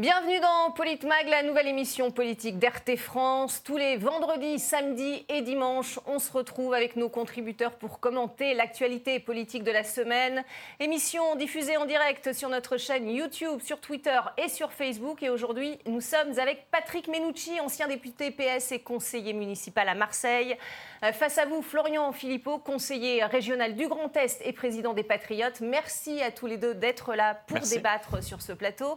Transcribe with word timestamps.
Bienvenue 0.00 0.40
dans 0.40 0.70
Politmag, 0.70 1.28
la 1.28 1.42
nouvelle 1.42 1.68
émission 1.68 2.10
politique 2.10 2.58
d'RT 2.58 2.96
France. 2.96 3.62
Tous 3.62 3.76
les 3.76 3.98
vendredis, 3.98 4.58
samedis 4.58 5.26
et 5.28 5.42
dimanches, 5.42 6.00
on 6.06 6.18
se 6.18 6.32
retrouve 6.32 6.72
avec 6.72 6.96
nos 6.96 7.10
contributeurs 7.10 7.72
pour 7.72 8.00
commenter 8.00 8.54
l'actualité 8.54 9.20
politique 9.20 9.62
de 9.62 9.70
la 9.70 9.84
semaine. 9.84 10.42
Émission 10.78 11.36
diffusée 11.36 11.76
en 11.76 11.84
direct 11.84 12.32
sur 12.32 12.48
notre 12.48 12.78
chaîne 12.78 13.10
YouTube, 13.10 13.60
sur 13.60 13.78
Twitter 13.78 14.18
et 14.38 14.48
sur 14.48 14.72
Facebook. 14.72 15.22
Et 15.22 15.28
aujourd'hui, 15.28 15.78
nous 15.84 16.00
sommes 16.00 16.38
avec 16.38 16.70
Patrick 16.70 17.06
Menucci, 17.06 17.60
ancien 17.60 17.86
député 17.86 18.30
PS 18.30 18.72
et 18.72 18.78
conseiller 18.78 19.34
municipal 19.34 19.86
à 19.86 19.94
Marseille. 19.94 20.56
Euh, 21.04 21.12
face 21.12 21.36
à 21.36 21.44
vous, 21.44 21.60
Florian 21.60 22.10
Philippot, 22.12 22.56
conseiller 22.56 23.22
régional 23.24 23.76
du 23.76 23.86
Grand 23.86 24.16
Est 24.16 24.40
et 24.46 24.54
président 24.54 24.94
des 24.94 25.04
Patriotes. 25.04 25.60
Merci 25.60 26.22
à 26.22 26.30
tous 26.30 26.46
les 26.46 26.56
deux 26.56 26.74
d'être 26.74 27.14
là 27.14 27.34
pour 27.46 27.58
débattre 27.58 28.24
sur 28.24 28.40
ce 28.40 28.54
plateau. 28.54 28.96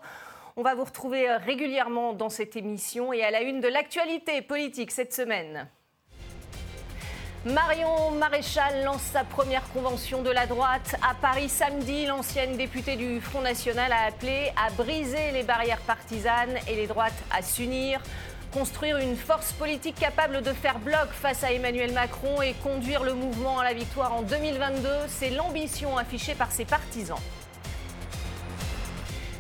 On 0.55 0.61
va 0.61 0.75
vous 0.75 0.83
retrouver 0.83 1.27
euh, 1.27 1.37
régulièrement 1.37 2.13
dans 2.13 2.29
cette 2.29 2.55
émission 2.55 3.11
et 3.11 3.23
à 3.23 3.31
la 3.31 3.41
une 3.41 3.59
de 3.59 3.67
l'actualité 3.67 4.43
politique 4.43 4.91
cette 4.91 5.11
semaine. 5.11 5.67
Marion 7.43 8.11
Maréchal 8.11 8.83
lance 8.83 9.01
sa 9.01 9.23
première 9.23 9.67
convention 9.73 10.21
de 10.21 10.29
la 10.29 10.45
droite. 10.45 10.95
À 11.01 11.15
Paris 11.15 11.49
samedi, 11.49 12.05
l'ancienne 12.05 12.55
députée 12.55 12.95
du 12.95 13.19
Front 13.19 13.41
National 13.41 13.91
a 13.91 14.05
appelé 14.05 14.51
à 14.55 14.69
briser 14.71 15.31
les 15.31 15.41
barrières 15.41 15.81
partisanes 15.81 16.57
et 16.67 16.75
les 16.75 16.85
droites 16.85 17.11
à 17.31 17.41
s'unir. 17.41 17.99
Construire 18.53 18.97
une 18.97 19.15
force 19.15 19.53
politique 19.53 19.95
capable 19.95 20.43
de 20.43 20.53
faire 20.53 20.77
bloc 20.77 21.09
face 21.11 21.43
à 21.43 21.51
Emmanuel 21.51 21.93
Macron 21.93 22.43
et 22.43 22.53
conduire 22.61 23.03
le 23.03 23.15
mouvement 23.15 23.57
à 23.59 23.63
la 23.63 23.73
victoire 23.73 24.13
en 24.13 24.21
2022, 24.21 24.87
c'est 25.07 25.31
l'ambition 25.31 25.97
affichée 25.97 26.35
par 26.35 26.51
ses 26.51 26.65
partisans. 26.65 27.17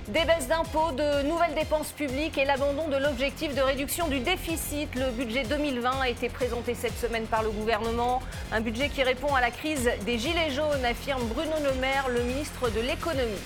Des 0.09 0.25
baisses 0.25 0.49
d'impôts, 0.49 0.91
de 0.91 1.25
nouvelles 1.25 1.55
dépenses 1.55 1.93
publiques 1.93 2.37
et 2.37 2.43
l'abandon 2.43 2.89
de 2.89 2.97
l'objectif 2.97 3.55
de 3.55 3.61
réduction 3.61 4.09
du 4.09 4.19
déficit. 4.19 4.93
Le 4.95 5.11
budget 5.11 5.43
2020 5.43 6.01
a 6.01 6.09
été 6.09 6.27
présenté 6.27 6.75
cette 6.75 6.97
semaine 6.97 7.23
par 7.25 7.41
le 7.41 7.49
gouvernement. 7.51 8.21
Un 8.51 8.59
budget 8.59 8.89
qui 8.89 9.01
répond 9.01 9.33
à 9.33 9.39
la 9.39 9.49
crise 9.49 9.89
des 10.05 10.19
Gilets 10.19 10.51
jaunes, 10.51 10.83
affirme 10.83 11.25
Bruno 11.27 11.53
Le 11.63 11.79
Maire, 11.79 12.09
le 12.09 12.21
ministre 12.23 12.69
de 12.69 12.81
l'économie. 12.81 13.39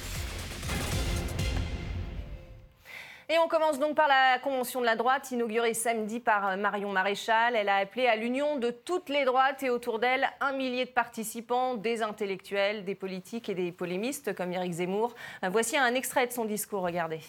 Et 3.29 3.37
on 3.39 3.49
commence 3.49 3.77
donc 3.77 3.93
par 3.95 4.07
la 4.07 4.39
Convention 4.39 4.79
de 4.79 4.85
la 4.85 4.95
droite, 4.95 5.31
inaugurée 5.31 5.73
samedi 5.73 6.21
par 6.21 6.47
euh, 6.47 6.55
Marion 6.55 6.93
Maréchal. 6.93 7.57
Elle 7.57 7.67
a 7.67 7.75
appelé 7.75 8.07
à 8.07 8.15
l'union 8.15 8.55
de 8.55 8.71
toutes 8.71 9.09
les 9.09 9.25
droites 9.25 9.61
et 9.63 9.69
autour 9.69 9.99
d'elle 9.99 10.29
un 10.39 10.53
millier 10.53 10.85
de 10.85 10.91
participants, 10.91 11.75
des 11.75 12.01
intellectuels, 12.01 12.85
des 12.85 12.95
politiques 12.95 13.49
et 13.49 13.53
des 13.53 13.73
polémistes 13.73 14.33
comme 14.33 14.53
Éric 14.53 14.71
Zemmour. 14.71 15.13
Euh, 15.43 15.49
voici 15.49 15.75
un 15.75 15.93
extrait 15.93 16.25
de 16.27 16.31
son 16.31 16.45
discours, 16.45 16.83
regardez. 16.83 17.19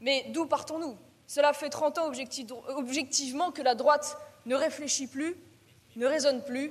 Mais 0.00 0.26
d'où 0.28 0.46
partons-nous? 0.46 0.96
Cela 1.26 1.52
fait 1.52 1.68
30 1.68 1.98
ans 1.98 2.12
objectivement 2.68 3.50
que 3.50 3.62
la 3.62 3.74
droite 3.74 4.16
ne 4.46 4.54
réfléchit 4.54 5.08
plus, 5.08 5.34
ne 5.96 6.06
raisonne 6.06 6.44
plus 6.44 6.70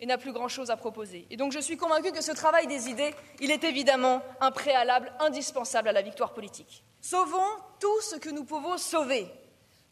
et 0.00 0.06
n'a 0.06 0.18
plus 0.18 0.32
grand-chose 0.32 0.70
à 0.70 0.76
proposer. 0.76 1.26
Et 1.30 1.36
donc 1.36 1.52
je 1.52 1.58
suis 1.58 1.76
convaincu 1.76 2.12
que 2.12 2.22
ce 2.22 2.32
travail 2.32 2.66
des 2.66 2.88
idées, 2.88 3.14
il 3.40 3.50
est 3.50 3.64
évidemment 3.64 4.22
un 4.40 4.50
préalable 4.50 5.12
indispensable 5.20 5.88
à 5.88 5.92
la 5.92 6.02
victoire 6.02 6.34
politique. 6.34 6.84
Sauvons 7.00 7.46
tout 7.80 8.00
ce 8.02 8.16
que 8.16 8.30
nous 8.30 8.44
pouvons 8.44 8.78
sauver. 8.78 9.28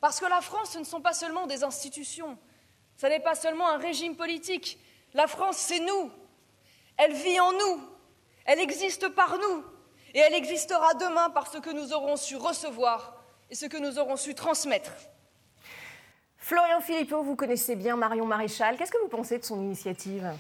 Parce 0.01 0.21
que 0.21 0.27
la 0.27 0.41
France, 0.41 0.71
ce 0.73 0.79
ne 0.79 0.85
sont 0.85 1.01
pas 1.01 1.15
seulement 1.15 1.47
des 1.47 1.65
institutions, 1.65 2.37
ce 2.97 3.07
n'est 3.07 3.21
pas 3.21 3.35
seulement 3.35 3.69
un 3.69 3.79
régime 3.79 4.17
politique. 4.17 4.79
La 5.15 5.27
France, 5.27 5.57
c'est 5.57 5.81
nous. 5.81 6.11
Elle 6.97 7.13
vit 7.13 7.41
en 7.41 7.53
nous. 7.53 7.89
Elle 8.45 8.61
existe 8.61 9.09
par 9.09 9.39
nous. 9.39 9.65
Et 10.13 10.19
elle 10.19 10.35
existera 10.35 10.95
demain 10.95 11.31
par 11.31 11.51
ce 11.51 11.59
que 11.59 11.71
nous 11.71 11.93
aurons 11.93 12.17
su 12.17 12.37
recevoir 12.37 13.17
et 13.51 13.55
ce 13.55 13.67
que 13.67 13.77
nous 13.77 13.99
aurons 13.99 14.17
su 14.17 14.35
transmettre. 14.35 14.93
Florian 16.45 16.83
Philippot, 16.83 17.23
vous 17.23 17.37
connaissez 17.37 17.75
bien 17.75 17.97
Marion 17.97 18.27
Maréchal. 18.27 18.77
Qu'est-ce 18.77 18.93
que 18.93 19.01
vous 19.01 19.09
pensez 19.09 19.39
de 19.39 19.45
son 19.45 19.63
initiative? 19.63 20.31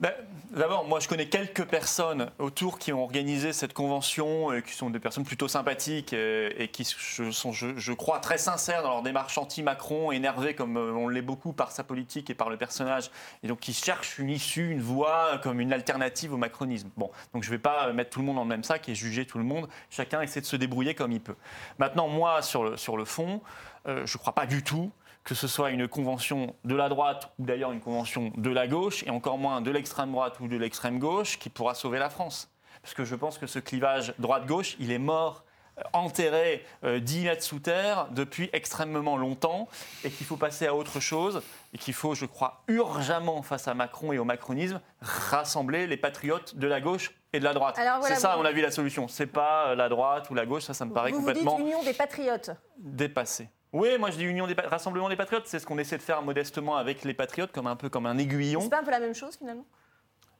Ben, 0.00 0.12
d'abord, 0.50 0.86
moi, 0.86 1.00
je 1.00 1.08
connais 1.08 1.30
quelques 1.30 1.64
personnes 1.64 2.30
autour 2.38 2.78
qui 2.78 2.92
ont 2.92 3.02
organisé 3.02 3.54
cette 3.54 3.72
convention, 3.72 4.52
et 4.52 4.62
qui 4.62 4.74
sont 4.74 4.90
des 4.90 4.98
personnes 4.98 5.24
plutôt 5.24 5.48
sympathiques 5.48 6.12
et, 6.12 6.68
qui 6.70 6.84
sont, 6.84 7.52
je, 7.52 7.92
crois, 7.94 8.18
très 8.18 8.36
sincères 8.36 8.82
dans 8.82 8.90
leur 8.90 9.02
démarche 9.02 9.38
anti-Macron, 9.38 10.12
énervées 10.12 10.54
comme 10.54 10.76
euh, 10.76 10.92
on 10.92 11.08
l'est 11.08 11.22
beaucoup 11.22 11.54
par 11.54 11.70
sa 11.70 11.82
politique 11.82 12.28
et 12.28 12.34
par 12.34 12.50
le 12.50 12.58
personnage, 12.58 13.10
et 13.42 13.48
donc 13.48 13.60
qui 13.60 13.72
cherchent 13.72 14.18
une 14.18 14.28
issue, 14.28 14.70
une 14.70 14.82
voie 14.82 15.38
comme 15.42 15.60
une 15.60 15.72
alternative 15.72 16.34
au 16.34 16.38
macronisme. 16.38 16.90
Bon, 16.98 17.10
donc 17.32 17.44
je 17.44 17.48
ne 17.48 17.54
vais 17.54 17.62
pas 17.62 17.90
mettre 17.94 18.10
tout 18.10 18.20
le 18.20 18.26
monde 18.26 18.36
dans 18.36 18.42
le 18.42 18.48
même 18.48 18.64
sac 18.64 18.90
et 18.90 18.94
juger 18.94 19.24
tout 19.24 19.38
le 19.38 19.44
monde. 19.44 19.70
Chacun 19.88 20.20
essaie 20.20 20.42
de 20.42 20.46
se 20.46 20.56
débrouiller 20.56 20.94
comme 20.94 21.12
il 21.12 21.20
peut. 21.20 21.36
Maintenant, 21.78 22.08
moi, 22.08 22.42
sur 22.42 22.64
le, 22.64 22.76
sur 22.76 22.98
le 22.98 23.06
fond, 23.06 23.40
euh, 23.86 24.06
je 24.06 24.16
ne 24.16 24.18
crois 24.18 24.34
pas 24.34 24.46
du 24.46 24.62
tout 24.62 24.90
que 25.24 25.34
ce 25.34 25.46
soit 25.46 25.70
une 25.70 25.86
convention 25.86 26.54
de 26.64 26.74
la 26.74 26.88
droite 26.88 27.32
ou 27.38 27.44
d'ailleurs 27.44 27.72
une 27.72 27.80
convention 27.80 28.32
de 28.36 28.50
la 28.50 28.66
gauche, 28.66 29.04
et 29.04 29.10
encore 29.10 29.38
moins 29.38 29.60
de 29.60 29.70
l'extrême 29.70 30.12
droite 30.12 30.40
ou 30.40 30.48
de 30.48 30.56
l'extrême 30.56 30.98
gauche, 30.98 31.38
qui 31.38 31.50
pourra 31.50 31.74
sauver 31.74 31.98
la 31.98 32.10
France. 32.10 32.50
Parce 32.82 32.94
que 32.94 33.04
je 33.04 33.14
pense 33.14 33.38
que 33.38 33.46
ce 33.46 33.58
clivage 33.58 34.14
droite-gauche, 34.18 34.76
il 34.80 34.90
est 34.90 34.98
mort 34.98 35.44
euh, 35.78 35.82
enterré 35.92 36.64
10 36.82 36.86
euh, 37.18 37.24
mètres 37.24 37.42
sous 37.42 37.60
terre 37.60 38.08
depuis 38.12 38.48
extrêmement 38.52 39.16
longtemps 39.16 39.68
et 40.02 40.10
qu'il 40.10 40.26
faut 40.26 40.36
passer 40.36 40.66
à 40.66 40.74
autre 40.74 40.98
chose 41.00 41.42
et 41.74 41.78
qu'il 41.78 41.94
faut, 41.94 42.14
je 42.14 42.24
crois, 42.24 42.62
urgemment 42.68 43.42
face 43.42 43.68
à 43.68 43.74
Macron 43.74 44.12
et 44.12 44.18
au 44.18 44.24
macronisme, 44.24 44.80
rassembler 45.02 45.86
les 45.86 45.98
patriotes 45.98 46.56
de 46.56 46.66
la 46.66 46.80
gauche 46.80 47.12
et 47.32 47.38
de 47.38 47.44
la 47.44 47.52
droite. 47.52 47.78
c'est 48.02 48.16
ça, 48.16 48.32
à 48.32 48.36
mon 48.36 48.44
avis, 48.44 48.62
la 48.62 48.70
solution. 48.70 49.06
C'est 49.06 49.26
pas 49.26 49.68
euh, 49.68 49.74
la 49.74 49.88
droite 49.88 50.30
ou 50.30 50.34
la 50.34 50.46
gauche, 50.46 50.64
ça, 50.64 50.74
ça 50.74 50.86
me 50.86 50.92
paraît 50.92 51.12
complètement. 51.12 51.56
Vous 51.56 51.62
dites 51.62 51.66
union 51.66 51.82
des 51.84 51.92
patriotes. 51.94 52.50
Dépassé. 52.78 53.48
Oui, 53.72 53.98
moi 53.98 54.10
je 54.10 54.16
dis 54.16 54.24
Union 54.24 54.46
des 54.46 54.54
Rassemblement 54.54 55.08
des 55.08 55.16
Patriotes, 55.16 55.46
c'est 55.46 55.60
ce 55.60 55.66
qu'on 55.66 55.78
essaie 55.78 55.96
de 55.96 56.02
faire 56.02 56.22
modestement 56.22 56.76
avec 56.76 57.04
les 57.04 57.14
Patriotes, 57.14 57.52
comme 57.52 57.68
un 57.68 57.76
peu 57.76 57.88
comme 57.88 58.06
un 58.06 58.18
aiguillon. 58.18 58.60
C'est 58.60 58.70
pas 58.70 58.80
un 58.80 58.84
peu 58.84 58.90
la 58.90 59.00
même 59.00 59.14
chose 59.14 59.36
finalement? 59.36 59.64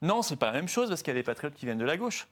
Non, 0.03 0.23
c'est 0.23 0.37
pas 0.37 0.47
la 0.47 0.53
même 0.53 0.69
chose 0.69 0.89
parce 0.89 1.03
qu'il 1.03 1.13
y 1.13 1.17
a 1.17 1.21
des 1.21 1.25
Patriotes 1.25 1.55
qui 1.55 1.67
viennent 1.67 1.79
de 1.79 1.85
la 1.85 1.97
gauche. 1.97 2.27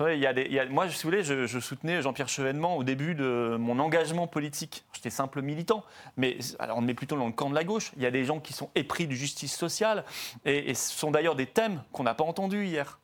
il 0.00 0.18
y 0.18 0.26
a 0.26 0.32
des, 0.34 0.66
moi, 0.68 0.90
si 0.90 1.02
vous 1.02 1.08
voulez, 1.08 1.22
je, 1.22 1.60
soutenais 1.60 2.02
Jean-Pierre 2.02 2.28
Chevènement 2.28 2.76
au 2.76 2.84
début 2.84 3.14
de 3.14 3.56
mon 3.58 3.78
engagement 3.78 4.26
politique. 4.26 4.84
J'étais 4.92 5.08
simple 5.08 5.40
militant, 5.40 5.84
mais 6.16 6.36
alors 6.58 6.78
on 6.78 6.88
est 6.88 6.94
plutôt 6.94 7.16
dans 7.16 7.26
le 7.26 7.32
camp 7.32 7.48
de 7.48 7.54
la 7.54 7.64
gauche. 7.64 7.92
Il 7.96 8.02
y 8.02 8.06
a 8.06 8.10
des 8.10 8.24
gens 8.24 8.40
qui 8.40 8.52
sont 8.52 8.70
épris 8.74 9.06
de 9.06 9.12
justice 9.12 9.56
sociale, 9.56 10.04
et, 10.44 10.70
et 10.70 10.74
ce 10.74 10.92
sont 10.92 11.12
d'ailleurs 11.12 11.36
des 11.36 11.46
thèmes 11.46 11.82
qu'on 11.92 12.02
n'a 12.02 12.14
pas 12.14 12.24
entendus 12.24 12.66
hier. 12.66 12.98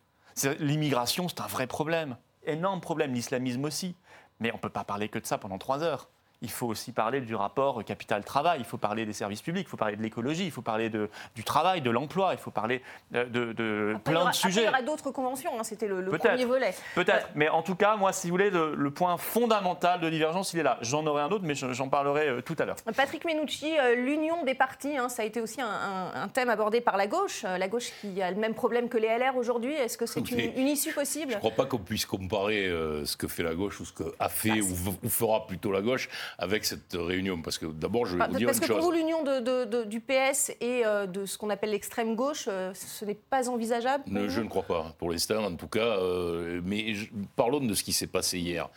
L'immigration, 0.58 1.28
c'est 1.28 1.40
un 1.40 1.46
vrai 1.46 1.66
problème, 1.66 2.16
énorme 2.44 2.80
problème, 2.80 3.14
l'islamisme 3.14 3.64
aussi. 3.64 3.94
Mais 4.40 4.52
on 4.52 4.56
ne 4.56 4.60
peut 4.60 4.68
pas 4.68 4.84
parler 4.84 5.08
que 5.08 5.18
de 5.18 5.26
ça 5.26 5.38
pendant 5.38 5.58
trois 5.58 5.82
heures 5.82 6.08
il 6.40 6.50
faut 6.50 6.66
aussi 6.66 6.92
parler 6.92 7.20
du 7.20 7.34
rapport 7.34 7.84
capital-travail, 7.84 8.60
il 8.60 8.64
faut 8.64 8.76
parler 8.76 9.04
des 9.04 9.12
services 9.12 9.42
publics, 9.42 9.66
il 9.66 9.70
faut 9.70 9.76
parler 9.76 9.96
de 9.96 10.02
l'écologie, 10.02 10.44
il 10.44 10.50
faut 10.50 10.62
parler 10.62 10.88
de, 10.88 11.10
du 11.34 11.42
travail, 11.42 11.80
de 11.80 11.90
l'emploi, 11.90 12.30
il 12.32 12.38
faut 12.38 12.50
parler 12.50 12.82
de, 13.10 13.24
de, 13.24 13.96
plein 14.04 14.28
de 14.28 14.32
sujets. 14.32 14.62
il 14.62 14.66
y 14.66 14.68
aura 14.68 14.82
d'autres 14.82 15.10
conventions, 15.10 15.58
hein, 15.58 15.64
c'était 15.64 15.88
le, 15.88 16.04
premier 16.04 16.44
volet. 16.44 16.74
Peut-être, 16.94 17.28
mais 17.34 17.48
en 17.48 17.62
tout 17.62 17.74
cas, 17.74 17.96
moi, 17.96 18.12
si 18.12 18.28
vous 18.28 18.34
voulez, 18.34 18.50
le, 18.50 18.90
point 18.90 19.16
fondamental 19.18 20.00
de 20.00 20.08
divergence, 20.08 20.54
il 20.54 20.60
est 20.60 20.62
là. 20.62 20.78
J'en 20.80 21.06
aurai 21.06 21.22
un 21.22 21.28
autre, 21.28 21.44
mais 21.44 21.54
j'en 21.54 21.88
parlerai 21.88 22.28
euh, 22.28 22.40
tout 22.40 22.56
à 22.58 22.64
l'heure. 22.64 22.76
Patrick 22.96 23.24
Menucci, 23.24 23.78
euh, 23.78 23.94
l'union 23.94 24.44
des 24.44 24.54
partis, 24.54 24.96
hein, 24.96 25.08
ça 25.08 25.22
a 25.22 25.24
été 25.24 25.40
aussi 25.40 25.60
un, 25.60 26.28
thème 26.32 26.48
abordé 26.48 26.80
par 26.80 26.96
la 26.96 27.06
gauche, 27.06 27.42
euh, 27.44 27.58
la 27.58 27.68
gauche 27.68 27.92
qui 28.00 28.22
a 28.22 28.30
le 28.30 28.36
même 28.36 28.54
problème 28.54 28.88
que 28.88 28.96
les 28.96 29.08
LR 29.08 29.36
aujourd'hui. 29.36 29.74
Est-ce 29.74 29.98
que 29.98 30.06
c'est 30.06 30.20
une, 30.30 30.68
issue 30.68 30.92
possible? 30.92 31.32
Je 31.32 31.36
ne 31.36 31.40
crois 31.40 31.50
pas 31.50 31.66
qu'on 31.66 31.78
puisse 31.78 32.06
comparer 32.06 32.68
ce 33.04 33.16
que 33.16 33.28
fait 33.28 33.42
la 33.42 33.54
gauche 33.54 33.80
ou 33.80 33.84
ce 33.84 33.92
que 33.92 34.14
a 34.18 34.28
fait 34.28 34.60
bah, 34.60 34.90
ou 35.02 35.08
fera 35.08 35.46
plutôt 35.46 35.70
la 35.70 35.82
gauche 35.82 36.08
avec 36.38 36.64
cette 36.64 36.92
réunion 36.94 37.40
Parce 37.42 37.58
que 37.58 37.66
d'abord, 37.66 38.06
je 38.06 38.16
vais 38.16 38.26
vous 38.26 38.36
dire 38.36 38.48
une 38.48 38.54
chose. 38.54 38.60
Parce 38.60 38.70
que 38.70 38.74
pour 38.74 38.82
vous, 38.82 38.92
l'union 38.92 39.22
de, 39.22 39.84
du 39.84 40.00
PS 40.00 40.50
et 40.60 40.84
euh, 40.84 41.06
de 41.06 41.26
ce 41.26 41.38
qu'on 41.38 41.50
appelle 41.50 41.70
l'extrême 41.70 42.14
gauche, 42.14 42.46
euh, 42.48 42.72
ce 42.74 43.04
n'est 43.04 43.14
pas 43.14 43.48
envisageable 43.48 44.04
Je 44.28 44.40
ne 44.40 44.48
crois 44.48 44.62
pas, 44.62 44.94
pour 44.98 45.10
l'instant 45.10 45.44
en 45.44 45.54
tout 45.54 45.68
cas. 45.68 45.98
Euh, 45.98 46.60
mais 46.64 46.94
parlons 47.36 47.60
de 47.60 47.74
ce 47.74 47.82
qui 47.82 47.92
s'est 47.92 48.06
passé 48.06 48.38
hier 48.38 48.68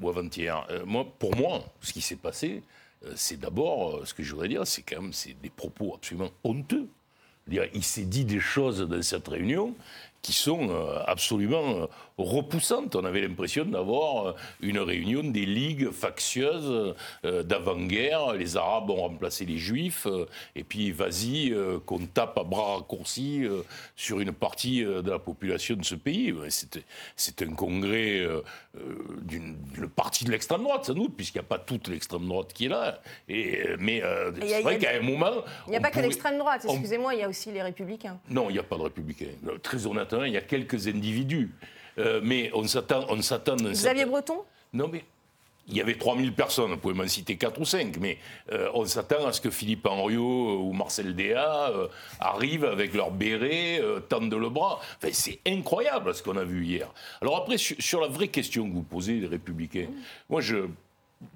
ou 0.00 0.08
avant-hier. 0.08 0.66
moi, 0.86 1.06
pour 1.18 1.36
moi, 1.36 1.62
ce 1.82 1.92
qui 1.92 2.00
s'est 2.00 2.16
passé, 2.16 2.62
c'est 3.14 3.38
d'abord, 3.38 4.06
ce 4.06 4.14
que 4.14 4.22
je 4.22 4.32
voudrais 4.32 4.48
dire, 4.48 4.66
c'est 4.66 4.82
quand 4.82 5.02
même 5.02 5.12
des 5.42 5.50
propos 5.50 5.94
absolument 5.94 6.30
honteux. 6.44 6.88
Il 7.50 7.84
s'est 7.84 8.04
dit 8.04 8.24
des 8.24 8.40
choses 8.40 8.80
dans 8.80 9.02
cette 9.02 9.28
réunion 9.28 9.74
qui 10.22 10.32
sont 10.32 10.70
absolument 11.06 11.88
repoussante. 12.22 12.96
On 12.96 13.04
avait 13.04 13.20
l'impression 13.20 13.64
d'avoir 13.64 14.26
euh, 14.26 14.32
une 14.60 14.78
réunion 14.78 15.22
des 15.22 15.46
ligues 15.46 15.90
factieuses 15.90 16.94
euh, 17.24 17.42
d'avant-guerre. 17.42 18.34
Les 18.34 18.56
Arabes 18.56 18.90
ont 18.90 19.02
remplacé 19.02 19.44
les 19.44 19.58
Juifs, 19.58 20.06
euh, 20.06 20.26
et 20.54 20.64
puis 20.64 20.92
vas-y, 20.92 21.54
qu'on 21.86 22.06
tape 22.06 22.38
à 22.38 22.44
bras 22.44 22.76
raccourcis 22.76 23.46
sur 23.96 24.20
une 24.20 24.32
partie 24.32 24.82
de 24.82 25.10
la 25.10 25.18
population 25.18 25.76
de 25.76 25.84
ce 25.84 25.94
pays. 25.94 26.34
C'est 27.16 27.42
un 27.42 27.54
congrès 27.54 28.26
d'une 29.22 29.56
partie 29.94 30.24
de 30.24 30.30
l'extrême 30.30 30.62
droite, 30.62 30.86
sans 30.86 30.94
doute, 30.94 31.16
puisqu'il 31.16 31.38
n'y 31.38 31.44
a 31.44 31.48
pas 31.48 31.58
toute 31.58 31.88
l'extrême 31.88 32.26
droite 32.26 32.52
qui 32.52 32.66
est 32.66 32.68
là. 32.68 33.00
Et, 33.28 33.60
mais 33.78 34.02
c'est 34.40 34.62
vrai 34.62 34.78
qu'à 34.78 34.96
un 34.96 35.00
moment. 35.00 35.44
Il 35.66 35.70
n'y 35.70 35.76
a 35.76 35.80
pas 35.80 35.90
que 35.90 36.00
l'extrême 36.00 36.38
droite, 36.38 36.66
excusez-moi, 36.68 37.14
il 37.14 37.20
y 37.20 37.22
a 37.22 37.28
aussi 37.28 37.50
les 37.50 37.62
républicains. 37.62 38.18
Non, 38.28 38.50
il 38.50 38.54
n'y 38.54 38.58
a 38.58 38.64
pas 38.64 38.76
de 38.76 38.82
républicains. 38.82 39.26
Très 39.62 39.86
honnêtement, 39.86 40.24
il 40.24 40.32
y 40.32 40.38
a 40.38 40.42
quelques 40.42 40.88
individus. 40.88 41.50
Euh, 42.00 42.20
mais 42.22 42.50
on 42.54 42.66
s'attend. 42.66 43.04
On 43.08 43.20
s'attend 43.22 43.56
Xavier 43.56 44.06
Breton 44.06 44.42
Non, 44.72 44.88
mais 44.88 45.04
il 45.68 45.76
y 45.76 45.80
avait 45.80 45.94
3000 45.96 46.32
personnes, 46.34 46.70
vous 46.72 46.78
pouvez 46.78 46.94
m'en 46.94 47.06
citer 47.06 47.36
4 47.36 47.60
ou 47.60 47.64
5, 47.64 47.96
mais 47.98 48.18
euh, 48.50 48.68
on 48.74 48.84
s'attend 48.86 49.24
à 49.26 49.32
ce 49.32 49.40
que 49.40 49.50
Philippe 49.50 49.86
Henriot 49.86 50.58
ou 50.58 50.72
Marcel 50.72 51.14
Déa 51.14 51.70
euh, 51.70 51.86
arrivent 52.18 52.64
avec 52.64 52.92
leur 52.92 53.12
béret, 53.12 53.80
tendent 54.08 54.34
le 54.34 54.48
bras. 54.48 54.80
Enfin, 54.96 55.12
c'est 55.12 55.38
incroyable 55.46 56.12
ce 56.14 56.22
qu'on 56.24 56.36
a 56.36 56.44
vu 56.44 56.64
hier. 56.64 56.88
Alors 57.20 57.36
après, 57.36 57.56
sur, 57.56 57.76
sur, 57.78 58.00
la 58.00 58.08
vraie 58.08 58.28
question 58.28 58.68
que 58.68 58.74
vous 58.74 58.82
posez, 58.82 59.20
les 59.20 59.28
républicains, 59.28 59.86
moi, 60.28 60.40
je, 60.40 60.56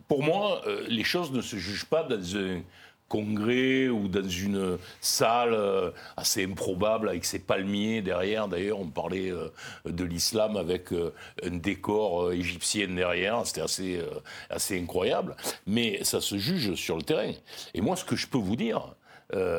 pour 0.09 0.25
moi, 0.25 0.63
les 0.89 1.05
choses 1.05 1.31
ne 1.31 1.41
se 1.41 1.57
jugent 1.57 1.87
pas 1.87 2.03
dans 2.03 2.37
un 2.37 2.61
congrès 3.09 3.89
ou 3.89 4.09
dans 4.09 4.29
une 4.29 4.79
salle 5.01 5.55
euh, 5.55 5.91
assez 6.17 6.45
improbable 6.45 7.09
avec 7.09 7.25
ses 7.25 7.39
palmiers 7.39 8.03
derrière. 8.03 8.49
D'ailleurs, 8.49 8.81
on 8.81 8.89
parlait 8.89 9.31
euh, 9.31 9.51
de 9.85 10.05
l'islam 10.05 10.57
avec 10.57 10.93
euh, 10.93 11.13
un 11.43 11.57
décor 11.57 12.33
égyptien 12.33 12.89
derrière. 12.89 13.47
C'était 13.47 13.61
assez, 13.61 14.01
assez 14.51 14.81
incroyable. 14.81 15.37
Mais 15.67 16.03
ça 16.03 16.21
se 16.21 16.39
juge 16.39 16.75
sur 16.75 16.97
le 16.97 17.03
terrain. 17.03 17.33
Et 17.75 17.81
moi, 17.81 17.97
ce 17.97 18.05
que 18.05 18.17
je 18.17 18.27
peux 18.27 18.39
vous 18.39 18.57
dire, 18.57 18.95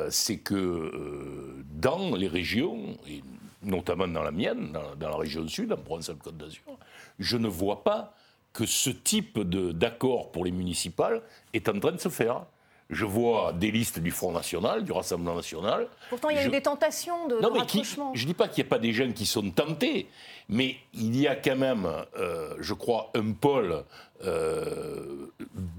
c'est 0.10 0.38
que 0.38 1.64
dans 1.74 2.16
les 2.16 2.28
régions, 2.28 2.98
et 3.10 3.22
notamment 3.62 4.08
dans 4.08 4.24
la 4.24 4.32
mienne, 4.32 4.78
dans, 4.98 5.10
la 5.10 5.18
région 5.18 5.46
sud, 5.48 5.74
en 5.74 5.78
Provence-Alpes-Côte 5.78 6.38
d'Azur, 6.38 6.78
je 7.20 7.36
ne 7.38 7.48
vois 7.48 7.84
pas 7.84 8.14
que 8.54 8.66
ce 8.66 8.90
type 8.90 9.40
d'accord 9.40 10.32
pour 10.32 10.46
les 10.46 10.52
municipales 10.52 11.22
est 11.54 11.68
en 11.68 11.78
train 11.80 11.92
de 11.92 12.00
se 12.00 12.10
faire 12.10 12.46
je 12.90 13.06
vois 13.06 13.54
des 13.54 13.72
listes 13.72 14.00
du 14.00 14.12
Front 14.12 14.32
National, 14.32 14.84
du 14.84 14.92
Rassemblement 14.92 15.36
National. 15.36 15.88
Pourtant, 16.10 16.30
il 16.30 16.36
y 16.36 16.40
a 16.40 16.46
eu 16.46 16.50
des 16.50 16.62
tentations 16.62 17.28
de, 17.28 17.36
non, 17.36 17.52
de 17.52 17.60
rapprochement. 17.60 18.12
je 18.14 18.24
ne 18.24 18.28
dis 18.28 18.34
pas 18.34 18.48
qu'il 18.48 18.64
n'y 18.64 18.68
a 18.68 18.70
pas 18.70 18.80
des 18.80 18.94
jeunes 18.94 19.14
qui 19.14 19.26
sont 19.26 19.50
tentés, 19.50 20.08
mais 20.48 20.78
il 20.94 21.20
y 21.20 21.28
a 21.28 21.36
quand 21.36 21.56
même, 21.56 21.88
euh, 22.18 22.56
je 22.60 22.74
crois, 22.74 23.12
un 23.16 23.32
pôle 23.32 23.84
euh, 24.24 25.28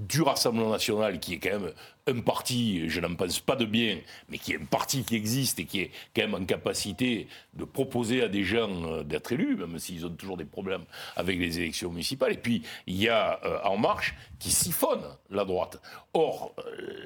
du 0.08 0.22
Rassemblement 0.22 0.70
national 0.70 1.20
qui 1.20 1.34
est 1.34 1.38
quand 1.38 1.60
même 1.60 1.72
un 2.08 2.20
parti, 2.20 2.88
je 2.88 3.00
n'en 3.00 3.14
pense 3.14 3.40
pas 3.40 3.56
de 3.56 3.64
bien, 3.64 3.98
mais 4.28 4.38
qui 4.38 4.52
est 4.52 4.60
un 4.60 4.64
parti 4.64 5.04
qui 5.04 5.16
existe 5.16 5.58
et 5.60 5.64
qui 5.64 5.80
est 5.80 5.90
quand 6.14 6.22
même 6.22 6.34
en 6.34 6.44
capacité 6.44 7.28
de 7.54 7.64
proposer 7.64 8.22
à 8.22 8.28
des 8.28 8.44
gens 8.44 8.70
euh, 8.84 9.02
d'être 9.02 9.32
élus, 9.32 9.56
même 9.56 9.78
s'ils 9.78 10.04
ont 10.04 10.10
toujours 10.10 10.36
des 10.36 10.44
problèmes 10.44 10.84
avec 11.16 11.38
les 11.38 11.58
élections 11.58 11.90
municipales. 11.90 12.32
Et 12.32 12.38
puis, 12.38 12.62
il 12.86 12.96
y 12.96 13.08
a 13.08 13.40
En 13.64 13.76
Marche 13.78 14.14
qui 14.38 14.50
siphonne 14.50 15.02
la 15.30 15.44
droite. 15.44 15.80
Or, 16.12 16.54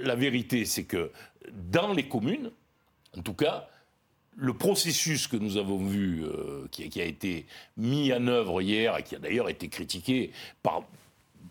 la 0.00 0.14
vérité, 0.14 0.64
c'est 0.64 0.84
que 0.84 1.10
dans 1.52 1.92
les 1.92 2.08
communes, 2.08 2.50
en 3.16 3.22
tout 3.22 3.34
cas, 3.34 3.68
le 4.36 4.54
processus 4.54 5.26
que 5.26 5.36
nous 5.36 5.56
avons 5.56 5.84
vu, 5.84 6.24
euh, 6.24 6.66
qui, 6.70 6.88
qui, 6.88 7.00
a 7.00 7.04
été 7.04 7.46
mis 7.76 8.12
en 8.12 8.26
œuvre 8.26 8.62
hier 8.62 8.96
et 8.96 9.02
qui 9.02 9.16
a 9.16 9.18
d'ailleurs 9.18 9.48
été 9.48 9.68
critiqué 9.68 10.30
par 10.62 10.84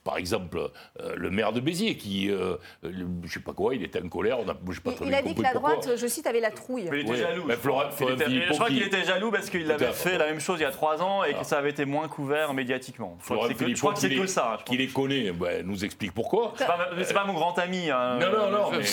par 0.10 0.18
exemple, 0.18 0.58
euh, 1.02 1.14
le 1.16 1.30
maire 1.30 1.54
de 1.54 1.60
Béziers, 1.60 1.96
qui, 1.96 2.32
euh, 2.32 2.56
je 2.82 3.04
ne 3.04 3.28
sais 3.28 3.42
pas 3.42 3.54
quoi, 3.54 3.76
il 3.76 3.84
était 3.84 4.02
en 4.02 4.10
colère. 4.10 4.40
On 4.40 4.48
a, 4.48 4.56
pas 4.56 4.62
il, 5.02 5.08
il 5.08 5.14
a 5.14 5.22
dit 5.22 5.36
que 5.36 5.44
la 5.44 5.54
droite, 5.54 5.88
je 5.96 6.08
cite, 6.08 6.26
avait 6.26 6.40
la 6.40 6.50
trouille. 6.50 6.90
il 6.92 7.02
était 7.02 7.16
jaloux. 7.18 7.48
je, 7.48 8.54
crois 8.54 8.68
qu'il 8.70 8.82
était 8.82 9.04
jaloux 9.04 9.30
parce 9.30 9.52
qu'il 9.52 9.72
avait 9.72 9.92
fait 9.92 10.18
la 10.18 10.26
même 10.26 10.40
chose 10.40 10.60
il 10.60 10.64
y 10.64 10.66
a 10.66 10.72
trois 10.72 11.00
ans 11.04 11.24
et 11.24 11.36
que 11.36 11.44
ça 11.44 11.60
avait 11.60 11.70
été 11.70 11.86
moins 11.86 12.08
couvert 12.08 12.56
médiatiquement. 12.56 13.20
Je 13.22 13.36
crois 13.36 13.94
que 13.94 14.00
c'est 14.00 14.10
que, 14.10 14.26
ça. 14.26 14.58
Qui 14.66 14.78
les 14.78 14.88
connaît, 14.88 15.32
nous 15.64 15.86
explique 15.86 16.16
pourquoi. 16.16 16.56
C'est 16.58 16.66
pas, 16.66 16.90
pas 17.14 17.26
mon 17.26 17.34
grand 17.34 17.60
ami. 17.60 17.92
Hein. 17.92 18.18
non, 18.18 18.32
non, 18.32 18.50
non, 18.50 18.72
mais 18.72 18.86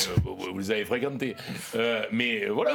vous 0.53 0.59
les 0.59 0.71
avez 0.71 0.85
fréquentés. 0.85 1.35
mais 2.13 2.45
voilà. 2.49 2.75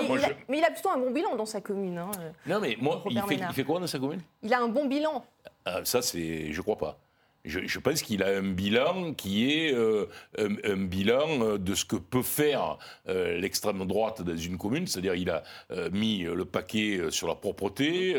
Mais, 0.49 0.57
il 0.57 0.63
a, 0.63 0.71
plutôt 0.71 0.89
un 0.89 0.97
bon 0.97 1.11
bilan 1.11 1.35
dans 1.35 1.45
sa 1.45 1.61
commune. 1.61 1.99
Hein, 1.99 2.09
non, 2.47 2.59
mais 2.59 2.75
moi, 2.81 3.03
il 3.07 3.21
fait, 3.21 3.35
il 3.35 3.53
fait, 3.53 3.63
quoi 3.63 3.79
dans 3.79 3.85
sa 3.85 3.99
commune? 3.99 4.21
Il 4.41 4.51
a 4.51 4.59
un 4.59 4.67
bon 4.67 4.87
bilan. 4.87 5.23
Ah, 5.63 5.81
ça, 5.83 6.01
c'est, 6.01 6.51
je 6.51 6.61
crois 6.63 6.77
pas. 6.77 6.97
Je, 7.43 7.79
pense 7.79 8.03
qu'il 8.03 8.21
a 8.21 8.27
un 8.27 8.43
bilan 8.43 9.13
qui 9.13 9.51
est 9.51 9.73
euh, 9.73 10.05
un, 10.37 10.77
bilan 10.77 11.41
euh, 11.41 11.57
de 11.57 11.73
ce 11.73 11.85
que 11.85 11.95
peut 11.95 12.21
faire 12.21 12.77
euh, 13.07 13.39
l'extrême 13.39 13.85
droite 13.87 14.21
dans 14.21 14.37
une 14.37 14.57
commune, 14.57 14.85
c'est-à-dire 14.85 15.15
il 15.15 15.29
a 15.29 15.43
mis 15.91 16.19
le 16.23 16.45
paquet 16.45 16.99
sur 17.09 17.27
la 17.27 17.35
propreté. 17.35 18.15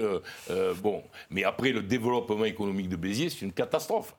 bon, 0.82 1.02
mais 1.30 1.44
après 1.44 1.70
le 1.70 1.82
développement 1.82 2.44
économique 2.44 2.88
de 2.88 2.96
Béziers, 2.96 3.30
c'est 3.30 3.42
une 3.42 3.52
catastrophe. 3.52 4.14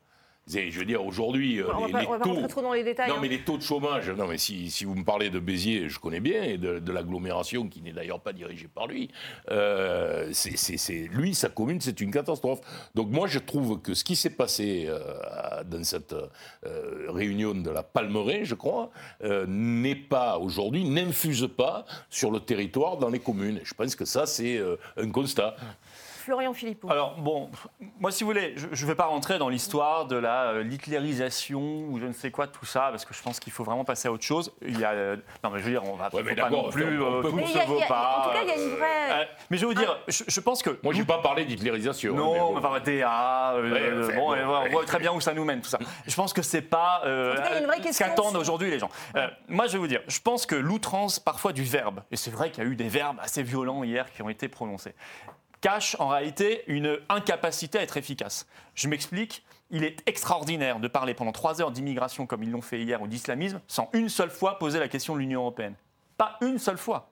Je 0.45 0.77
veux 0.77 0.85
dire, 0.85 1.05
aujourd'hui, 1.05 1.61
euh, 1.61 1.67
les, 1.87 1.93
les 2.01 2.05
taux. 2.05 2.47
Trop 2.47 2.61
dans 2.61 2.73
les 2.73 2.83
détails, 2.83 3.09
non, 3.09 3.15
hein. 3.15 3.19
mais 3.21 3.29
les 3.29 3.39
taux 3.39 3.57
de 3.57 3.63
chômage. 3.63 4.09
Non, 4.09 4.27
mais 4.27 4.37
si, 4.37 4.69
si, 4.69 4.83
vous 4.83 4.93
me 4.93 5.05
parlez 5.05 5.29
de 5.29 5.39
Béziers, 5.39 5.87
je 5.87 5.99
connais 5.99 6.19
bien, 6.19 6.43
et 6.43 6.57
de, 6.57 6.91
l'agglomération 6.91 7.69
qui 7.69 7.81
n'est 7.81 7.93
d'ailleurs 7.93 8.19
pas 8.19 8.33
dirigée 8.33 8.67
par 8.67 8.87
lui. 8.87 9.09
Euh, 9.51 10.29
c'est 10.33 11.07
lui, 11.11 11.33
sa 11.33 11.47
commune, 11.47 11.79
c'est 11.79 12.01
une 12.01 12.11
catastrophe. 12.11 12.59
Donc 12.93 13.09
moi, 13.09 13.27
je 13.27 13.39
trouve 13.39 13.79
que 13.81 13.93
ce 13.93 14.03
qui 14.03 14.17
s'est 14.17 14.31
passé 14.31 14.85
euh, 14.87 15.63
dans 15.63 15.83
cette 15.83 16.15
réunion 17.07 17.55
de 17.55 17.69
la 17.69 17.83
Palmeraie, 17.83 18.43
je 18.43 18.55
crois, 18.55 18.91
n'est 19.47 19.95
pas 19.95 20.37
aujourd'hui, 20.37 20.83
n'infuse 20.83 21.47
pas 21.55 21.85
sur 22.09 22.31
le 22.31 22.41
territoire 22.41 22.97
dans 22.97 23.09
les 23.09 23.19
communes. 23.19 23.61
Je 23.63 23.73
pense 23.73 23.95
que 23.95 24.05
ça, 24.05 24.25
c'est 24.25 24.61
un 24.97 25.09
constat. 25.09 25.55
Florian 26.23 26.53
Philippot. 26.53 26.89
Alors, 26.89 27.15
bon, 27.17 27.49
moi, 27.99 28.09
si 28.11 28.23
vous 28.23 28.29
voulez, 28.29 28.55
je 28.55 28.67
ne 28.67 28.87
vais 28.87 28.95
pas 28.95 29.05
rentrer 29.05 29.37
dans 29.37 29.49
l'histoire 29.49 30.05
de 30.05 30.15
la 30.15 30.51
euh, 30.51 30.63
hitlérisation 30.63 31.59
ou 31.59 31.99
je 31.99 32.05
ne 32.05 32.13
sais 32.13 32.31
quoi, 32.31 32.47
tout 32.47 32.65
ça, 32.65 32.87
parce 32.91 33.03
que 33.03 33.13
je 33.13 33.21
pense 33.21 33.41
qu'il 33.41 33.51
faut 33.51 33.65
vraiment 33.65 33.83
passer 33.83 34.07
à 34.07 34.11
autre 34.11 34.23
chose. 34.23 34.53
Il 34.61 34.79
y 34.79 34.85
a, 34.85 34.91
euh, 34.91 35.17
non, 35.43 35.49
mais 35.49 35.59
je 35.59 35.65
veux 35.65 35.71
dire, 35.71 35.83
on 35.83 35.95
va 35.95 36.09
ouais, 36.13 36.35
pas 36.35 36.49
non 36.49 36.69
plus, 36.69 37.01
euh, 37.01 37.21
tout 37.21 37.35
ne 37.35 37.45
se 37.45 37.67
vaut 37.67 37.79
pas. 37.89 38.19
En 38.19 38.29
tout 38.29 38.35
cas, 38.35 38.43
il 38.43 38.47
y 38.47 38.51
a 38.51 38.55
une 38.55 38.75
vraie... 38.75 39.29
mais 39.49 39.57
je 39.57 39.61
vais 39.61 39.73
vous 39.73 39.79
dire, 39.79 39.99
je, 40.07 40.39
pense 40.39 40.63
que... 40.63 40.79
Moi, 40.81 40.93
je 40.93 40.99
n'ai 40.99 41.05
pas 41.05 41.17
parlé 41.17 41.43
d'hitlérisation. 41.43 42.15
Non, 42.15 42.33
mais 42.33 42.39
bon. 42.39 42.57
enfin, 42.57 42.79
DA, 42.79 43.55
bon, 44.15 44.33
on 44.33 44.69
voit 44.69 44.85
très 44.85 44.99
bien 44.99 45.11
où 45.11 45.19
ça 45.19 45.33
nous 45.33 45.43
mène, 45.43 45.59
tout 45.59 45.69
ça. 45.69 45.79
Je 46.07 46.15
pense 46.15 46.31
que 46.31 46.41
c'est 46.41 46.61
pas 46.61 47.01
ce 47.03 47.97
qu'attendent 47.99 48.37
aujourd'hui 48.37 48.71
les 48.71 48.79
gens. 48.79 48.89
moi, 49.49 49.67
je 49.67 49.73
vais 49.73 49.79
vous 49.79 49.87
dire, 49.87 50.01
je 50.07 50.19
pense 50.19 50.45
que 50.45 50.55
l'outrance, 50.55 51.19
parfois, 51.19 51.51
du 51.51 51.63
verbe, 51.63 52.01
et 52.11 52.15
c'est 52.15 52.31
vrai 52.31 52.49
qu'il 52.49 52.63
y 52.63 52.67
a 52.67 52.69
eu 52.69 52.75
des 52.77 52.87
verbes 52.87 53.17
assez 53.21 53.43
violents 53.43 53.83
hier 53.83 54.09
qui 54.13 54.21
ont 54.21 54.29
été 54.29 54.47
prononcés, 54.47 54.95
cache 55.63 55.95
en 55.97 56.09
réalité 56.09 56.63
une 56.67 56.99
incapacité 57.07 57.79
à 57.79 57.83
être 57.83 57.95
efficace. 57.95 58.45
Je 58.75 58.89
m'explique. 58.89 59.43
Il 59.71 59.85
est 59.85 60.07
extraordinaire 60.07 60.79
de 60.79 60.87
parler 60.89 61.13
pendant 61.13 61.31
trois 61.31 61.61
heures 61.61 61.71
d'immigration 61.71 62.27
comme 62.27 62.43
ils 62.43 62.51
l'ont 62.51 62.61
fait 62.61 62.81
hier 62.81 63.01
ou 63.01 63.07
d'islamisme 63.07 63.61
sans 63.67 63.89
une 63.93 64.09
seule 64.09 64.29
fois 64.29 64.59
poser 64.59 64.77
la 64.77 64.89
question 64.89 65.15
de 65.15 65.19
l'Union 65.19 65.39
européenne. 65.39 65.73
Pas 66.17 66.37
une 66.41 66.59
seule 66.59 66.77
fois. 66.77 67.09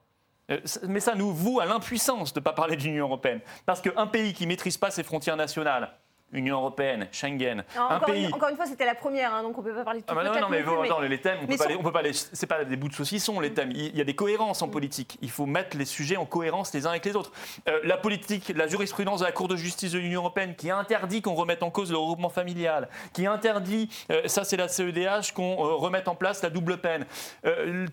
Euh, 0.51 0.59
mais 0.87 0.99
ça 0.99 1.15
nous 1.15 1.33
voue 1.33 1.61
à 1.61 1.65
l'impuissance 1.65 2.33
de 2.33 2.39
ne 2.39 2.43
pas 2.43 2.51
parler 2.51 2.75
de 2.75 2.83
l'Union 2.83 3.05
européenne. 3.05 3.39
Parce 3.65 3.81
qu'un 3.81 4.05
pays 4.05 4.33
qui 4.33 4.43
ne 4.43 4.49
maîtrise 4.49 4.77
pas 4.77 4.91
ses 4.91 5.03
frontières 5.03 5.37
nationales, 5.37 5.97
Union 6.33 6.57
européenne, 6.57 7.07
Schengen, 7.11 7.63
un 7.75 7.95
encore, 7.95 8.05
pays. 8.05 8.25
Une, 8.25 8.33
encore 8.33 8.49
une 8.49 8.55
fois, 8.55 8.65
c'était 8.65 8.85
la 8.85 8.95
première, 8.95 9.33
hein, 9.33 9.43
donc 9.43 9.57
on 9.57 9.61
ne 9.61 9.67
peut 9.67 9.75
pas 9.75 9.83
parler 9.83 10.01
de 10.01 10.05
tout. 10.05 10.13
Ah 10.17 10.23
bah 10.23 10.39
non, 10.39 10.49
mais, 10.49 11.09
les 11.09 11.19
thèmes, 11.19 11.39
on 11.41 11.47
peut 11.47 11.83
peut 11.83 11.91
pas 11.91 12.01
les, 12.01 12.13
c'est 12.13 12.47
pas 12.47 12.63
des 12.63 12.75
bouts 12.75 12.87
de 12.87 12.93
saucisson 12.93 13.39
les 13.39 13.53
thèmes. 13.53 13.71
Il 13.71 13.95
y 13.95 14.01
a 14.01 14.03
des 14.03 14.15
cohérences 14.15 14.61
en 14.61 14.67
mm. 14.67 14.71
politique. 14.71 15.17
Il 15.21 15.29
faut 15.29 15.45
mettre 15.45 15.77
les 15.77 15.85
sujets 15.85 16.17
en 16.17 16.25
cohérence 16.25 16.73
les 16.73 16.85
uns 16.85 16.91
avec 16.91 17.05
les 17.05 17.15
autres. 17.15 17.31
Euh, 17.67 17.79
la 17.83 17.97
politique, 17.97 18.51
la 18.55 18.67
jurisprudence 18.67 19.19
de 19.19 19.25
la 19.25 19.31
Cour 19.31 19.47
de 19.47 19.55
justice 19.55 19.91
de 19.91 19.99
l'Union 19.99 20.21
européenne 20.21 20.55
qui 20.55 20.71
interdit 20.71 21.21
qu'on 21.21 21.33
remette 21.33 21.63
en 21.63 21.69
cause 21.69 21.91
le 21.91 21.97
regroupement 21.97 22.29
familial, 22.29 22.89
qui 23.13 23.25
interdit, 23.25 23.89
euh, 24.11 24.27
ça 24.27 24.43
c'est 24.43 24.57
la 24.57 24.67
CEDH, 24.67 25.33
qu'on 25.33 25.53
euh, 25.53 25.75
remette 25.75 26.07
en 26.07 26.15
place 26.15 26.41
la 26.41 26.49
double 26.49 26.77
peine. 26.77 27.05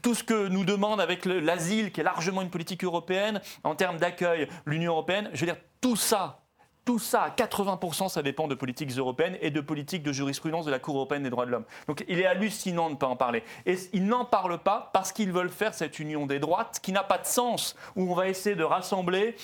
tout 0.03 0.15
ce 0.15 0.25
que 0.25 0.49
nous 0.49 0.65
demande 0.65 1.01
avec 1.01 1.25
l'asile, 1.25 1.93
qui 1.93 2.01
est 2.01 2.05
largement 2.05 2.43
une 2.43 2.51
politique 2.51 2.85
européenne 2.85 3.41
en 3.65 3.75
termes 3.75 3.99
d'accueil, 3.99 4.49
l'Union 4.67 4.93
européenne, 4.93 5.31
je 5.33 5.41
veux 5.41 5.47
dire, 5.47 5.61
tout 5.81 5.97
ça, 5.97 6.41
tout 6.89 6.99
ça, 6.99 7.35
80%, 7.37 8.09
ça 8.09 8.23
dépend 8.23 8.49
de 8.49 8.55
politiques 8.55 8.93
européennes 8.93 9.37
et 9.43 9.51
de 9.51 9.61
politiques 9.61 10.03
de 10.03 10.11
jurisprudence 10.11 10.65
de 10.65 10.71
la 10.71 10.79
Cour 10.79 10.97
européenne 10.97 11.23
des 11.23 11.29
droits 11.29 11.45
de 11.45 11.51
l'homme. 11.51 11.67
Donc 11.87 12.03
il 12.09 12.19
est 12.19 12.25
hallucinant 12.25 12.87
de 12.87 12.95
ne 12.95 12.99
pas 12.99 13.09
en 13.09 13.15
parler. 13.15 13.43
Et 13.67 13.77
ils 13.93 14.07
n'en 14.07 14.25
parlent 14.25 14.57
pas 14.57 14.89
parce 14.95 15.13
qu'ils 15.13 15.31
veulent 15.31 15.51
faire 15.51 15.75
cette 15.75 15.99
union 15.99 16.25
des 16.25 16.39
droites 16.39 16.81
qui 16.83 16.93
n'a 16.93 17.03
pas 17.03 17.19
de 17.19 17.27
sens, 17.27 17.77
où 17.95 18.11
on 18.11 18.15
va 18.15 18.29
essayer 18.29 18.57
de 18.57 18.65
rassembler 18.65 19.37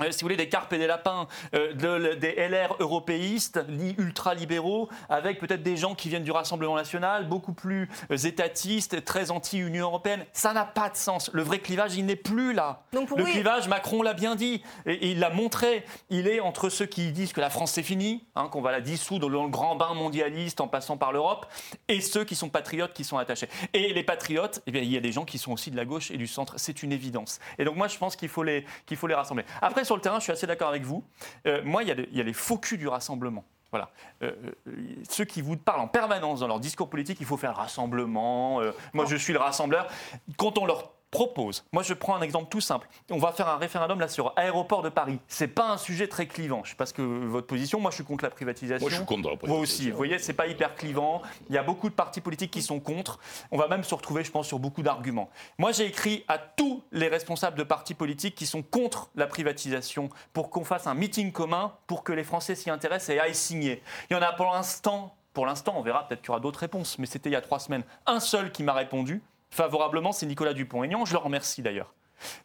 euh, 0.00 0.10
si 0.10 0.20
vous 0.20 0.26
voulez, 0.26 0.36
des 0.36 0.48
carpes 0.48 0.72
et 0.72 0.78
des 0.78 0.86
lapins, 0.86 1.26
euh, 1.54 2.14
des 2.14 2.48
LR 2.48 2.76
européistes, 2.80 3.60
ultra-libéraux, 3.98 4.88
avec 5.08 5.38
peut-être 5.40 5.62
des 5.62 5.76
gens 5.76 5.94
qui 5.94 6.08
viennent 6.08 6.24
du 6.24 6.30
Rassemblement 6.30 6.76
national, 6.76 7.28
beaucoup 7.28 7.52
plus 7.52 7.88
euh, 8.10 8.16
étatistes, 8.16 9.04
très 9.04 9.30
anti-Union 9.30 9.86
européenne. 9.86 10.24
Ça 10.32 10.52
n'a 10.52 10.64
pas 10.64 10.90
de 10.90 10.96
sens. 10.96 11.30
Le 11.32 11.42
vrai 11.42 11.58
clivage, 11.58 11.96
il 11.96 12.06
n'est 12.06 12.16
plus 12.16 12.52
là. 12.52 12.82
le 12.92 13.24
clivage, 13.24 13.68
Macron 13.68 14.02
l'a 14.02 14.14
bien 14.14 14.34
dit, 14.34 14.62
et, 14.86 15.10
il 15.10 15.18
l'a 15.18 15.30
montré. 15.30 15.84
Il 16.10 16.28
est 16.28 16.40
entre 16.40 16.68
ceux 16.68 16.86
qui 16.86 17.12
disent 17.12 17.32
que 17.32 17.40
la 17.40 17.50
France 17.50 17.72
c'est 17.72 17.82
fini, 17.82 18.26
hein, 18.36 18.48
qu'on 18.48 18.62
va 18.62 18.72
la 18.72 18.80
dissoudre 18.80 19.30
dans 19.30 19.44
le 19.44 19.50
grand 19.50 19.76
bain 19.76 19.94
mondialiste 19.94 20.60
en 20.60 20.68
passant 20.68 20.96
par 20.96 21.12
l'Europe, 21.12 21.46
et 21.88 22.00
ceux 22.00 22.24
qui 22.24 22.34
sont 22.34 22.48
patriotes, 22.48 22.92
qui 22.92 23.04
sont 23.04 23.18
attachés. 23.18 23.48
Et 23.74 23.92
les 23.92 24.02
patriotes, 24.02 24.62
eh 24.66 24.70
bien, 24.70 24.82
il 24.82 24.90
y 24.90 24.96
a 24.96 25.00
des 25.00 25.12
gens 25.12 25.24
qui 25.24 25.38
sont 25.38 25.52
aussi 25.52 25.70
de 25.70 25.76
la 25.76 25.84
gauche 25.84 26.10
et 26.10 26.16
du 26.16 26.26
centre. 26.26 26.54
C'est 26.56 26.82
une 26.82 26.92
évidence. 26.92 27.38
Et 27.58 27.64
donc 27.64 27.76
moi, 27.76 27.88
je 27.88 27.98
pense 27.98 28.16
qu'il 28.16 28.28
faut 28.28 28.42
les, 28.42 28.64
qu'il 28.86 28.96
faut 28.96 29.06
les 29.06 29.14
rassembler. 29.14 29.44
Après, 29.60 29.84
sur 29.88 29.96
le 29.96 30.02
terrain, 30.02 30.18
je 30.18 30.24
suis 30.24 30.32
assez 30.32 30.46
d'accord 30.46 30.68
avec 30.68 30.84
vous. 30.84 31.02
Euh, 31.46 31.62
moi, 31.64 31.82
il 31.82 31.88
y, 31.88 32.20
a 32.20 32.22
les 32.22 32.32
faux 32.32 32.58
culs 32.58 32.76
du 32.76 32.86
rassemblement. 32.86 33.44
Voilà. 33.70 33.90
Euh, 34.22 34.32
euh, 34.68 34.72
ceux 35.08 35.24
qui 35.24 35.42
vous 35.42 35.56
parlent 35.56 35.80
en 35.80 35.88
permanence 35.88 36.40
dans 36.40 36.46
leur 36.46 36.60
discours 36.60 36.90
politique, 36.90 37.18
il 37.20 37.26
faut 37.26 37.38
faire 37.38 37.52
le 37.52 37.56
rassemblement. 37.56 38.60
moi, 38.92 39.06
je 39.06 39.16
suis 39.16 39.32
le 39.32 39.38
rassembleur. 39.38 39.88
Quand 40.36 40.58
on 40.58 40.66
leur 40.66 40.92
propose, 41.10 41.64
moi 41.72 41.82
je 41.82 41.94
prends 41.94 42.14
un 42.14 42.20
exemple 42.20 42.48
tout 42.50 42.60
simple, 42.60 42.88
on 43.10 43.18
va 43.18 43.32
faire 43.32 43.48
un 43.48 43.56
référendum 43.56 43.98
là 43.98 44.08
sur 44.08 44.32
aéroport 44.36 44.82
de 44.82 44.88
Paris. 44.88 45.18
C'est 45.28 45.48
pas 45.48 45.70
un 45.70 45.76
sujet 45.76 46.08
très 46.08 46.26
clivant. 46.26 46.62
Je 46.64 46.70
sais 46.70 46.76
pas 46.76 46.86
ce 46.86 46.94
que 46.94 47.02
votre 47.02 47.46
position. 47.46 47.80
Moi 47.80 47.90
je 47.90 47.96
suis 47.96 48.04
contre 48.04 48.24
la 48.24 48.30
privatisation. 48.30 48.84
Moi 48.84 48.90
je 48.90 48.96
suis 48.96 49.04
contre 49.04 49.30
la 49.30 49.36
privatisation. 49.36 49.54
Moi 49.54 49.62
aussi. 49.62 49.90
Vous 49.90 49.96
voyez, 49.96 50.18
c'est 50.18 50.32
pas 50.32 50.46
hyper 50.46 50.74
clivant. 50.74 51.22
Il 51.48 51.54
y 51.54 51.58
a 51.58 51.62
beaucoup 51.62 51.88
de 51.88 51.94
partis 51.94 52.20
politiques 52.20 52.50
qui 52.50 52.62
sont 52.62 52.80
contre. 52.80 53.18
On 53.50 53.56
va 53.58 53.68
même 53.68 53.84
se 53.84 53.94
retrouver, 53.94 54.24
je 54.24 54.30
pense, 54.30 54.46
sur 54.46 54.58
beaucoup 54.58 54.82
d'arguments. 54.82 55.30
Moi 55.58 55.72
j'ai 55.72 55.86
écrit 55.86 56.24
à 56.28 56.38
tous 56.38 56.82
les 56.92 57.08
responsables 57.08 57.58
de 57.58 57.64
partis 57.64 57.94
politiques 57.94 58.34
qui 58.34 58.46
sont 58.46 58.62
contre 58.62 59.10
la 59.14 59.26
privatisation 59.26 60.10
pour 60.32 60.50
qu'on 60.50 60.64
fasse 60.64 60.86
un 60.86 60.94
meeting 60.94 61.32
commun 61.32 61.72
pour 61.86 62.04
que 62.04 62.12
les 62.12 62.24
Français 62.24 62.54
s'y 62.54 62.70
intéressent 62.70 63.16
et 63.16 63.20
aillent 63.20 63.34
signer. 63.34 63.82
Il 64.10 64.14
y 64.14 64.16
en 64.16 64.22
a 64.22 64.32
pour 64.32 64.46
l'instant. 64.46 65.14
Pour 65.34 65.46
l'instant, 65.46 65.74
on 65.76 65.82
verra 65.82 66.08
peut-être 66.08 66.20
qu'il 66.20 66.28
y 66.28 66.30
aura 66.30 66.40
d'autres 66.40 66.58
réponses, 66.58 66.98
mais 66.98 67.06
c'était 67.06 67.30
il 67.30 67.34
y 67.34 67.36
a 67.36 67.40
trois 67.40 67.60
semaines. 67.60 67.84
Un 68.06 68.18
seul 68.18 68.50
qui 68.50 68.64
m'a 68.64 68.72
répondu, 68.72 69.22
favorablement, 69.50 70.12
c'est 70.12 70.26
Nicolas 70.26 70.54
Dupont-Aignan. 70.54 71.04
Je 71.04 71.12
le 71.12 71.18
remercie 71.18 71.62
d'ailleurs. 71.62 71.94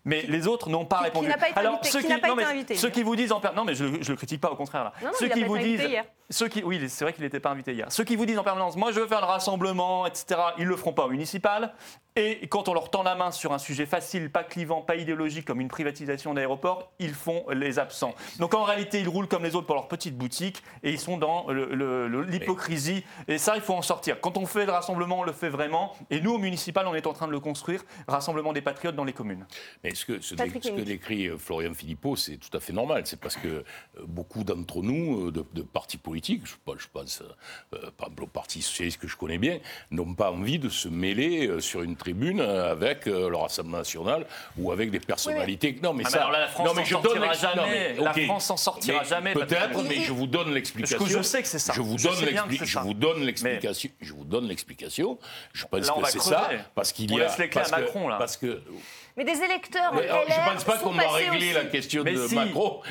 Mais 0.05 0.21
les 0.27 0.47
autres 0.47 0.69
n'ont 0.69 0.85
pas 0.85 0.97
qui 0.99 1.03
répondu. 1.05 1.27
n'a 1.27 1.37
pas 1.37 1.49
été 1.49 1.59
invité- 1.59 1.89
ceux 1.89 2.01
qui 2.01 2.07
pas 2.19 2.27
non, 2.27 2.35
été 2.35 2.43
mais 2.43 2.51
invité, 2.51 2.75
ceux 2.75 2.89
qui 2.91 3.01
vous 3.01 3.15
disent 3.15 3.31
en 3.31 3.39
per- 3.39 3.49
non, 3.55 3.63
mais 3.65 3.73
je, 3.73 3.85
je 4.03 4.11
le 4.11 4.15
critique 4.15 4.39
pas, 4.39 4.51
au 4.51 4.55
contraire. 4.55 4.83
Là. 4.83 4.93
Non, 5.01 5.07
non, 5.07 5.13
ceux 5.17 5.27
qui 5.29 5.41
pas 5.41 5.47
vous 5.47 5.57
disent, 5.57 5.81
hier. 5.81 6.05
Ceux 6.33 6.47
qui, 6.47 6.63
oui, 6.63 6.83
c'est 6.89 7.05
vrai 7.05 7.13
qu'il 7.13 7.23
n'était 7.23 7.39
pas 7.39 7.51
invité 7.51 7.73
hier. 7.73 7.85
Ceux 7.89 8.03
qui 8.03 8.15
vous 8.15 8.25
disent 8.25 8.39
en 8.39 8.43
permanence, 8.43 8.75
moi 8.75 8.91
je 8.91 8.99
veux 8.99 9.07
faire 9.07 9.21
le 9.21 9.27
rassemblement, 9.27 10.05
etc. 10.05 10.39
Ils 10.57 10.65
le 10.65 10.75
feront 10.75 10.93
pas 10.93 11.05
au 11.05 11.09
municipal. 11.09 11.73
Et 12.15 12.45
quand 12.47 12.67
on 12.67 12.75
leur 12.75 12.91
tend 12.91 13.01
la 13.01 13.15
main 13.15 13.31
sur 13.31 13.53
un 13.53 13.57
sujet 13.57 13.87
facile, 13.87 14.31
pas 14.31 14.43
clivant, 14.43 14.81
pas 14.81 14.95
idéologique, 14.97 15.45
comme 15.45 15.59
une 15.59 15.67
privatisation 15.67 16.35
d'aéroport, 16.35 16.91
ils 16.99 17.13
font 17.13 17.43
les 17.49 17.79
absents. 17.79 18.13
Donc 18.37 18.53
en 18.53 18.63
réalité, 18.63 18.99
ils 18.99 19.09
roulent 19.09 19.27
comme 19.27 19.43
les 19.43 19.55
autres 19.55 19.65
pour 19.65 19.75
leur 19.75 19.87
petite 19.87 20.15
boutique 20.15 20.61
et 20.83 20.91
ils 20.91 20.99
sont 20.99 21.17
dans 21.17 21.47
l'hypocrisie. 21.49 23.03
Et 23.27 23.39
ça, 23.39 23.55
il 23.55 23.63
faut 23.63 23.73
en 23.73 23.81
sortir. 23.81 24.21
Quand 24.21 24.37
on 24.37 24.45
fait 24.45 24.67
le 24.67 24.71
rassemblement, 24.71 25.21
on 25.21 25.23
le 25.23 25.31
fait 25.31 25.49
vraiment. 25.49 25.95
Et 26.11 26.21
nous, 26.21 26.33
au 26.33 26.37
municipal, 26.37 26.85
on 26.87 26.93
est 26.93 27.07
en 27.07 27.13
train 27.13 27.25
de 27.25 27.31
le 27.31 27.39
construire. 27.39 27.83
Rassemblement 28.07 28.53
des 28.53 28.61
patriotes 28.61 28.95
dans 28.95 29.05
les 29.05 29.13
communes. 29.13 29.47
Mais 29.83 29.95
ce 29.95 30.05
que, 30.05 30.21
ce, 30.21 30.35
Patrick 30.35 30.63
ce 30.63 30.69
que 30.69 30.73
Hénique. 30.75 30.85
décrit 30.85 31.27
euh, 31.29 31.37
Florian 31.39 31.73
Philippot, 31.73 32.15
c'est 32.15 32.37
tout 32.37 32.55
à 32.55 32.59
fait 32.59 32.73
normal. 32.73 33.03
C'est 33.05 33.19
parce 33.19 33.37
que 33.37 33.47
euh, 33.47 33.63
beaucoup 34.05 34.43
d'entre 34.43 34.83
nous, 34.83 35.29
euh, 35.29 35.31
de, 35.31 35.43
de 35.53 35.61
partis 35.63 35.97
politiques, 35.97 36.22
je, 36.43 36.53
pense- 36.65 36.75
je 36.79 36.87
pense 36.91 37.21
euh, 37.73 37.77
par 37.97 38.07
exemple 38.07 38.23
au 38.23 38.27
Parti 38.27 38.61
Socialiste 38.61 38.99
que 38.99 39.07
je 39.07 39.15
connais 39.17 39.37
bien, 39.37 39.59
n'ont 39.91 40.13
pas 40.13 40.31
envie 40.31 40.59
de 40.59 40.69
se 40.69 40.87
mêler 40.87 41.47
euh, 41.47 41.59
sur 41.59 41.81
une 41.83 41.95
tribune 41.95 42.39
euh, 42.41 42.71
avec 42.71 43.07
euh, 43.07 43.29
le 43.29 43.35
Rassemblement 43.37 43.77
national 43.79 44.25
ou 44.57 44.71
avec 44.71 44.91
des 44.91 44.99
personnalités. 44.99 45.77
Non, 45.81 45.93
mais 45.93 46.03
Ah, 46.07 46.09
ça. 46.09 46.17
alors 46.19 46.31
là, 46.31 46.39
la 46.41 46.47
France 46.47 46.73
s'en 46.75 46.83
je 46.83 46.89
sortira 46.89 47.33
jamais. 47.33 47.55
non, 47.55 47.67
mais, 47.67 47.93
La 48.03 48.11
ok. 48.11 48.25
France 48.25 48.45
s'en 48.45 48.57
sortira 48.57 48.99
Mais 49.01 49.07
jamais, 49.07 49.33
Peut-être, 49.33 49.83
mais 49.83 50.01
je 50.01 50.13
vous 50.13 50.27
donne 50.27 50.53
l'explication. 50.53 51.05
Je 51.05 51.21
sais 51.21 51.41
que. 51.43 51.49
Je 51.49 51.81
vous 51.81 51.97
Je 51.97 52.03
donne 52.07 52.15
sais 52.15 52.25
que 52.33 52.55
c'est 52.57 52.65
je 52.65 52.73
ça. 52.73 52.81
vous 52.81 52.93
donne 52.93 53.23
l'explication. 53.23 53.89
Je 54.01 54.13
vous 54.13 54.23
donne 54.25 54.47
l'explication. 54.47 55.17
Je 55.53 55.65
pense 55.65 55.87
Là, 55.87 55.93
que 56.03 56.09
c'est 56.11 56.19
ça 56.21 56.49
parce 56.75 56.91
qu'il 56.91 57.11
y 57.11 57.15
a 57.19 57.23
laisse 57.25 57.37
les 57.37 57.49
clés 57.49 57.61
à 57.61 57.63
parce 57.63 57.71
que- 57.75 57.81
Macron, 57.85 58.07
là. 58.07 58.17
parce 58.17 58.37
que 58.37 58.61
Mais 59.15 59.23
des 59.25 59.41
électeurs 59.43 59.93
mais, 59.93 60.07
alors, 60.09 60.23
je 60.27 60.33
LR 60.33 60.45
ne 60.49 60.53
pense 60.53 60.63
pas 60.63 60.77
qu'on 60.79 60.91
va 60.91 61.07
régler 61.09 61.37
aussi. 61.49 61.53
la 61.53 61.65
question 61.65 62.03
Mais 62.03 62.13
de 62.13 62.27
si. 62.27 62.33
Macron. 62.35 62.81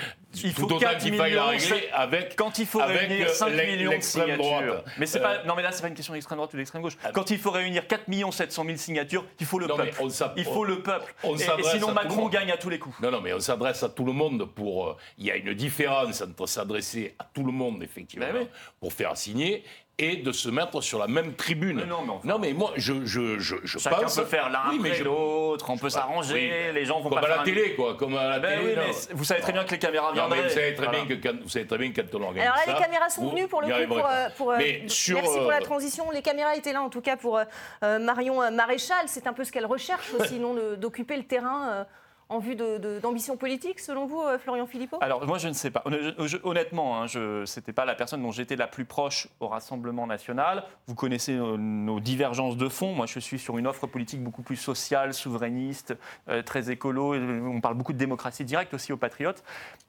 Il 0.44 0.52
faut 0.54 0.64
autant 0.64 0.78
4 0.78 0.98
qu'il 1.02 1.14
faille 1.16 1.34
la 1.34 1.46
millions, 1.50 1.58
régler 1.58 1.88
avec. 1.92 2.36
Quand 2.36 2.58
il 2.58 2.64
faut 2.66 2.80
avec, 2.80 3.00
réunir 3.00 3.26
euh, 3.28 3.32
5 3.34 3.48
l'ex- 3.50 3.70
millions 3.72 3.96
de 3.96 4.00
signatures. 4.00 4.36
droite. 4.38 4.84
Mais, 4.98 5.04
c'est 5.06 5.18
Euh, 5.18 5.22
pas, 5.22 5.44
non, 5.44 5.54
mais 5.54 5.62
là, 5.62 5.72
c'est 5.72 5.82
pas 5.82 5.88
une 5.88 5.94
question 5.94 6.14
d'extrême 6.14 6.36
droite 6.38 6.54
ou 6.54 6.56
d'extrême 6.56 6.80
gauche. 6.80 6.96
Quand 7.12 7.30
il 7.30 7.38
faut 7.38 7.50
réunir 7.50 7.86
4 7.86 8.04
700 8.32 8.64
000 8.64 8.76
signatures, 8.78 9.26
il 9.40 9.44
faut 9.46 9.58
le 9.58 9.66
Non, 9.66 9.76
mais 9.76 9.90
peuple. 9.90 10.02
Il 10.36 10.44
faut 10.44 10.64
le 10.64 10.80
peuple. 10.82 11.12
on 11.24 11.36
Et- 11.36 11.62
sinon, 11.64 11.92
Macron 11.92 12.28
gagne 12.28 12.50
à 12.50 12.56
tous 12.56 12.70
les 12.70 12.78
coups. 12.78 12.98
Non, 13.00 13.10
non, 13.10 13.20
mais 13.20 13.32
on 13.34 13.40
s'adresse 13.40 13.82
à 13.82 13.88
tout 13.90 14.04
le 14.04 14.12
monde 14.12 14.46
pour. 14.54 14.88
euh, 14.88 14.96
Il 15.18 15.26
y 15.26 15.30
a 15.30 15.36
une 15.36 15.52
différence 15.54 16.22
entre 16.22 16.46
s'adresser 16.46 17.14
à 17.18 17.24
tout 17.24 17.44
le 17.44 17.52
monde, 17.52 17.82
effectivement, 17.82 18.26
Ben 18.32 18.42
oui. 18.42 18.48
pour 18.80 18.92
faire 18.92 19.16
signer, 19.16 19.64
et 19.98 20.16
de 20.16 20.32
se 20.32 20.48
mettre 20.48 20.80
sur 20.80 20.98
la 20.98 21.06
même 21.06 21.34
tribune. 21.34 21.76
Mais 21.76 21.84
non, 21.86 22.02
mais 22.38 22.48
enfin- 22.48 22.54
moi, 22.58 22.72
je, 22.76 23.04
je, 23.04 23.38
je, 23.38 23.56
je 23.62 23.78
Chacun 23.78 23.96
pense. 24.02 24.16
peut 24.16 24.24
faire 24.24 24.48
l'un 24.48 24.70
Oui, 24.70 24.78
après 24.80 24.94
je- 24.94 25.04
l'autre, 25.04 25.68
on 25.70 25.76
peut 25.76 25.90
s'arranger, 25.90 26.50
Oui, 26.68 26.74
les 26.74 26.84
gens 26.86 27.00
vont 27.00 27.10
Comme 27.10 27.20
pas 27.20 27.26
à 27.26 27.28
la 27.28 27.34
faire 27.34 27.40
un- 27.42 27.44
télé, 27.44 27.74
quoi. 27.74 27.94
Comme 27.96 28.16
à 28.16 28.26
la 28.26 28.38
Ben 28.40 28.58
télé. 28.58 28.70
oui, 28.70 28.76
non. 28.76 28.82
mais 28.86 29.14
vous 29.14 29.24
savez 29.24 29.40
très 29.42 29.52
bien 29.52 29.64
que 29.64 29.70
les 29.70 29.78
caméras 29.78 30.08
Non, 30.08 30.14
viendraient. 30.14 30.36
mais 30.38 30.42
vous 30.44 30.54
savez 30.54 30.74
très 30.74 30.86
Voilà. 30.86 31.04
bien 31.04 31.16
que 31.16 31.22
quand, 31.28 31.34
vous 31.42 31.48
savez 31.48 31.66
très 31.66 31.78
bien 31.78 31.92
que 31.92 32.00
quand 32.00 32.14
on 32.18 32.22
organise 32.22 32.42
Alors 32.42 32.56
là, 32.56 32.62
ça, 32.64 32.72
les 32.72 32.78
caméras 32.78 33.10
sont 33.10 33.28
venues 33.30 33.48
pour 33.48 33.60
le 33.60 33.68
coup 33.68 33.94
pour, 33.94 34.06
euh, 34.06 34.28
pour, 34.36 34.50
euh, 34.52 34.56
Mais 34.58 34.82
sur, 34.88 35.16
merci 35.16 35.38
pour 35.38 35.50
la 35.50 35.56
euh, 35.58 35.60
transition. 35.60 36.10
Les 36.10 36.22
caméras 36.22 36.56
étaient 36.56 36.72
là 36.72 36.82
en 36.82 36.88
tout 36.90 37.02
cas 37.02 37.16
pour 37.16 37.38
euh, 37.38 37.98
Marion 37.98 38.50
Maréchal. 38.50 39.04
C'est 39.06 39.26
un 39.26 39.32
peu 39.34 39.44
ce 39.44 39.52
qu'elle 39.52 39.66
recherche 39.66 40.12
aussi, 40.18 40.38
non, 40.40 40.56
d'occuper 40.78 41.16
le 41.16 41.24
terrain 41.24 41.68
euh, 41.70 41.84
en 42.32 42.38
vue 42.38 42.56
d'ambition 42.56 43.36
politique, 43.36 43.78
selon 43.80 44.06
vous, 44.06 44.20
euh, 44.22 44.38
Florian 44.38 44.66
Philippot? 44.66 44.98
Alors 45.00 45.26
moi 45.26 45.38
je 45.38 45.48
ne 45.48 45.52
sais 45.52 45.70
pas. 45.70 45.82
Honn- 45.84 46.14
je- 46.26 46.36
honnêtement, 46.42 47.00
hein, 47.02 47.06
je 47.06 47.44
c'était 47.44 47.72
pas 47.72 47.84
la 47.84 47.94
personne 47.94 48.22
dont 48.22 48.30
j'étais 48.32 48.56
la 48.56 48.66
plus 48.66 48.84
proche 48.84 49.28
au 49.40 49.48
Rassemblement 49.48 50.06
national. 50.06 50.64
Vous 50.86 50.94
connaissez 50.94 51.34
nos, 51.34 51.56
nos 51.58 52.00
divergences 52.00 52.56
de 52.56 52.68
fond. 52.68 52.92
Moi 52.94 53.06
je 53.06 53.18
suis 53.18 53.38
sur 53.38 53.58
une 53.58 53.66
offre 53.66 53.86
politique 53.86 54.22
beaucoup 54.22 54.42
plus 54.42 54.56
sociale, 54.56 55.14
souverainiste, 55.14 55.96
euh, 56.28 56.42
très 56.42 56.70
écolo. 56.70 57.14
On 57.14 57.60
parle 57.60 57.74
beaucoup 57.74 57.92
de 57.92 57.98
démocratie 57.98 58.44
directe 58.44 58.74
aussi 58.74 58.92
aux 58.92 58.96
patriotes. 58.96 59.42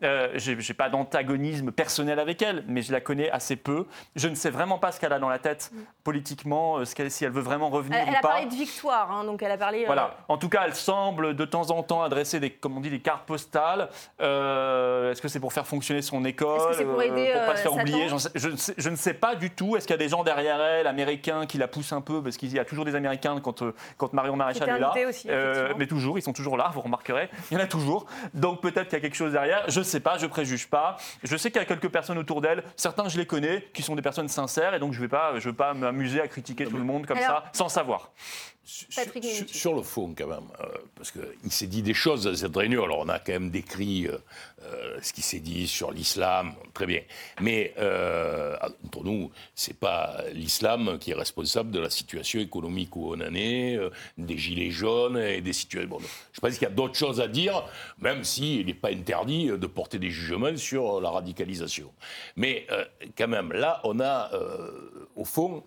Euh, 0.04 0.30
j'ai 0.36 0.60
j'ai 0.60 0.74
pas 0.74 0.90
d'antagonisme 0.90 1.72
personnel 1.72 2.20
avec 2.20 2.42
elle, 2.42 2.64
mais 2.68 2.82
je 2.82 2.92
la 2.92 3.02
connais 3.02 3.30
assez 3.32 3.56
peu. 3.56 3.86
Je 4.16 4.28
ne 4.28 4.36
sais 4.36 4.50
vraiment 4.50 4.78
pas 4.80 4.92
ce 4.92 5.00
qu'elle 5.00 5.14
a 5.14 5.20
dans 5.20 5.30
la 5.30 5.40
tête 5.40 5.72
politiquement, 6.04 6.78
euh, 6.78 6.86
ce 6.86 6.96
qu'elle- 6.96 7.10
si 7.12 7.26
elle 7.26 7.32
veut 7.32 7.42
vraiment 7.42 7.70
revenir 7.70 7.98
Elle, 8.00 8.08
elle 8.10 8.14
ou 8.14 8.18
a 8.18 8.22
pas. 8.22 8.28
parlé 8.30 8.46
de 8.48 8.54
victoire, 8.54 9.12
hein, 9.12 9.24
donc 9.24 9.42
elle 9.42 9.52
a 9.52 9.58
parlé. 9.58 9.84
euh, 9.84 9.86
Voilà. 9.88 10.18
En 10.28 10.38
tout 10.38 10.50
cas, 10.50 10.64
elle 10.66 10.76
semble 10.76 11.36
de 11.36 11.46
temps 11.46 11.72
en 11.72 11.82
temps 11.84 12.02
adresser 12.04 12.33
des, 12.40 12.52
comme 12.52 12.78
on 12.78 12.82
dit, 12.82 12.90
des 12.90 13.00
cartes 13.00 13.25
postales. 13.25 13.90
Euh, 14.22 15.12
Est-ce 15.12 15.22
que 15.22 15.28
c'est 15.28 15.40
pour 15.40 15.54
faire 15.54 15.68
fonctionner 15.68 16.02
son 16.02 16.24
école 16.25 16.58
Est-ce 16.58 16.68
que 16.68 16.74
c'est 16.75 16.86
pour 16.86 17.02
aider, 17.02 17.32
pour 17.34 17.42
pas 17.46 17.52
euh, 17.52 17.56
se 17.56 17.62
faire 17.62 17.74
oublier? 17.74 18.08
Je, 18.08 18.48
ne 18.50 18.56
sais, 18.56 18.74
je 18.78 18.90
ne 18.90 18.96
sais 18.96 19.13
pas 19.13 19.36
du 19.36 19.50
tout. 19.50 19.75
Est-ce 19.75 19.86
qu'il 19.88 19.94
y 19.94 20.00
a 20.00 20.04
des 20.04 20.10
gens 20.10 20.24
derrière 20.24 20.62
elle, 20.62 20.88
américains, 20.88 21.46
qui 21.46 21.58
la 21.58 21.68
poussent 21.68 21.94
un 21.94 22.02
peu? 22.02 22.22
Parce 22.22 22.38
qu'il 22.38 22.52
y 22.54 22.60
a 22.60 22.66
toujours 22.66 22.86
des 22.86 22.96
Américains 22.96 23.40
quand, 23.42 23.62
euh, 23.62 23.74
quand 23.98 24.13
Marion 24.13 24.36
Maréchal 24.36 24.70
est 24.70 24.80
là. 24.80 24.94
aussi, 25.08 25.28
mais 25.78 25.88
toujours, 25.88 26.18
ils 26.18 26.22
sont 26.22 26.34
toujours 26.34 26.58
là, 26.58 26.72
vous 26.74 26.82
remarquerez. 26.82 27.30
Il 27.52 27.58
y 27.58 27.58
en 27.60 27.63
a 27.63 27.68
toujours. 27.68 28.06
Donc 28.34 28.62
peut-être 28.62 28.86
qu'il 28.90 28.94
y 28.94 29.02
a 29.02 29.02
quelque 29.02 29.16
chose 29.16 29.34
derrière. 29.34 29.63
Je 29.70 29.80
ne 29.80 29.84
sais 29.84 30.00
pas, 30.00 30.18
je 30.18 30.25
préjuge 30.28 30.68
pas. 30.68 30.98
Je 31.24 31.36
sais 31.38 31.52
qu'il 31.52 31.60
y 31.60 31.63
a 31.63 31.66
quelques 31.66 31.90
personnes 31.90 32.18
autour 32.18 32.42
d'elle. 32.42 32.63
Certains, 32.75 33.08
je 33.10 33.18
les 33.18 33.25
connais, 33.25 33.68
qui 33.74 33.82
sont 33.82 33.96
des 33.96 34.02
personnes 34.02 34.28
sincères. 34.28 34.74
Et 34.74 34.80
donc 34.80 34.94
je 34.94 34.98
ne 35.00 35.04
vais 35.04 35.10
pas, 35.10 35.40
je 35.40 35.50
vais 35.50 35.56
pas 35.56 35.74
m'amuser 35.74 36.22
à 36.22 36.28
critiquer 36.28 36.66
tout 36.66 36.78
le 36.78 36.84
monde 36.84 37.06
comme 37.06 37.18
Alors- 37.18 37.44
ça, 37.44 37.44
sans 37.54 37.70
savoir. 37.70 38.10
Sur, 38.65 38.88
Patrick 38.96 39.24
sur- 39.25 39.34
Minucci. 39.34 39.58
sur 39.58 39.74
le 39.75 39.82
fond, 39.82 40.15
quand 40.17 40.27
même, 40.27 40.48
euh, 40.62 40.67
parce 40.96 41.12
qu'il 41.12 41.51
s'est 41.51 41.67
dit 41.67 41.82
des 41.82 41.93
choses 41.93 42.25
à 42.27 42.36
cette 42.36 42.55
réunion. 42.55 42.86
Alors, 42.86 43.00
on 43.00 43.10
a 43.10 43.20
quand 43.20 43.34
même 43.34 43.50
décrit 43.50 44.08
euh, 44.08 44.17
euh, 44.63 44.98
ce 45.01 45.12
qui 45.12 45.22
s'est 45.22 45.41
dit 45.41 45.67
sur 45.67 45.91
l'islam, 45.91 46.53
très 46.74 46.86
bien. 46.86 47.01
Mais 47.41 47.74
euh, 47.77 48.55
entre 48.86 49.03
nous, 49.03 49.32
c'est 49.53 49.77
pas 49.77 50.15
l'islam 50.32 50.98
qui 50.98 51.12
est 51.12 51.15
responsable 51.15 51.72
de 51.72 51.79
la 51.79 51.89
situation 51.89 52.39
économique 52.39 52.96
où 52.96 53.10
on 53.13 53.20
en 53.20 53.36
est, 53.36 53.77
des 54.17 54.38
gilets 54.38 54.72
jaunes 54.72 55.17
et 55.17 55.41
des 55.41 55.51
situations. 55.53 55.89
Bon, 55.89 56.00
je 56.32 56.39
pense 56.39 56.53
qu'il 56.53 56.63
y 56.63 56.72
a 56.72 56.74
d'autres 56.74 56.96
choses 56.96 57.20
à 57.20 57.27
dire, 57.27 57.65
même 58.00 58.24
s'il 58.24 58.65
n'est 58.65 58.74
pas 58.74 58.91
interdit 58.91 59.48
de 59.48 59.67
porter 59.67 60.00
des 60.00 60.10
jugements 60.10 60.55
sur 60.55 61.01
la 61.01 61.10
radicalisation. 61.10 61.91
Mais 62.38 62.65
quand 63.17 63.27
même, 63.27 63.51
là, 63.51 63.82
on 63.84 64.00
a, 64.00 64.32
au 65.17 65.25
fond, 65.25 65.63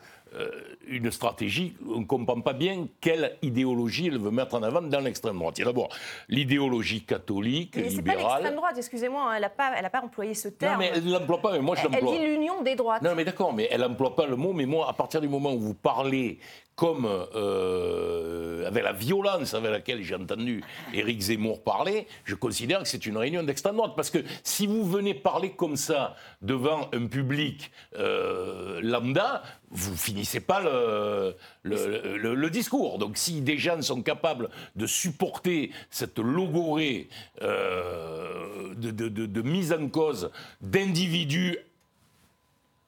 une 0.89 1.11
stratégie, 1.11 1.75
on 1.89 2.01
ne 2.01 2.05
comprend 2.05 2.41
pas 2.41 2.53
bien 2.53 2.89
quelle 3.01 3.37
idéologie 3.43 4.09
elle 4.09 4.19
veut 4.19 4.31
mettre 4.31 4.55
en 4.55 4.63
avant 4.63 4.83
dans 4.83 5.01
l'extrême 5.01 5.39
droite. 5.39 5.57
Il 5.59 5.61
y 5.61 5.65
a 5.65 5.67
d'abord 5.67 5.89
l'idéologie 6.29 7.03
catholique, 7.05 7.75
Mais 7.77 7.89
c'est 7.91 8.03
pas 8.03 8.13
libérale. 8.13 8.33
l'extrême 8.35 8.57
droite, 8.57 8.75
excusez-moi, 8.77 9.31
hein, 9.31 9.35
elle 9.37 9.43
n'a 9.43 9.49
pas, 9.49 9.89
pas 9.89 10.03
employé 10.03 10.35
ce 10.35 10.49
non, 10.49 10.55
terme. 10.59 10.79
mais 10.79 10.91
elle 10.95 11.05
ne 11.05 11.13
l'emploie 11.13 11.41
pas, 11.41 11.53
mais 11.53 11.61
moi 11.61 11.75
je 11.77 11.81
elle, 11.83 11.95
elle 11.95 12.01
l'emploie. 12.01 12.19
dit 12.19 12.25
l'union 12.27 12.63
des 12.63 12.75
droites. 12.75 13.03
Non, 13.03 13.15
mais 13.15 13.25
d'accord, 13.25 13.53
mais 13.55 13.69
elle 13.71 13.81
n'emploie 13.81 14.15
pas 14.15 14.27
le 14.27 14.37
mot, 14.37 14.53
mais 14.53 14.67
moi, 14.67 14.89
à 14.89 14.93
partir 14.93 15.21
du 15.21 15.29
moment 15.29 15.53
où 15.55 15.61
vous 15.61 15.75
parlez 15.75 16.39
comme 16.77 17.07
euh, 17.07 18.67
avec 18.67 18.85
la 18.85 18.93
violence 18.93 19.55
avec 19.55 19.71
laquelle 19.71 20.03
j'ai 20.03 20.15
entendu 20.15 20.63
Éric 20.93 21.21
Zemmour 21.23 21.63
parler, 21.63 22.07
je 22.25 22.35
considère 22.35 22.83
que 22.83 22.89
c'est 22.89 23.07
une 23.07 23.17
réunion 23.17 23.43
d'extrême 23.43 23.77
droite. 23.77 23.95
Parce 23.97 24.11
que 24.11 24.19
si 24.45 24.67
vous 24.67 24.85
venez 24.85 25.15
parler 25.15 25.53
comme 25.53 25.77
ça 25.77 26.17
devant 26.43 26.91
un 26.93 27.07
public 27.07 27.71
euh, 27.99 28.81
lambda, 28.83 29.43
vous 29.71 29.97
finissez 29.97 30.41
pas 30.41 30.61
le, 31.65 32.49
discours. 32.51 32.99
Donc 32.99 33.17
si 33.17 33.41
des 33.41 33.57
gens 33.57 33.81
sont 33.81 34.03
capables 34.03 34.51
de 34.77 34.87
supporter 34.87 35.73
cette 35.91 36.19
logorée 36.19 37.09
euh, 37.41 38.75
de 38.75 39.43
mise 39.43 39.73
en 39.73 39.89
cause 39.89 40.31
d'individus 40.61 41.59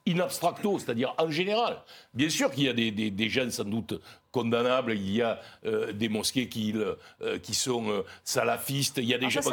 in 0.09 0.19
abstracto, 0.19 0.79
c'est-à-dire 0.79 1.13
en 1.17 1.29
général. 1.29 1.77
Bien 2.13 2.29
sûr 2.29 2.51
qu'il 2.51 2.63
y 2.63 2.69
a 2.69 2.73
des, 2.73 3.29
gens 3.29 3.49
sans 3.49 3.63
doute 3.63 4.01
condamnables, 4.31 4.93
il 4.93 5.11
y 5.15 5.21
a 5.21 5.39
euh, 5.65 5.91
des 5.91 6.09
mosquées 6.09 6.47
qui, 6.47 6.73
euh, 6.75 7.39
qui 7.39 7.53
sont 7.53 7.89
euh, 7.89 8.01
salafistes, 8.23 8.97
il 8.97 9.05
y 9.05 9.13
a 9.13 9.17
des 9.17 9.29
ça, 9.29 9.41
gens. 9.41 9.49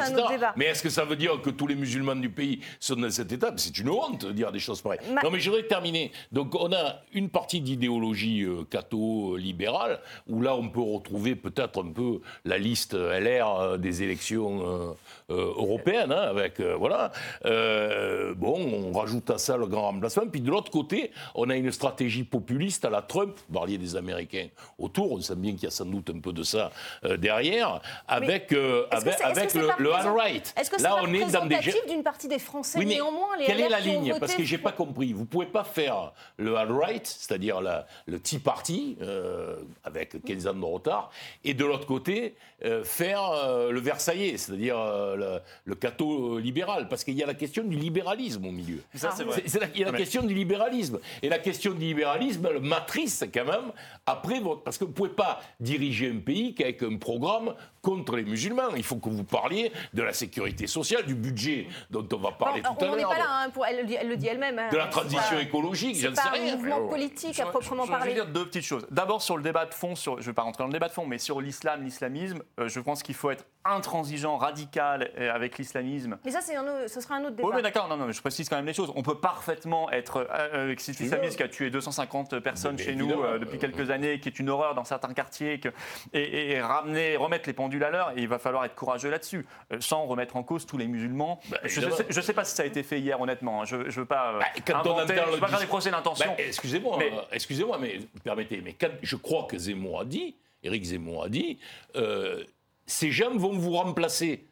Mais 0.55 0.65
est-ce 0.65 0.83
que 0.83 0.89
ça 0.89 1.03
veut 1.05 1.15
dire 1.15 1.41
que 1.41 1.49
tous 1.49 1.67
les 1.67 1.75
musulmans 1.75 2.15
du 2.15 2.29
pays 2.29 2.59
sont 2.79 2.95
dans 2.95 3.09
cette 3.09 3.31
étape 3.31 3.59
C'est 3.59 3.77
une 3.79 3.89
honte 3.89 4.25
de 4.25 4.31
dire 4.31 4.51
des 4.51 4.59
choses 4.59 4.81
pareilles. 4.81 4.99
Ma- 5.11 5.21
Non 5.23 5.31
mais 5.31 5.39
je 5.39 5.49
voudrais 5.49 5.65
terminer. 5.67 6.11
Donc 6.31 6.53
on 6.55 6.71
a 6.73 7.01
une 7.13 7.29
partie 7.29 7.61
d'idéologie 7.61 8.45
catho-libérale, 8.69 9.99
où 10.27 10.41
là 10.41 10.55
on 10.55 10.69
peut 10.69 10.81
retrouver 10.81 11.35
peut-être 11.35 11.83
un 11.83 11.91
peu 11.91 12.19
la 12.45 12.57
liste 12.57 12.93
LR 12.93 13.77
des 13.79 14.03
élections 14.03 14.95
européennes, 15.29 16.11
hein, 16.11 16.21
avec, 16.29 16.59
voilà. 16.61 17.11
Bon, 17.43 18.57
on 18.57 18.91
rajoute 18.97 19.29
à 19.29 19.37
ça 19.37 19.57
le 19.57 19.67
grand 19.67 19.83
remplacement. 19.91 20.27
Puis 20.27 20.41
de 20.41 20.49
l'autre 20.51 20.71
côté, 20.71 21.11
on 21.35 21.49
a 21.49 21.55
une 21.55 21.71
stratégie 21.71 22.23
populiste 22.23 22.85
à 22.85 22.89
la 22.89 23.01
Trump, 23.01 23.35
vous 23.49 23.53
parliez 23.53 23.77
des 23.77 23.95
Américains 23.95 24.47
autour. 24.77 25.11
On 25.11 25.19
sent 25.21 25.35
bien 25.35 25.53
qu'il 25.53 25.63
y 25.63 25.67
a 25.67 25.71
sans 25.71 25.85
doute 25.85 26.09
un 26.15 26.19
peu 26.19 26.33
de 26.33 26.43
ça 26.43 26.71
euh, 27.03 27.17
derrière, 27.17 27.81
avec, 28.07 28.51
euh, 28.53 28.85
avec, 28.91 29.19
avec 29.21 29.53
le, 29.53 29.67
le 29.79 29.93
alt-right. 29.93 30.53
Est-ce 30.57 30.69
que 30.69 30.79
c'est 30.79 30.87
on 30.87 31.07
est 31.13 31.19
dans 31.31 31.45
des 31.45 31.55
représentatif 31.55 31.87
d'une 31.87 32.03
partie 32.03 32.27
des 32.27 32.39
Français 32.39 32.77
oui, 32.79 32.85
mais 32.85 32.95
néanmoins 32.95 33.35
les 33.37 33.45
quelle 33.45 33.61
est 33.61 33.69
la 33.69 33.79
ligne 33.79 34.07
voté 34.09 34.19
Parce 34.19 34.35
que 34.35 34.43
j'ai 34.43 34.57
pas 34.57 34.71
compris. 34.71 35.13
Vous 35.13 35.25
pouvez 35.25 35.45
pas 35.45 35.63
faire 35.63 36.11
le 36.37 36.55
alt-right, 36.55 37.05
c'est-à-dire 37.05 37.61
la- 37.61 37.85
le 38.05 38.19
Tea 38.19 38.39
Party, 38.39 38.97
euh, 39.01 39.57
avec 39.83 40.23
15 40.23 40.47
ans 40.47 40.53
de 40.53 40.65
retard, 40.65 41.11
et 41.43 41.53
de 41.53 41.65
l'autre 41.65 41.85
côté, 41.85 42.35
euh, 42.65 42.83
faire 42.83 43.21
euh, 43.31 43.71
le 43.71 43.79
Versaillais, 43.79 44.37
c'est-à-dire 44.37 44.77
euh, 44.79 45.15
le, 45.15 45.39
le 45.65 45.75
catho 45.75 46.39
libéral. 46.39 46.87
Parce 46.87 47.03
qu'il 47.03 47.15
y 47.15 47.23
a 47.23 47.27
la 47.27 47.33
question 47.35 47.63
du 47.63 47.75
libéralisme 47.75 48.45
au 48.45 48.51
milieu. 48.51 48.81
Ça, 48.95 49.11
c'est 49.15 49.23
vrai. 49.23 49.41
C'est- 49.43 49.49
c'est 49.49 49.59
la- 49.59 49.67
il 49.73 49.79
y 49.79 49.83
a 49.83 49.87
la 49.87 49.91
Mais- 49.91 49.97
question 49.99 50.23
du 50.23 50.33
libéralisme. 50.33 50.99
Et 51.21 51.29
la 51.29 51.39
question 51.39 51.73
du 51.73 51.79
libéralisme, 51.85 52.47
elle 52.49 52.61
matrice 52.61 53.23
quand 53.33 53.45
même 53.45 53.71
après 54.05 54.39
votre. 54.39 54.66
Parce 54.67 54.77
que 54.77 54.83
vous 54.83 54.89
ne 54.89 54.95
pouvez 54.95 55.09
pas 55.11 55.39
diriger 55.61 56.09
un 56.09 56.19
pays 56.19 56.53
qu'avec 56.53 56.83
un 56.83 56.97
programme 56.97 57.55
contre 57.87 58.17
les 58.17 58.23
musulmans. 58.25 58.75
Il 58.75 58.83
faut 58.83 58.97
que 58.97 59.07
vous 59.09 59.23
parliez 59.23 59.71
de 59.93 60.01
la 60.03 60.11
sécurité 60.11 60.67
sociale, 60.67 61.05
du 61.05 61.15
budget 61.15 61.67
dont 61.89 62.05
on 62.13 62.17
va 62.17 62.31
parler 62.31 62.61
Bon, 62.61 62.75
tout 62.75 62.83
à 62.85 62.87
on 62.89 62.95
n'est 62.95 63.01
l'heure. 63.01 63.09
pas 63.11 63.17
là, 63.17 63.25
hein, 63.45 63.49
pour, 63.49 63.65
elle, 63.65 63.77
le 63.77 63.83
dit- 63.85 63.95
elle 63.95 64.09
le 64.09 64.17
dit 64.17 64.27
elle-même. 64.27 64.59
hein. 64.59 64.69
de 64.71 64.77
la 64.77 64.87
transition 64.87 65.35
pas- 65.37 65.41
écologique, 65.41 65.95
j'en 65.95 66.13
sais 66.13 66.27
rien. 66.29 66.53
un 66.53 66.57
mouvement 66.57 66.87
politique 66.87 67.39
à 67.39 67.45
Je- 67.45 67.49
proprement 67.49 67.83
je, 67.83 67.87
je 67.87 67.91
vais 67.93 67.97
parler. 67.97 68.13
dire 68.13 68.27
deux 68.27 68.45
petites 68.45 68.63
choses. 68.65 68.85
D'abord 68.91 69.21
sur 69.21 69.37
le 69.37 69.43
débat 69.43 69.65
de 69.65 69.73
fond, 69.73 69.95
sur, 69.95 70.15
je 70.17 70.21
ne 70.21 70.25
vais 70.25 70.33
pas 70.33 70.41
rentrer 70.41 70.63
dans 70.63 70.67
le 70.67 70.73
débat 70.73 70.87
de 70.89 70.93
fond, 70.93 71.05
mais 71.05 71.17
sur 71.17 71.39
l'islam, 71.39 71.83
l'islamisme, 71.83 72.41
euh, 72.59 72.67
je 72.67 72.79
pense 72.81 73.03
qu'il 73.03 73.15
faut 73.15 73.31
être 73.31 73.45
intransigeant, 73.63 74.37
radical 74.37 75.11
euh, 75.17 75.33
avec 75.33 75.57
l'islamisme. 75.57 76.17
Mais 76.25 76.31
ça, 76.31 76.39
c'est 76.41 76.55
ce 76.87 77.01
sera 77.01 77.15
un 77.15 77.21
autre 77.23 77.35
débat. 77.35 77.47
Oui, 77.49 77.53
mais 77.55 77.61
d'accord, 77.61 77.87
non, 77.87 77.97
non, 77.97 78.05
mais 78.07 78.13
je 78.13 78.21
précise 78.21 78.47
quand 78.49 78.55
même 78.55 78.65
les 78.65 78.73
choses. 78.73 78.91
On 78.95 79.03
peut 79.03 79.19
parfaitement 79.19 79.89
être 79.91 80.27
euh, 80.29 80.65
avec 80.65 80.79
cet 80.79 80.99
islamiste 80.99 81.37
qui 81.37 81.43
a 81.43 81.47
tué 81.49 81.69
250 81.69 82.39
personnes 82.39 82.75
Mais 82.77 82.83
chez 82.83 82.95
nous 82.95 83.11
euh, 83.11 83.39
depuis 83.39 83.57
euh, 83.57 83.59
quelques 83.59 83.89
années, 83.91 84.19
qui 84.19 84.29
est 84.29 84.39
une 84.39 84.49
horreur 84.49 84.73
dans 84.73 84.83
certains 84.85 85.13
quartiers, 85.13 85.59
que- 85.59 85.69
et, 86.13 86.51
et 86.53 86.61
ramener, 86.61 87.15
remettre 87.17 87.47
les 87.47 87.53
pendules 87.53 87.76
à 87.83 87.89
l'heure. 87.89 88.11
Et 88.15 88.21
il 88.21 88.27
va 88.27 88.39
falloir 88.39 88.63
être 88.65 88.75
courageux 88.75 89.09
là-dessus, 89.09 89.45
euh, 89.71 89.77
sans 89.79 90.05
remettre 90.05 90.35
en 90.35 90.43
cause 90.43 90.65
tous 90.65 90.77
les 90.77 90.87
musulmans. 90.87 91.39
Bah, 91.49 91.57
je 91.63 91.81
ne 91.81 92.21
sais, 92.21 92.33
pas 92.33 92.43
si 92.45 92.55
ça 92.55 92.63
a 92.63 92.65
été 92.65 92.83
fait 92.83 92.99
hier, 92.99 93.19
honnêtement. 93.19 93.61
hein. 93.61 93.65
Je 93.65 93.75
ne 93.77 93.89
veux 93.89 94.05
pas 94.05 94.33
euh, 94.33 94.39
Bah, 94.39 94.75
inventer, 94.79 95.15
je 95.27 95.31
veux 95.33 95.39
pas 95.39 95.47
faire 95.47 95.59
des 95.59 95.65
procès 95.67 95.91
d'intention. 95.91 96.33
Ben, 96.37 96.45
excusez-moi, 96.47 96.97
Mais- 96.99 97.11
euh, 97.13 97.21
excusez-moi, 97.31 97.77
mais 97.79 97.99
permettez, 98.23 98.61
mais 98.63 98.73
quand 98.73 98.89
je 99.01 99.15
crois 99.15 99.45
que 99.45 99.57
Zemmour 99.57 100.01
a 100.01 100.05
dit, 100.05 100.35
Éric 100.63 100.83
Zemmour 100.83 101.23
a 101.25 101.29
dit, 101.29 101.59
euh, 101.95 102.43
ces 102.85 103.11
gens 103.11 103.35
vont 103.35 103.57
vous 103.57 103.71
remplacer. 103.71 104.45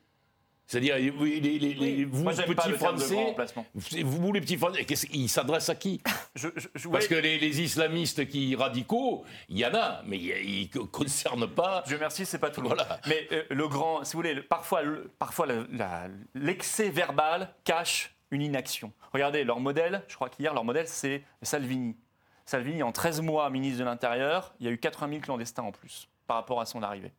C'est-à-dire, 0.68 0.96
vous, 1.16 1.26
les, 1.26 1.40
les- 1.40 2.06
vous 2.06 2.24
Moi, 2.24 2.34
petits 2.34 2.72
Français, 2.72 3.36
vous, 4.04 4.22
vous, 4.22 4.34
les 4.34 4.42
petits 4.42 4.58
Français, 4.58 4.86
ils 5.14 5.30
s'adressent 5.30 5.70
à 5.70 5.76
qui 5.76 6.02
Je- 6.36 6.48
je- 6.56 6.68
je- 6.74 6.90
Parce 6.90 7.08
que 7.08 7.16
les, 7.16 7.62
islamistes 7.62 8.28
qui 8.28 8.56
radicaux, 8.56 9.24
il 9.48 9.60
y 9.60 9.66
en 9.66 9.74
a, 9.76 10.02
mais 10.06 10.18
ils 10.18 10.70
ne 10.74 10.80
concernent 10.86 11.48
pas. 11.48 11.84
Dieu 11.86 11.98
merci, 12.00 12.26
c'est 12.26 12.40
pas 12.40 12.50
tout 12.50 12.62
le 12.62 12.70
monde. 12.70 12.78
Voilà. 12.80 13.00
Mais 13.08 13.28
euh, 13.32 13.44
le 13.50 13.68
grand, 13.68 14.04
si 14.04 14.14
vous 14.14 14.20
voulez, 14.20 14.34
le- 14.34 14.42
parfois, 14.44 14.82
le- 14.82 15.12
parfois 15.20 15.46
l'excès 16.34 16.90
verbal 16.90 17.54
cache 17.64 18.16
une 18.32 18.42
inaction. 18.42 18.92
Regardez, 19.14 19.44
leur 19.44 19.60
modèle, 19.60 20.04
je 20.08 20.16
crois 20.16 20.30
qu'hier, 20.30 20.54
leur 20.54 20.64
modèle, 20.64 20.88
c'est 20.88 21.24
Salvini. 21.42 21.96
Salvini, 22.46 22.84
en 22.84 22.92
13 22.92 23.22
mois, 23.22 23.50
ministre 23.50 23.80
de 23.80 23.86
l'Intérieur, 23.86 24.54
il 24.60 24.66
y 24.66 24.70
a 24.70 24.72
eu 24.72 24.78
80 24.78 25.10
000 25.10 25.22
clandestins 25.22 25.64
en 25.64 25.72
plus 25.72 26.08
par 26.28 26.38
rapport 26.38 26.60
à 26.60 26.66
son 26.66 26.84
arrivée. 26.84 27.12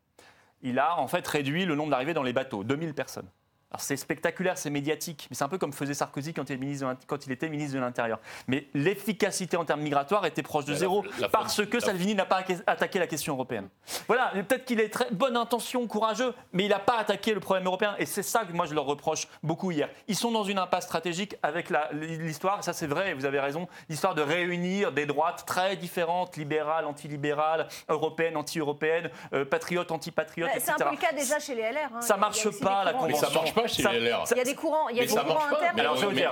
Il 0.61 0.79
a 0.79 0.97
en 0.99 1.07
fait 1.07 1.25
réduit 1.27 1.65
le 1.65 1.75
nombre 1.75 1.91
d'arrivées 1.91 2.13
dans 2.13 2.23
les 2.23 2.33
bateaux, 2.33 2.63
2000 2.63 2.93
personnes. 2.93 3.27
Alors 3.69 3.81
c'est 3.81 3.97
spectaculaire, 3.97 4.57
c'est 4.57 4.69
médiatique, 4.69 5.27
mais 5.29 5.35
c'est 5.35 5.43
un 5.43 5.49
peu 5.49 5.57
comme 5.57 5.73
faisait 5.73 5.93
Sarkozy 5.93 6.33
quand 6.33 6.49
il, 6.49 6.53
était 6.53 6.57
ministre 6.57 6.85
de 6.85 6.91
l'Int- 6.91 6.99
quand 7.05 7.25
il 7.25 7.33
était 7.33 7.49
ministre 7.49 7.75
de 7.75 7.81
l'Intérieur. 7.81 8.19
Mais 8.47 8.67
l'efficacité 8.73 9.57
en 9.57 9.65
termes 9.65 9.81
migratoires 9.81 10.25
était 10.25 10.41
proche 10.41 10.63
de 10.63 10.73
zéro 10.73 11.03
la- 11.19 11.27
parce 11.27 11.65
que 11.65 11.75
la- 11.75 11.81
Salvini 11.83 12.15
n'a 12.15 12.23
pas 12.23 12.39
atta- 12.41 12.63
attaqué 12.65 12.97
la 12.97 13.07
question 13.07 13.33
européenne. 13.33 13.67
Voilà, 14.07 14.31
peut-être 14.47 14.63
qu'il 14.63 14.79
est 14.79 14.87
très 14.87 15.11
bonne 15.11 15.35
intention, 15.35 15.85
courageux, 15.85 16.33
mais 16.53 16.63
il 16.63 16.69
n'a 16.69 16.79
pas 16.79 16.97
attaqué 16.97 17.33
le 17.33 17.41
problème 17.41 17.65
européen. 17.65 17.93
Et 17.99 18.05
c'est 18.05 18.23
ça 18.23 18.45
que 18.45 18.53
moi 18.53 18.65
je 18.67 18.73
leur 18.73 18.85
reproche 18.85 19.27
beaucoup 19.43 19.71
hier. 19.71 19.89
Ils 20.07 20.15
sont 20.15 20.31
dans 20.31 20.45
une 20.45 20.59
impasse 20.59 20.85
stratégique 20.85 21.35
avec 21.43 21.67
l'histoire, 21.91 22.63
ça 22.63 22.71
c'est 22.71 22.87
vrai, 22.87 23.11
et 23.11 23.13
vous 23.15 23.25
avez 23.25 23.41
raison, 23.41 23.67
l'histoire 23.89 24.15
de 24.15 24.21
réunir 24.21 24.93
des 24.93 25.05
droites 25.05 25.43
très 25.45 25.75
différentes, 25.75 26.37
libérales, 26.37 26.85
antilibérales, 26.85 27.67
européennes, 27.89 28.37
anti-européennes, 28.37 29.09
euh, 29.33 29.43
patriotes, 29.43 29.91
antipatriotes, 29.91 30.47
Ouais, 30.47 30.59
C'est 30.61 30.71
etc. 30.71 30.75
un 30.79 30.89
peu 30.89 30.95
le 30.95 31.01
cas 31.01 31.11
déjà 31.13 31.37
chez 31.39 31.53
les 31.53 31.63
LR. 31.63 31.89
hein. 31.95 32.01
Ça 32.01 32.15
marche 32.15 32.49
pas, 32.61 32.85
la 32.85 32.93
convention. 32.93 33.41
Marche 33.61 33.71
pas 33.71 33.75
chez 33.75 33.83
Ça- 33.83 33.91
les 33.93 33.99
LR. 33.99 34.27
ça- 34.27 34.35
Il 34.35 34.37
y 34.37 34.41
a 34.41 34.43
des 34.45 34.55
courants, 34.55 34.89
il 34.89 34.97
y 34.97 34.99
a 34.99 35.05
des 35.05 35.09
courants 35.09 35.45
internes. 35.45 35.75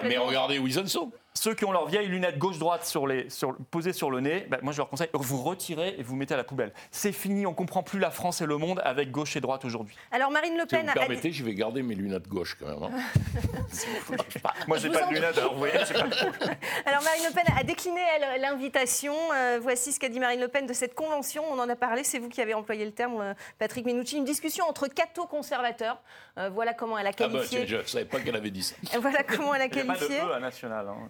Mais, 0.03 0.17
regardez 0.17 0.59
où 0.59 0.67
ils 0.67 0.79
en 0.79 0.87
sont. 0.87 1.11
Ceux 1.37 1.53
qui 1.53 1.65
ont 1.65 1.71
leurs 1.71 1.85
vieilles 1.87 2.07
lunettes 2.07 2.37
gauche-droite 2.37 2.85
sur 2.85 3.05
les, 3.07 3.29
sur, 3.29 3.55
posées 3.69 3.93
sur 3.93 4.09
le 4.09 4.19
nez, 4.21 4.47
ben, 4.49 4.57
moi 4.63 4.71
je 4.73 4.77
leur 4.77 4.89
conseille, 4.89 5.09
vous 5.13 5.43
retirez 5.43 5.95
et 5.97 6.01
vous 6.03 6.15
mettez 6.15 6.33
à 6.33 6.37
la 6.37 6.43
poubelle. 6.45 6.71
C'est 6.91 7.11
fini, 7.11 7.45
on 7.45 7.53
comprend 7.53 7.83
plus 7.83 7.99
la 7.99 8.09
France 8.09 8.41
et 8.41 8.45
le 8.45 8.57
monde 8.57 8.81
avec 8.85 9.11
gauche 9.11 9.35
et 9.35 9.41
droite 9.41 9.65
aujourd'hui. 9.65 9.95
Alors 10.11 10.31
Marine 10.31 10.53
Le 10.53 10.61
Si 10.61 10.63
vous 10.63 10.67
Pen 10.81 10.85
me 10.85 10.91
a 10.91 10.93
permettez, 10.93 11.31
je 11.31 11.43
vais 11.43 11.53
garder 11.53 11.83
mes 11.83 11.93
lunettes 11.93 12.27
gauche 12.27 12.55
quand 12.59 12.67
même. 12.67 12.83
hein. 12.83 12.99
Moi 14.67 14.77
j'ai 14.77 14.87
vous 14.87 14.93
pas 14.93 15.05
en- 15.05 15.09
de 15.09 15.13
lunettes, 15.15 15.37
alors 15.37 15.53
vous 15.53 15.59
voyez, 15.59 15.77
c'est 15.85 15.93
pas 15.93 16.03
Alors 16.85 17.03
Marine 17.03 17.23
Le 17.27 17.33
Pen 17.33 17.43
a 17.59 17.63
décliné 17.63 18.01
l'invitation. 18.39 19.13
Euh, 19.33 19.59
voici 19.61 19.91
ce 19.91 19.99
qu'a 19.99 20.09
dit 20.09 20.19
Marine 20.19 20.39
Le 20.39 20.47
Pen 20.47 20.65
de 20.65 20.73
cette 20.73 20.95
convention. 20.95 21.43
On 21.51 21.59
en 21.59 21.67
a 21.69 21.75
parlé, 21.75 22.03
c'est 22.03 22.17
vous 22.19 22.29
qui 22.29 22.41
avez 22.41 22.53
employé 22.53 22.85
le 22.85 22.91
terme, 22.91 23.19
euh, 23.21 23.33
Patrick 23.59 23.85
Minucci. 23.85 24.17
Une 24.17 24.25
discussion 24.25 24.65
entre 24.69 24.87
catho-conservateurs. 24.87 26.01
Euh, 26.37 26.49
voilà 26.49 26.73
comment 26.73 26.97
elle 26.97 27.07
a 27.07 27.11
Ah 27.19 27.27
bah, 27.27 27.39
qualifié. 27.39 27.67
je 27.67 27.75
ne 27.77 27.83
savais 27.83 28.05
pas 28.05 28.19
qu'elle 28.21 28.35
avait 28.35 28.51
dit 28.51 28.63
ça. 28.63 28.75
Voilà 28.99 29.23
comment 29.23 29.53
elle 29.53 29.61
a 29.63 29.65
Il 29.65 29.73
n'y 29.73 29.81
a 29.81 29.85
pas 29.85 29.93
de 29.93 29.99
qualifié. 29.99 30.19
E 30.21 30.33
à 30.33 30.39
national. 30.39 30.87
hein. 30.87 31.07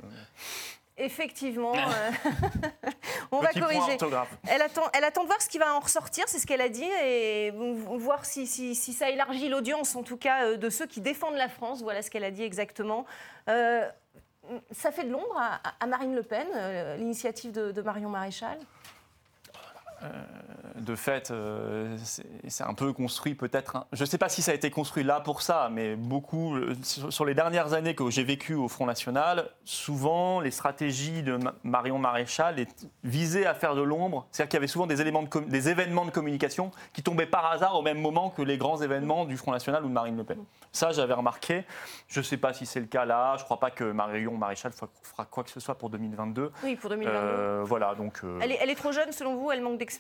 Effectivement, 0.98 1.74
euh, 1.76 2.12
on 3.32 3.40
va 3.42 3.50
Petit 3.50 3.60
corriger. 3.60 3.98
Elle 4.48 4.62
attend, 4.62 4.84
elle 4.94 5.04
attend 5.04 5.24
de 5.24 5.28
voir 5.28 5.42
ce 5.42 5.50
qui 5.50 5.58
va 5.58 5.74
en 5.76 5.80
ressortir, 5.82 6.24
c'est 6.28 6.40
ce 6.40 6.48
qu'elle 6.48 6.62
a 6.62 6.70
dit, 6.70 6.90
et 7.04 7.52
voir 7.52 8.24
si, 8.26 8.48
si- 8.48 8.76
si 8.76 8.94
ça 8.94 9.10
élargit 9.10 9.50
l'audience, 9.50 9.96
en 9.98 10.04
tout 10.04 10.16
cas, 10.18 10.46
euh, 10.46 10.58
de 10.58 10.70
ceux 10.70 10.86
qui 10.86 11.02
défendent 11.02 11.36
la 11.36 11.50
France. 11.50 11.82
Voilà 11.82 12.02
ce 12.02 12.10
qu'elle 12.10 12.24
a 12.24 12.32
dit 12.32 12.44
exactement. 12.44 13.06
Euh, 13.50 13.86
ça 14.72 14.92
fait 14.92 15.04
de 15.04 15.12
l'ombre 15.12 15.36
à, 15.38 15.60
à 15.82 15.86
Marine 15.86 16.16
Le 16.16 16.24
Pen, 16.24 16.48
euh, 16.56 16.96
l'initiative 16.96 17.52
de, 17.52 17.72
de 17.74 17.82
Marion 17.82 18.10
Maréchal 18.10 18.58
De 20.76 20.96
fait, 20.96 21.32
euh, 21.32 21.96
c'est 22.48 22.64
un 22.64 22.74
peu 22.74 22.92
construit 22.92 23.34
peut-être. 23.34 23.86
Je 23.94 24.02
ne 24.04 24.06
sais 24.06 24.18
pas 24.18 24.28
si 24.30 24.42
ça 24.42 24.52
a 24.52 24.54
été 24.54 24.70
construit 24.70 25.04
là 25.04 25.22
pour 25.22 25.42
ça, 25.42 25.70
mais 25.72 25.96
beaucoup, 25.96 26.56
euh, 26.58 26.76
sur 26.84 27.24
les 27.26 27.34
dernières 27.34 27.74
années 27.74 27.96
que 27.96 28.10
j'ai 28.10 28.24
vécues 28.26 28.56
au 28.56 28.68
Front 28.68 28.86
National, 28.86 29.50
souvent 29.64 30.42
les 30.42 30.52
stratégies 30.52 31.24
de 31.24 31.38
Ma- 31.38 31.54
Marion 31.64 31.98
Maréchal 31.98 32.56
visaient 33.04 33.46
à 33.46 33.54
faire 33.54 33.74
de 33.74 33.82
l'ombre. 33.82 34.28
C'est-à-dire 34.32 34.50
qu'il 34.50 34.58
y 34.58 34.60
avait 34.60 34.68
souvent 34.68 34.86
des, 34.86 35.00
éléments 35.02 35.24
de 35.24 35.40
des 35.48 35.70
événements 35.70 36.06
de 36.06 36.12
communication 36.12 36.72
qui 36.94 37.02
tombaient 37.02 37.26
par 37.26 37.46
hasard 37.52 37.76
au 37.76 37.82
même 37.82 38.00
moment 38.00 38.30
que 38.30 38.42
les 38.42 38.58
grands 38.58 38.82
événements 38.82 39.26
du 39.26 39.38
Front 39.38 39.52
National 39.54 39.84
ou 39.86 39.88
de 39.88 39.94
Marine 39.94 40.18
Le 40.18 40.24
Pen. 40.24 40.40
Ça, 40.72 40.92
j'avais 40.92 41.14
remarqué. 41.14 41.64
Je 42.10 42.20
ne 42.20 42.24
sais 42.26 42.38
pas 42.38 42.54
si 42.54 42.66
c'est 42.66 42.82
le 42.82 42.86
cas 42.86 43.06
là. 43.06 43.36
Je 43.38 43.42
ne 43.42 43.46
crois 43.46 43.60
pas 43.60 43.72
que 43.72 43.86
Marion 43.86 44.36
Maréchal 44.38 44.74
fera- 44.74 44.90
fera 45.04 45.26
quoi 45.26 45.44
que 45.46 45.50
ce 45.50 45.62
soit 45.62 45.76
pour 45.76 45.90
2022. 45.90 46.52
Oui, 46.64 46.76
pour 46.76 46.90
2022. 46.90 47.18
Euh, 47.18 47.62
voilà, 47.66 47.96
donc. 47.96 48.20
euh, 48.24 48.40
Elle, 48.42 48.52
est, 48.52 48.60
elle 48.62 48.70
est 48.70 48.76
trop 48.76 48.92
jeune, 48.92 49.12
selon 49.14 49.36
vous 49.38 49.52
Elle 49.52 49.62
manque 49.62 49.78
d'expérience 49.78 49.95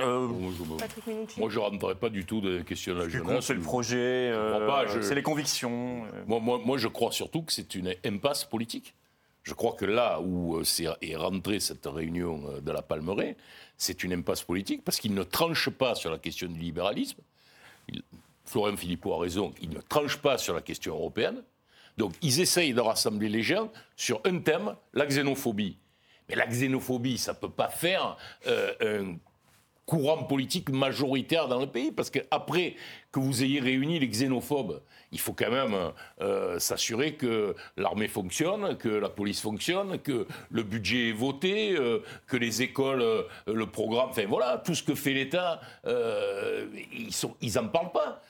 euh, 0.00 0.26
Moi, 0.26 0.52
je 0.58 0.62
me- 0.72 0.78
Patrick 0.78 1.06
Minucci 1.06 1.40
Moi, 1.40 1.48
je 1.50 1.58
ne 1.58 1.64
rentrerai 1.64 1.94
pas 1.94 2.08
du 2.08 2.24
tout 2.24 2.40
dans 2.40 2.48
les 2.48 2.64
questions 2.64 2.94
de 2.94 3.00
la 3.00 3.08
jeunesse. 3.08 3.44
c'est 3.46 3.54
le 3.54 3.60
projet, 3.60 3.96
euh, 3.98 4.52
comprends 4.60 4.66
pas, 4.66 4.86
je- 4.86 5.00
c'est 5.00 5.14
les 5.14 5.22
convictions. 5.22 6.04
euh. 6.14 6.22
Moi, 6.26 6.40
moi, 6.40 6.60
moi, 6.64 6.78
je 6.78 6.88
crois 6.88 7.12
surtout 7.12 7.42
que 7.42 7.52
c'est 7.52 7.74
une 7.74 7.94
impasse 8.04 8.44
politique. 8.44 8.94
Je 9.42 9.54
crois 9.54 9.72
que 9.72 9.84
là 9.86 10.20
où 10.20 10.62
c'est- 10.64 10.86
est 11.00 11.16
rentrée 11.16 11.58
cette 11.60 11.86
réunion 11.86 12.60
de 12.60 12.70
la 12.72 12.82
Palmeraie, 12.82 13.36
c'est 13.78 14.02
une 14.04 14.12
impasse 14.12 14.42
politique 14.42 14.84
parce 14.84 14.98
qu'il 15.00 15.14
ne 15.14 15.22
tranche 15.22 15.70
pas 15.70 15.94
sur 15.94 16.10
la 16.10 16.18
question 16.18 16.48
du 16.48 16.58
libéralisme. 16.58 17.18
Il- 17.88 18.02
Florent 18.44 18.76
Philippot 18.76 19.14
a 19.14 19.18
raison, 19.20 19.52
il 19.62 19.70
ne 19.70 19.80
tranche 19.80 20.16
pas 20.18 20.36
sur 20.38 20.54
la 20.54 20.60
question 20.62 20.94
européenne. 20.94 21.42
Donc 21.96 22.12
ils 22.22 22.40
essayent 22.40 22.72
de 22.74 22.80
rassembler 22.80 23.28
les 23.28 23.42
gens 23.42 23.70
sur 23.96 24.20
un 24.24 24.38
thème, 24.38 24.74
la 24.94 25.04
xénophobie. 25.06 25.76
Mais 26.28 26.36
la 26.36 26.46
xénophobie, 26.46 27.18
ça 27.18 27.32
ne 27.32 27.38
peut 27.38 27.50
pas 27.50 27.68
faire 27.68 28.16
euh, 28.46 28.72
un 28.80 29.16
courant 29.86 30.22
politique 30.24 30.68
majoritaire 30.68 31.48
dans 31.48 31.60
le 31.60 31.66
pays, 31.66 31.90
parce 31.90 32.10
qu'après 32.10 32.76
que 33.10 33.20
vous 33.20 33.42
ayez 33.42 33.60
réuni 33.60 33.98
les 33.98 34.08
xénophobes, 34.08 34.82
il 35.12 35.18
faut 35.18 35.32
quand 35.32 35.50
même 35.50 35.74
euh, 36.20 36.58
s'assurer 36.58 37.14
que 37.14 37.56
l'armée 37.78 38.08
fonctionne, 38.08 38.76
que 38.76 38.90
la 38.90 39.08
police 39.08 39.40
fonctionne, 39.40 39.98
que 39.98 40.26
le 40.50 40.62
budget 40.62 41.08
est 41.08 41.12
voté, 41.12 41.74
euh, 41.74 42.00
que 42.26 42.36
les 42.36 42.60
écoles, 42.60 43.24
le 43.46 43.66
programme, 43.66 44.10
enfin 44.10 44.26
voilà, 44.28 44.58
tout 44.58 44.74
ce 44.74 44.82
que 44.82 44.94
fait 44.94 45.14
l'État, 45.14 45.60
ils 45.86 47.54
n'en 47.54 47.68
parlent 47.68 47.92
pas. 47.92 48.22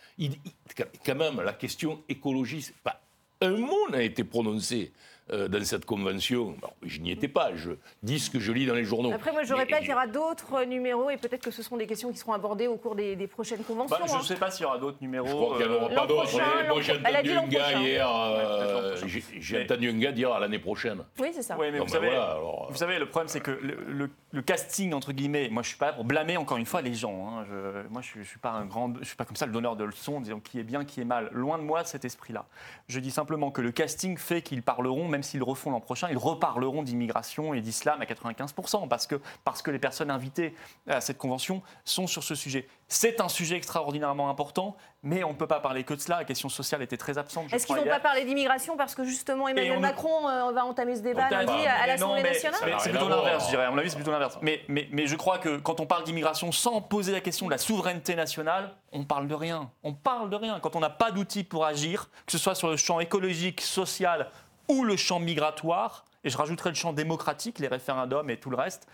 Quand 1.05 1.17
même, 1.17 1.41
la 1.41 1.53
question 1.53 2.03
écologiste, 2.09 2.75
pas 2.85 3.01
un 3.41 3.57
mot 3.57 3.89
n'a 3.91 4.03
été 4.03 4.25
prononcé 4.25 4.93
euh, 5.33 5.49
dans 5.49 5.65
cette 5.65 5.85
convention. 5.85 6.57
Je 6.83 7.01
n'y 7.01 7.11
étais 7.11 7.29
pas, 7.29 7.51
je 7.55 7.71
dis 8.03 8.19
ce 8.19 8.31
que 8.31 8.39
je 8.41 8.53
lis 8.53 8.67
dans 8.67 8.75
les 8.75 8.85
journaux. 8.85 9.13
Après, 9.13 9.33
moi, 9.33 9.43
je 9.45 9.53
Mais- 9.55 9.61
répète, 9.61 9.81
il 9.83 9.89
y 9.89 9.93
aura 9.93 10.07
d'autres 10.07 10.65
numéros 10.65 11.11
et 11.11 11.17
peut-être 11.17 11.43
que 11.43 11.51
ce 11.51 11.63
seront 11.63 11.77
des 11.77 11.87
questions 11.87 12.11
qui 12.11 12.19
seront 12.19 12.33
abordées 12.33 12.67
au 12.67 12.77
cours 12.77 12.95
des, 12.95 13.17
des 13.17 13.27
prochaines 13.27 13.63
conventions. 13.65 13.97
Bah, 13.99 14.05
je 14.09 14.13
hein. 14.15 14.19
ne 14.19 14.23
sais 14.25 14.37
pas 14.37 14.51
s'il 14.51 14.63
y 14.65 14.67
aura 14.67 14.79
d'autres 14.79 14.99
numéros. 15.01 15.27
Je 15.27 15.33
crois 15.33 15.57
qu'il 15.59 15.67
n'y 15.67 15.73
en 15.73 15.77
aura 15.77 15.87
euh, 15.87 15.89
l'an 15.91 15.95
pas 16.03 16.07
d'autres. 16.07 16.39
Moi, 16.69 16.81
j'ai 16.81 16.93
entendu 16.93 17.31
un 17.33 17.47
gars 17.47 17.61
prochain. 17.61 17.81
hier. 17.81 18.09
euh, 18.11 18.97
j'ai 19.41 19.63
entendu 19.63 19.91
un 19.91 19.99
gars 19.99 20.13
dire 20.13 20.33
à 20.33 20.41
l'année 20.41 20.59
prochaine. 20.59 21.03
Oui, 21.21 21.29
c'est 21.33 21.43
ça. 21.43 21.57
Oui, 21.59 21.67
mais 21.73 21.79
Non, 21.79 21.85
vous, 21.85 21.91
savez, 21.93 22.09
voilà, 22.09 22.31
alors, 22.33 22.67
vous 22.71 22.77
savez, 22.77 22.99
le 22.99 23.07
problème, 23.07 23.29
c'est 23.29 23.41
que 23.41 23.51
le, 23.51 23.77
le 23.89 24.11
le 24.31 24.43
casting 24.43 24.93
entre 24.93 25.13
guillemets, 25.13 25.49
moi 25.49 25.63
je 25.63 25.69
suis 25.69 25.79
pas 25.79 25.87
là 25.87 25.93
pour 25.95 26.05
blâmer 26.05 26.37
encore 26.37 26.59
une 26.59 26.67
fois 26.67 26.83
les 26.83 26.93
gens. 26.95 27.29
hein. 27.29 27.47
Je- 27.49 27.89
moi 27.89 28.03
je, 28.03 28.21
suis 28.23 28.39
pas 28.39 28.51
un 28.51 28.67
grand, 28.67 28.93
je 28.99 29.05
suis 29.05 29.17
pas 29.17 29.25
comme 29.25 29.37
ça 29.37 29.47
le 29.47 29.53
donneur 29.53 29.75
de 29.75 29.85
leçons, 29.85 30.21
disant 30.21 30.39
qui 30.39 30.59
est 30.61 30.65
bien, 30.65 30.85
qui 30.85 31.01
est 31.01 31.05
mal. 31.07 31.31
Loin 31.33 31.57
de 31.57 31.63
moi 31.63 31.83
cet 31.85 32.05
esprit-là. 32.05 32.45
Je 32.89 33.01
dis 33.01 33.11
simplement 33.11 33.51
que 33.51 33.63
le 33.63 33.73
casting 33.73 34.19
fait 34.19 34.43
qu'ils 34.43 34.63
parleront, 34.63 35.09
même 35.09 35.23
s'ils 35.23 35.43
refont 35.43 35.71
l'an 35.71 35.81
prochain, 35.81 36.09
ils 36.11 36.19
reparleront 36.19 36.83
d'immigration 36.83 37.55
et 37.55 37.61
d'islam 37.63 38.03
à 38.03 38.05
95% 38.05 38.87
parce 38.89 39.07
que 39.07 39.21
parce 39.45 39.63
que 39.63 39.71
les 39.71 39.79
personnes 39.79 40.11
invitées 40.11 40.55
à 40.87 41.01
cette 41.01 41.17
convention 41.19 41.63
sont 41.87 42.07
sur 42.07 42.23
ce 42.23 42.35
sujet. 42.35 42.69
C'est 42.91 43.21
un 43.21 43.29
sujet 43.29 43.57
extraordinairement 43.57 44.31
important, 44.31 44.75
mais 45.03 45.23
on 45.23 45.33
ne 45.33 45.37
peut 45.37 45.47
pas 45.47 45.61
parler 45.61 45.85
que 45.85 45.93
de 45.93 46.01
cela. 46.01 46.17
La 46.17 46.25
question 46.25 46.49
sociale 46.49 46.81
était 46.81 46.97
très 46.97 47.19
absente. 47.19 47.53
Est-ce 47.53 47.67
qu'ils 47.67 47.77
crois, 47.77 47.85
vont 47.85 47.91
pas 47.91 48.01
parler 48.01 48.25
d'immigration 48.25 48.79
parce 48.79 48.95
que 48.95 49.05
justement 49.05 49.47
Emmanuel 49.47 49.73
on 49.73 49.77
ne- 49.77 49.81
Macron 49.83 50.27
euh, 50.29 50.53
va 50.53 50.65
entamer 50.65 50.97
ce 50.97 51.03
débat 51.03 51.29
lundi 51.29 51.53
à, 51.67 51.83
à 51.83 51.87
l'Assemblée 51.87 52.23
nationale 52.23 52.59
C'est 52.79 52.91
plutôt 52.91 53.09
l'inverse, 53.11 53.45
je 53.45 53.51
dirais. 53.51 53.65
À 53.67 53.71
mon 53.71 53.77
avis, 53.77 53.91
c'est 53.91 53.97
plutôt 53.97 54.11
l'inverse. 54.11 54.39
Mais, 54.41 54.63
mais, 54.69 54.89
mais 54.91 55.07
je 55.07 55.17
crois 55.17 55.37
que 55.39 55.59
quand 55.59 55.81
on 55.81 55.87
parle 55.87 56.05
d'immigration 56.05 56.51
sans 56.51 56.81
poser 56.81 57.13
la 57.13 57.21
question 57.21 57.45
de 57.45 57.51
la 57.51 57.59
souveraineté 57.59 58.15
nationale, 58.15 58.75
on 58.93 59.05
parle 59.05 59.29
de 59.29 59.35
rien. 59.35 59.71
On 59.83 59.93
parle 59.93 60.31
de 60.31 60.37
rien. 60.37 60.59
Quand 60.59 60.75
on 60.75 60.81
n'a 60.81 60.89
pas 60.91 61.11
d'outils 61.11 61.45
pour 61.45 61.67
agir, 61.67 62.09
que 62.25 62.33
ce 62.33 62.39
soit 62.39 62.55
sur 62.55 62.69
le 62.71 62.79
champ 62.79 63.01
écologique, 63.01 63.61
social 63.61 64.31
ou 64.69 64.85
le 64.85 64.97
champ 64.97 65.19
migratoire, 65.21 66.07
et 66.25 66.31
je 66.31 66.39
rajouterai 66.39 66.71
le 66.71 66.75
champ 66.75 66.95
démocratique, 66.95 67.59
les 67.59 67.69
référendums 67.69 68.31
et 68.31 68.39
tout 68.39 68.49
le 68.51 68.57
reste, 68.57 68.89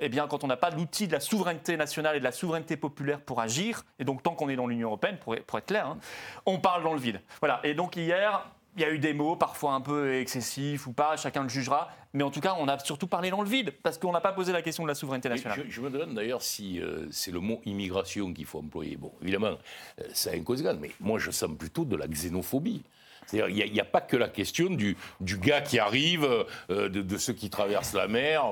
eh 0.00 0.08
bien, 0.08 0.26
quand 0.26 0.44
on 0.44 0.46
n'a 0.46 0.56
pas 0.56 0.70
l'outil 0.70 1.06
de 1.06 1.12
la 1.12 1.20
souveraineté 1.20 1.76
nationale 1.76 2.16
et 2.16 2.18
de 2.18 2.24
la 2.24 2.32
souveraineté 2.32 2.76
populaire 2.76 3.20
pour 3.20 3.40
agir, 3.40 3.84
et 3.98 4.04
donc 4.04 4.22
tant 4.22 4.34
qu'on 4.34 4.48
est 4.48 4.56
dans 4.56 4.66
l'Union 4.66 4.88
européenne, 4.88 5.18
pour, 5.18 5.36
pour 5.46 5.58
être 5.58 5.66
clair, 5.66 5.86
hein, 5.86 5.98
on 6.46 6.58
parle 6.58 6.82
dans 6.82 6.94
le 6.94 7.00
vide. 7.00 7.20
Voilà. 7.40 7.60
Et 7.64 7.74
donc 7.74 7.96
hier, 7.96 8.48
il 8.76 8.82
y 8.82 8.84
a 8.84 8.90
eu 8.90 8.98
des 8.98 9.12
mots, 9.12 9.34
parfois 9.34 9.72
un 9.72 9.80
peu 9.80 10.14
excessifs 10.14 10.86
ou 10.86 10.92
pas, 10.92 11.16
chacun 11.16 11.42
le 11.42 11.48
jugera, 11.48 11.90
mais 12.12 12.22
en 12.22 12.30
tout 12.30 12.40
cas, 12.40 12.54
on 12.58 12.68
a 12.68 12.78
surtout 12.78 13.08
parlé 13.08 13.30
dans 13.30 13.42
le 13.42 13.48
vide, 13.48 13.72
parce 13.82 13.98
qu'on 13.98 14.12
n'a 14.12 14.20
pas 14.20 14.32
posé 14.32 14.52
la 14.52 14.62
question 14.62 14.84
de 14.84 14.88
la 14.88 14.94
souveraineté 14.94 15.28
nationale. 15.28 15.64
Je, 15.66 15.70
je 15.70 15.80
me 15.80 15.90
demande 15.90 16.14
d'ailleurs 16.14 16.42
si 16.42 16.80
euh, 16.80 17.08
c'est 17.10 17.32
le 17.32 17.40
mot 17.40 17.60
immigration 17.64 18.32
qu'il 18.32 18.46
faut 18.46 18.60
employer. 18.60 18.96
Bon, 18.96 19.12
évidemment, 19.20 19.58
euh, 20.00 20.04
ça 20.12 20.30
a 20.30 20.34
une 20.34 20.44
conséquence, 20.44 20.76
mais 20.80 20.92
moi 21.00 21.18
je 21.18 21.30
sens 21.30 21.50
plutôt 21.58 21.84
de 21.84 21.96
la 21.96 22.06
xénophobie. 22.06 22.82
C'est-à-dire, 23.28 23.64
il 23.66 23.72
n'y 23.72 23.80
a, 23.80 23.84
pas 23.84 24.00
que 24.00 24.16
la 24.16 24.28
question 24.28 24.70
du, 24.70 24.96
du 25.20 25.36
gars 25.36 25.60
qui 25.60 25.78
arrive, 25.78 26.26
euh, 26.70 26.88
de, 26.88 27.02
de 27.02 27.16
ceux 27.18 27.34
qui 27.34 27.50
traversent 27.50 27.92
la 27.92 28.08
mer. 28.08 28.42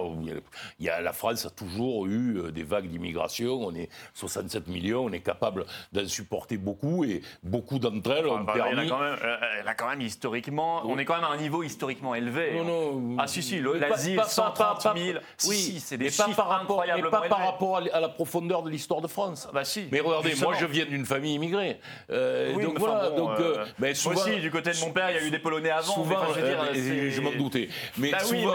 il 0.79 0.85
y 0.85 0.91
a- 0.91 1.01
la 1.01 1.13
France 1.15 1.47
a 1.47 1.51
toujours 1.51 2.07
eu 2.07 2.39
euh, 2.39 2.51
des 2.53 2.63
vagues 2.63 2.89
d'immigration. 2.89 3.55
On 3.63 3.75
est 3.75 3.89
67 4.15 4.69
millions, 4.69 5.05
on 5.07 5.13
est 5.13 5.21
capable 5.21 5.65
d'en 5.93 6.07
supporter 6.07 6.59
beaucoup 6.59 7.05
et 7.05 7.23
beaucoup 7.43 7.79
d'entre 7.79 8.11
elles 8.13 8.27
ont 8.27 8.35
Enfin, 8.43 8.53
a 8.53 8.65
permis. 8.65 8.89
quand 8.89 8.99
même, 9.01 9.17
euh, 9.23 9.73
quand 9.79 9.89
même 9.89 10.01
historiquement, 10.03 10.83
on 10.85 10.99
est 10.99 11.05
quand 11.07 11.15
même 11.15 11.25
à 11.25 11.29
un 11.31 11.37
niveau 11.39 11.63
historiquement 11.63 12.15
élevé. 12.15 12.53
Non, 12.55 12.65
non. 12.65 13.17
Ah 13.19 13.27
si, 13.27 13.43
si, 13.43 13.59
le- 13.59 13.75
Mais 13.75 13.81
pas- 13.81 13.89
l'Asie, 13.89 14.15
pas- 14.17 14.23
pas- 14.23 14.29
130 14.29 14.83
pas- 14.83 14.95
000. 14.95 15.19
Si, 15.39 15.49
Oui, 15.49 15.57
si, 15.57 15.81
c'est 15.81 15.97
des 15.97 16.05
mais 16.07 16.11
pas 16.11 16.25
chiffres 16.27 16.37
par 16.37 16.49
rapport, 16.49 16.85
mais 16.87 17.03
pas 17.11 17.23
par 17.29 17.39
rapport 17.39 17.79
à 17.79 18.01
la 18.01 18.09
profondeur 18.11 18.63
de 18.63 18.69
l'histoire 18.71 19.01
de 19.01 19.07
France. 19.09 19.49
Bah 19.55 19.65
si. 19.65 19.87
Mais 19.91 20.01
regardez, 20.01 20.31
Justement. 20.31 20.51
moi 20.51 20.59
je 20.61 20.67
viens 20.67 20.85
d'une 20.85 21.07
famille 21.07 21.35
immigrée. 21.35 21.79
Euh, 22.11 22.53
Oui, 22.57 22.63
donc 22.65 22.75
mais 22.75 22.81
voilà, 22.81 23.11
bon, 23.11 23.17
donc, 23.17 23.41
euh, 23.41 23.65
souvent, 23.95 24.15
moi 24.15 24.25
aussi, 24.25 24.41
du 24.41 24.51
côté 24.51 24.66
de 24.73 24.81
mon 24.81 24.93
père, 24.93 25.11
il 25.11 25.17
y 25.17 25.19
a 25.19 25.25
eu 25.27 25.31
des 25.31 25.39
Polonais 25.39 25.71
avant. 25.71 25.95
souvent, 25.95 26.07
mais 26.09 26.17
enfin, 26.17 26.35
je 26.37 26.41
veux 26.41 26.49
dire, 26.49 26.63
euh, 26.63 27.11
je 27.11 27.21
m'en 27.21 27.33
doutais. 27.33 27.69
Mais 27.99 28.11
Bah 28.11 28.19
oui, 28.31 28.41
souvent, 28.41 28.55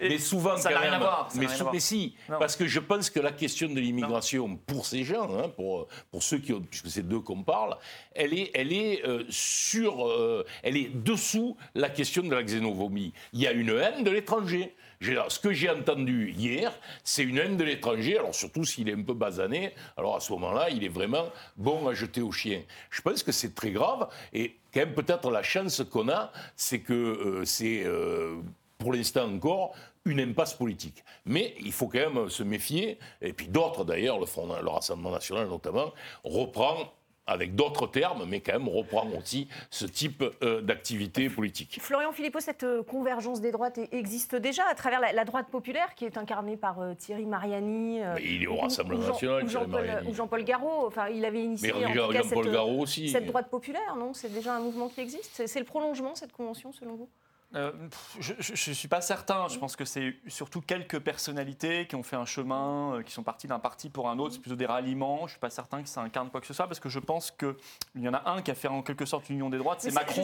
mais 0.00 0.18
souvent 0.18 0.56
ça 0.56 0.70
n'a 0.70 0.78
rien 0.78 0.92
à 0.92 0.98
voir, 0.98 1.28
mais, 1.36 1.48
sou- 1.48 1.66
mais 1.72 1.80
si, 1.80 2.14
Non. 2.28 2.38
parce 2.38 2.56
que 2.56 2.66
je 2.66 2.80
pense 2.80 3.10
que 3.10 3.20
la 3.20 3.32
question 3.32 3.68
de 3.68 3.80
l'immigration 3.80 4.56
pour 4.66 4.86
ces 4.86 5.04
gens, 5.04 5.28
hein, 5.38 5.48
pour, 5.56 5.88
pour 6.10 6.22
ceux 6.22 6.38
qui 6.38 6.52
ont, 6.52 6.60
puisque 6.60 6.88
c'est 6.88 7.06
d'eux 7.06 7.20
qu'on 7.20 7.42
parle, 7.42 7.76
elle 8.14 8.34
est, 8.34 8.50
elle 8.54 8.72
est 8.72 9.04
euh, 9.06 9.24
sur, 9.30 10.06
euh, 10.08 10.44
elle 10.62 10.76
est 10.76 10.90
dessous 10.94 11.56
la 11.74 11.88
question 11.88 12.22
de 12.22 12.34
la 12.34 12.42
xénophobie. 12.42 13.12
Il 13.32 13.40
y 13.40 13.46
a 13.46 13.52
une 13.52 13.70
haine 13.70 14.04
de 14.04 14.10
l'étranger. 14.10 14.74
Ce 15.02 15.38
que 15.40 15.52
j'ai 15.52 15.68
entendu 15.68 16.30
hier, 16.30 16.72
c'est 17.02 17.24
une 17.24 17.38
haine 17.38 17.56
de 17.56 17.64
l'étranger, 17.64 18.18
alors 18.18 18.34
surtout 18.34 18.64
s'il 18.64 18.88
est 18.88 18.94
un 18.94 19.02
peu 19.02 19.14
basané, 19.14 19.74
alors 19.96 20.16
à 20.16 20.20
ce 20.20 20.32
moment-là, 20.32 20.70
il 20.70 20.84
est 20.84 20.88
vraiment 20.88 21.28
bon 21.56 21.88
à 21.88 21.94
jeter 21.94 22.20
au 22.22 22.30
chien. 22.30 22.62
Je 22.90 23.02
pense 23.02 23.22
que 23.22 23.32
c'est 23.32 23.54
très 23.54 23.72
grave, 23.72 24.08
et 24.32 24.56
quand 24.72 24.80
même 24.80 24.94
peut-être 24.94 25.30
la 25.30 25.42
chance 25.42 25.82
qu'on 25.90 26.08
a, 26.08 26.32
c'est 26.56 26.80
que 26.80 26.92
euh, 26.92 27.44
c'est, 27.44 27.82
euh, 27.84 28.36
pour 28.78 28.92
l'instant 28.92 29.28
encore, 29.28 29.74
une 30.04 30.20
impasse 30.20 30.54
politique. 30.54 31.04
Mais 31.26 31.54
il 31.60 31.72
faut 31.72 31.88
quand 31.88 32.12
même 32.12 32.30
se 32.30 32.42
méfier, 32.42 32.98
et 33.20 33.32
puis 33.32 33.48
d'autres 33.48 33.84
d'ailleurs, 33.84 34.18
le, 34.18 34.26
le 34.62 34.68
Rassemblement 34.68 35.10
national 35.10 35.48
notamment, 35.48 35.92
reprend 36.22 36.92
avec 37.26 37.54
d'autres 37.54 37.86
termes, 37.86 38.24
mais 38.28 38.40
quand 38.40 38.52
même 38.54 38.68
reprend 38.68 39.06
aussi 39.16 39.46
ce 39.70 39.84
type 39.86 40.24
euh, 40.42 40.60
d'activité 40.60 41.28
politique. 41.30 41.78
Florian 41.80 42.10
Philippot, 42.12 42.40
cette 42.40 42.64
euh, 42.64 42.82
convergence 42.82 43.40
des 43.40 43.52
droites 43.52 43.78
e- 43.78 43.86
existe 43.92 44.34
déjà 44.34 44.64
à 44.68 44.74
travers 44.74 45.00
la, 45.00 45.12
la 45.12 45.24
droite 45.24 45.46
populaire 45.48 45.94
qui 45.94 46.04
est 46.04 46.18
incarnée 46.18 46.56
par 46.56 46.80
euh, 46.80 46.94
Thierry 46.94 47.26
Mariani. 47.26 48.02
euh, 48.02 48.14
Mais 48.16 48.24
il 48.24 48.42
est 48.42 48.46
au 48.48 48.56
Rassemblement 48.56 49.02
Jean- 49.02 49.12
national, 49.12 49.44
ou 49.44 49.48
Jean-Paul 49.48 49.70
Mariani. 49.86 50.08
ou 50.10 50.14
Jean-Paul 50.14 50.44
Garot. 50.44 50.86
Enfin, 50.86 51.08
il 51.08 51.24
avait 51.24 51.42
initié 51.44 51.72
Mais 51.72 51.84
en 51.86 51.92
Jean- 51.94 52.06
tout 52.08 52.12
cas, 52.12 52.22
cette, 52.24 52.38
Garot 52.52 52.80
aussi. 52.80 53.08
cette 53.08 53.26
droite 53.26 53.48
populaire, 53.50 53.94
non? 53.96 54.12
C'est 54.14 54.32
déjà 54.32 54.56
un 54.56 54.60
mouvement 54.60 54.88
qui 54.88 55.00
existe? 55.00 55.46
C'est 55.46 55.58
le 55.60 55.64
prolongement, 55.64 56.14
cette 56.16 56.32
convention, 56.32 56.72
selon 56.72 56.96
vous? 56.96 57.08
Euh, 57.54 57.72
je 58.18 58.32
ne 58.34 58.74
suis 58.74 58.88
pas 58.88 59.00
certain. 59.00 59.48
Je 59.48 59.58
pense 59.58 59.76
que 59.76 59.84
c'est 59.84 60.16
surtout 60.28 60.60
quelques 60.60 60.98
personnalités 61.00 61.86
qui 61.86 61.96
ont 61.96 62.02
fait 62.02 62.16
un 62.16 62.24
chemin, 62.24 62.94
euh, 62.94 63.02
qui 63.02 63.12
sont 63.12 63.22
partis 63.22 63.46
d'un 63.46 63.58
parti 63.58 63.90
pour 63.90 64.08
un 64.08 64.18
autre. 64.18 64.34
C'est 64.34 64.40
plutôt 64.40 64.56
des 64.56 64.66
ralliements. 64.66 65.18
Je 65.18 65.24
ne 65.24 65.28
suis 65.30 65.38
pas 65.38 65.50
certain 65.50 65.82
que 65.82 65.88
ça 65.88 66.00
incarne 66.00 66.30
quoi 66.30 66.40
que 66.40 66.46
ce 66.46 66.54
soit 66.54 66.66
parce 66.66 66.80
que 66.80 66.88
je 66.88 66.98
pense 66.98 67.30
qu'il 67.30 67.54
y 67.96 68.08
en 68.08 68.14
a 68.14 68.30
un 68.30 68.42
qui 68.42 68.50
a 68.50 68.54
fait 68.54 68.68
en 68.68 68.82
quelque 68.82 69.04
sorte 69.04 69.28
l'union 69.28 69.50
des 69.50 69.58
droites, 69.58 69.80
c'est 69.80 69.90
Macron. 69.92 70.22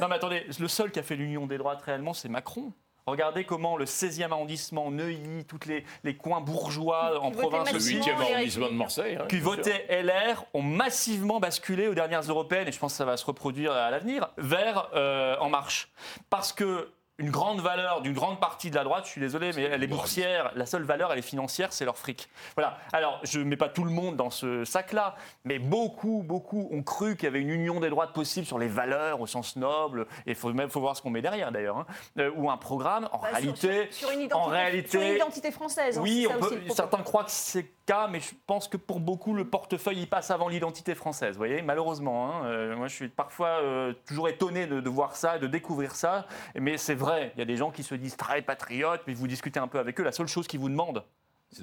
Non 0.00 0.08
mais 0.08 0.16
attendez, 0.16 0.46
le 0.58 0.68
seul 0.68 0.90
qui 0.90 0.98
a 0.98 1.02
fait 1.02 1.16
l'union 1.16 1.46
des 1.46 1.58
droites 1.58 1.82
réellement, 1.82 2.12
c'est 2.12 2.28
Macron. 2.28 2.72
Regardez 3.06 3.44
comment 3.44 3.76
le 3.76 3.84
16e 3.84 4.32
arrondissement, 4.32 4.90
Neuilly, 4.90 5.44
tous 5.44 5.60
les, 5.68 5.84
les 6.02 6.16
coins 6.16 6.40
bourgeois 6.40 7.20
en 7.22 7.30
province 7.30 7.68
Le 7.68 7.74
massivement 7.74 8.00
aussi, 8.02 8.10
8e 8.10 8.18
les 8.18 8.32
arrondissement 8.34 8.66
de. 8.68 8.72
Marseille. 8.74 9.16
hein, 9.16 9.26
qui 9.28 9.38
votaient 9.38 9.86
LR 10.02 10.44
ont 10.54 10.62
massivement 10.62 11.38
basculé 11.38 11.86
aux 11.86 11.94
dernières 11.94 12.22
européennes, 12.22 12.66
et 12.66 12.72
je 12.72 12.78
pense 12.80 12.92
que 12.94 12.98
ça 12.98 13.04
va 13.04 13.16
se 13.16 13.24
reproduire 13.24 13.70
à 13.72 13.90
l'avenir, 13.90 14.30
vers 14.38 14.88
euh, 14.94 15.36
En 15.38 15.48
Marche. 15.50 15.88
Parce 16.30 16.52
que 16.52 16.88
une 17.18 17.30
grande 17.30 17.60
valeur 17.60 18.02
d'une 18.02 18.12
grande 18.12 18.40
partie 18.40 18.70
de 18.70 18.74
la 18.74 18.84
droite, 18.84 19.06
je 19.06 19.10
suis 19.10 19.20
désolé, 19.20 19.50
mais 19.56 19.62
elle 19.62 19.82
est 19.82 19.86
boursière, 19.86 20.52
la 20.54 20.66
seule 20.66 20.82
valeur, 20.82 21.12
elle 21.12 21.18
est 21.18 21.22
financière, 21.22 21.72
c'est 21.72 21.86
leur 21.86 21.96
fric. 21.96 22.28
Voilà. 22.56 22.76
Alors, 22.92 23.20
je 23.22 23.38
ne 23.38 23.44
mets 23.44 23.56
pas 23.56 23.70
tout 23.70 23.84
le 23.84 23.90
monde 23.90 24.16
dans 24.16 24.30
ce 24.30 24.64
sac-là, 24.64 25.16
mais 25.44 25.58
beaucoup, 25.58 26.22
beaucoup 26.22 26.68
ont 26.70 26.82
cru 26.82 27.16
qu'il 27.16 27.24
y 27.24 27.28
avait 27.28 27.40
une 27.40 27.50
union 27.50 27.80
des 27.80 27.88
droites 27.88 28.12
possible 28.12 28.46
sur 28.46 28.58
les 28.58 28.68
valeurs 28.68 29.20
au 29.20 29.26
sens 29.26 29.56
noble, 29.56 30.06
et 30.26 30.30
il 30.30 30.34
faut 30.34 30.52
même 30.52 30.68
faut 30.68 30.80
voir 30.80 30.96
ce 30.96 31.02
qu'on 31.02 31.10
met 31.10 31.22
derrière 31.22 31.52
d'ailleurs, 31.52 31.78
hein, 31.78 31.86
euh, 32.18 32.30
ou 32.36 32.50
un 32.50 32.58
programme. 32.58 33.08
En 33.12 33.18
bah, 33.18 33.28
réalité, 33.32 33.88
sur, 33.90 34.08
sur 34.08 34.10
une 34.10 34.20
identité, 34.20 34.46
en 34.46 34.50
réalité, 34.50 34.90
sur 34.90 35.00
une 35.00 35.16
identité 35.16 35.50
française. 35.50 35.98
hein, 35.98 36.02
oui, 36.02 36.26
ça 36.28 36.36
aussi 36.38 36.56
certains 36.74 37.02
croient 37.02 37.24
que 37.24 37.30
c'est 37.30 37.75
cas, 37.86 38.08
mais 38.08 38.20
je 38.20 38.34
pense 38.46 38.68
que 38.68 38.76
pour 38.76 39.00
beaucoup, 39.00 39.32
le 39.34 39.48
portefeuille, 39.48 40.00
il 40.00 40.08
passe 40.08 40.30
avant 40.30 40.48
l'identité 40.48 40.94
française. 40.94 41.32
Vous 41.32 41.38
voyez, 41.38 41.62
malheureusement. 41.62 42.28
hein. 42.28 42.46
Euh, 42.46 42.76
moi, 42.76 42.88
je 42.88 42.94
suis 42.94 43.08
parfois 43.08 43.60
euh, 43.62 43.94
toujours 44.06 44.28
étonné 44.28 44.66
de, 44.66 44.80
de 44.80 44.90
voir 44.90 45.16
ça, 45.16 45.38
de 45.38 45.46
découvrir 45.46 45.94
ça. 45.94 46.26
Mais 46.54 46.76
c'est 46.76 46.94
vrai, 46.94 47.32
il 47.34 47.38
y 47.38 47.42
a 47.42 47.46
des 47.46 47.56
gens 47.56 47.70
qui 47.70 47.82
se 47.82 47.94
disent 47.94 48.16
très 48.16 48.42
patriotes, 48.42 49.02
mais 49.06 49.14
vous 49.14 49.26
discutez 49.26 49.60
un 49.60 49.68
peu 49.68 49.78
avec 49.78 49.98
eux, 50.00 50.04
la 50.04 50.12
seule 50.12 50.26
chose 50.28 50.46
qu'ils 50.46 50.60
vous 50.60 50.68
demandent, 50.68 51.04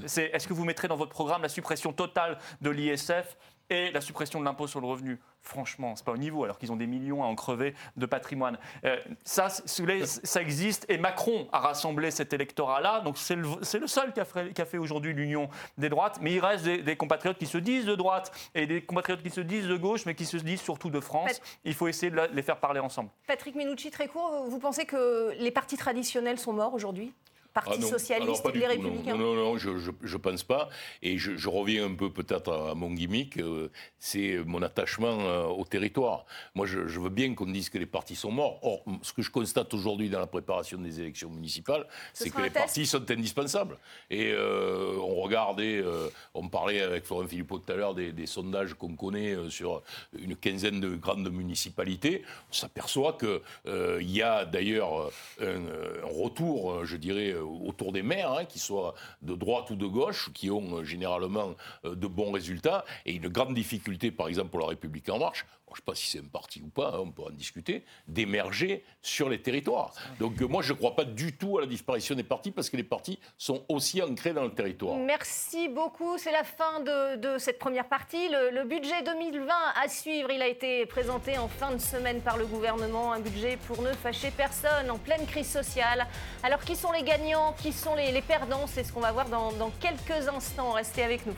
c'est 0.05 0.25
est-ce 0.33 0.47
que 0.47 0.53
vous 0.53 0.63
mettrez 0.63 0.87
dans 0.87 0.95
votre 0.95 1.11
programme 1.11 1.41
la 1.41 1.49
suppression 1.49 1.91
totale 1.91 2.37
de 2.61 2.69
l'ISF 2.69 3.37
et 3.69 3.91
la 3.91 4.01
suppression 4.01 4.39
de 4.39 4.45
l'impôt 4.45 4.67
sur 4.67 4.81
le 4.81 4.87
revenu 4.87 5.19
Franchement, 5.43 5.93
c'est 5.97 6.05
pas 6.05 6.13
au 6.13 6.17
niveau, 6.17 6.45
alors 6.45 6.57
qu'ils 6.57 6.71
ont 6.71 6.77
des 6.77 6.87
millions 6.87 7.21
à 7.21 7.27
en 7.27 7.35
crever 7.35 7.75
de 7.97 8.05
patrimoine. 8.05 8.57
Euh, 8.85 8.97
ça, 9.25 9.49
ça 9.49 10.41
existe, 10.41 10.85
et 10.87 10.97
Macron 10.97 11.49
a 11.51 11.59
rassemblé 11.59 12.11
cet 12.11 12.31
électorat-là, 12.31 13.01
donc 13.01 13.17
c'est 13.17 13.35
le, 13.35 13.49
le 13.59 13.87
seul 13.87 14.13
qui 14.13 14.21
a 14.21 14.65
fait, 14.65 14.77
aujourd'hui 14.77 15.11
l'union 15.13 15.49
des 15.77 15.89
droites, 15.89 16.19
mais 16.21 16.31
il 16.31 16.39
reste 16.39 16.63
des, 16.63 16.81
des 16.81 16.95
compatriotes 16.95 17.37
qui 17.37 17.45
se 17.45 17.57
disent 17.57 17.85
de 17.85 17.95
droite, 17.95 18.31
et 18.55 18.65
des 18.65 18.81
compatriotes 18.81 19.21
qui 19.21 19.31
se 19.31 19.41
disent 19.41 19.67
de 19.67 19.75
gauche, 19.75 20.05
mais 20.05 20.15
qui 20.15 20.25
se 20.25 20.37
disent 20.37 20.61
surtout 20.61 20.89
de 20.89 21.01
France. 21.01 21.41
Il 21.65 21.73
faut 21.73 21.89
essayer 21.89 22.09
de 22.09 22.21
les 22.31 22.41
faire 22.41 22.57
parler 22.57 22.79
ensemble. 22.79 23.09
Patrick 23.27 23.55
Menucci, 23.55 23.91
très 23.91 24.07
court, 24.07 24.45
vous 24.47 24.59
pensez 24.59 24.85
que 24.85 25.33
les 25.37 25.51
partis 25.51 25.75
traditionnels 25.75 26.39
sont 26.39 26.53
morts 26.53 26.73
aujourd'hui? 26.73 27.11
Parti 27.53 27.71
Ah 27.77 27.85
socialiste, 27.85 28.43
les 28.53 28.61
tout, 28.61 28.67
républicains 28.67 29.15
Non, 29.15 29.35
non, 29.35 29.35
non, 29.35 29.57
je, 29.57 29.69
je 30.01 30.17
pense 30.17 30.43
pas. 30.43 30.69
Et 31.03 31.19
je, 31.19 31.37
je 31.37 31.49
reviens 31.49 31.85
un 31.85 31.93
peu 31.93 32.11
peut-être 32.11 32.51
à, 32.51 32.73
mon 32.73 32.91
gimmick, 32.91 33.37
euh, 33.37 33.69
c'est 33.99 34.39
mon 34.45 34.63
attachement 34.63 35.19
euh, 35.19 35.45
au 35.45 35.63
territoire. 35.63 36.25
Moi, 36.55 36.65
je, 36.65 36.87
je 36.87 36.99
veux 36.99 37.09
bien 37.09 37.35
qu'on 37.35 37.45
dise 37.45 37.69
que 37.69 37.77
les 37.77 37.85
partis 37.85 38.15
sont 38.15 38.31
morts. 38.31 38.59
Or, 38.63 38.83
ce 39.03 39.13
que 39.13 39.21
je 39.21 39.29
constate 39.29 39.71
aujourd'hui 39.73 40.09
dans 40.09 40.19
la 40.19 40.25
préparation 40.27 40.79
des 40.79 40.99
élections 40.99 41.29
municipales, 41.29 41.85
Ce 42.13 42.23
c'est 42.23 42.29
que 42.31 42.41
les 42.41 42.49
partis 42.49 42.87
sont 42.87 43.09
indispensables. 43.11 43.77
Et 44.09 44.31
euh, 44.31 44.97
on 44.99 45.21
regardait, 45.21 45.77
euh, 45.77 46.09
on 46.33 46.49
parlait 46.49 46.81
avec 46.81 47.05
Florent 47.05 47.27
Philippot 47.27 47.59
tout 47.59 47.71
à 47.71 47.75
l'heure 47.75 47.93
des, 47.93 48.11
des 48.11 48.25
sondages 48.25 48.73
qu'on 48.73 48.95
connaît 48.95 49.35
sur 49.49 49.83
une 50.17 50.35
quinzaine 50.35 50.79
de 50.79 50.95
grandes 50.95 51.31
municipalités. 51.31 52.23
On 52.49 52.53
s'aperçoit 52.53 53.17
qu'il 53.19 54.09
y 54.09 54.23
a 54.23 54.45
d'ailleurs 54.45 55.11
un, 55.39 55.45
un 55.45 56.23
retour, 56.23 56.83
je 56.85 56.97
dirais, 56.97 57.35
autour 57.43 57.91
des 57.91 58.03
maires, 58.03 58.31
hein, 58.31 58.45
qu'ils 58.45 58.61
soient 58.61 58.93
de 59.21 59.35
droite 59.35 59.69
ou 59.69 59.75
de 59.75 59.85
gauche, 59.85 60.31
qui 60.33 60.49
ont 60.49 60.83
généralement 60.83 61.55
de 61.83 62.07
bons 62.07 62.31
résultats, 62.31 62.85
et 63.05 63.13
une 63.13 63.27
grande 63.27 63.53
difficulté, 63.53 64.11
par 64.11 64.27
exemple, 64.27 64.49
pour 64.49 64.59
la 64.59 64.67
République 64.67 65.09
en 65.09 65.19
marche, 65.19 65.45
je 65.75 65.81
ne 65.81 65.81
sais 65.81 65.85
pas 65.85 65.95
si 65.95 66.07
c'est 66.07 66.19
un 66.19 66.29
parti 66.29 66.61
ou 66.61 66.69
pas, 66.69 66.93
hein, 66.95 66.99
on 66.99 67.11
peut 67.11 67.23
en 67.23 67.29
discuter, 67.29 67.83
d'émerger 68.07 68.83
sur 69.01 69.29
les 69.29 69.41
territoires. 69.41 69.93
Donc 70.19 70.39
moi, 70.41 70.61
je 70.61 70.73
ne 70.73 70.77
crois 70.77 70.95
pas 70.95 71.05
du 71.05 71.35
tout 71.35 71.57
à 71.57 71.61
la 71.61 71.67
disparition 71.67 72.15
des 72.15 72.23
partis 72.23 72.51
parce 72.51 72.69
que 72.69 72.77
les 72.77 72.83
partis 72.83 73.19
sont 73.37 73.63
aussi 73.69 74.01
ancrés 74.01 74.33
dans 74.33 74.43
le 74.43 74.53
territoire. 74.53 74.97
Merci 74.97 75.69
beaucoup. 75.69 76.17
C'est 76.17 76.31
la 76.31 76.43
fin 76.43 76.79
de, 76.81 77.37
cette 77.37 77.59
première 77.59 77.87
partie. 77.87 78.29
Le, 78.29 78.63
budget 78.63 79.03
2020 79.03 79.47
à 79.83 79.87
suivre, 79.87 80.31
il 80.31 80.41
a 80.41 80.47
été 80.47 80.85
présenté 80.85 81.37
en 81.37 81.47
fin 81.47 81.71
de 81.71 81.79
semaine 81.79 82.21
par 82.21 82.37
le 82.37 82.45
gouvernement. 82.45 83.11
Un 83.11 83.19
budget 83.19 83.57
pour 83.67 83.81
ne 83.81 83.91
fâcher 83.93 84.31
personne 84.31 84.89
en 84.89 84.97
pleine 84.97 85.25
crise 85.25 85.49
sociale. 85.49 86.07
Alors 86.43 86.61
qui 86.61 86.75
sont 86.75 86.91
les 86.91 87.03
gagnants? 87.03 87.53
Qui 87.61 87.73
sont 87.73 87.95
les, 87.95 88.21
perdants? 88.21 88.67
C'est 88.67 88.83
ce 88.83 88.93
qu'on 88.93 89.01
va 89.01 89.11
voir 89.11 89.27
dans, 89.27 89.51
dans 89.53 89.71
quelques 89.81 90.27
instants. 90.27 90.71
Restez 90.71 91.03
avec 91.03 91.25
nous. 91.25 91.35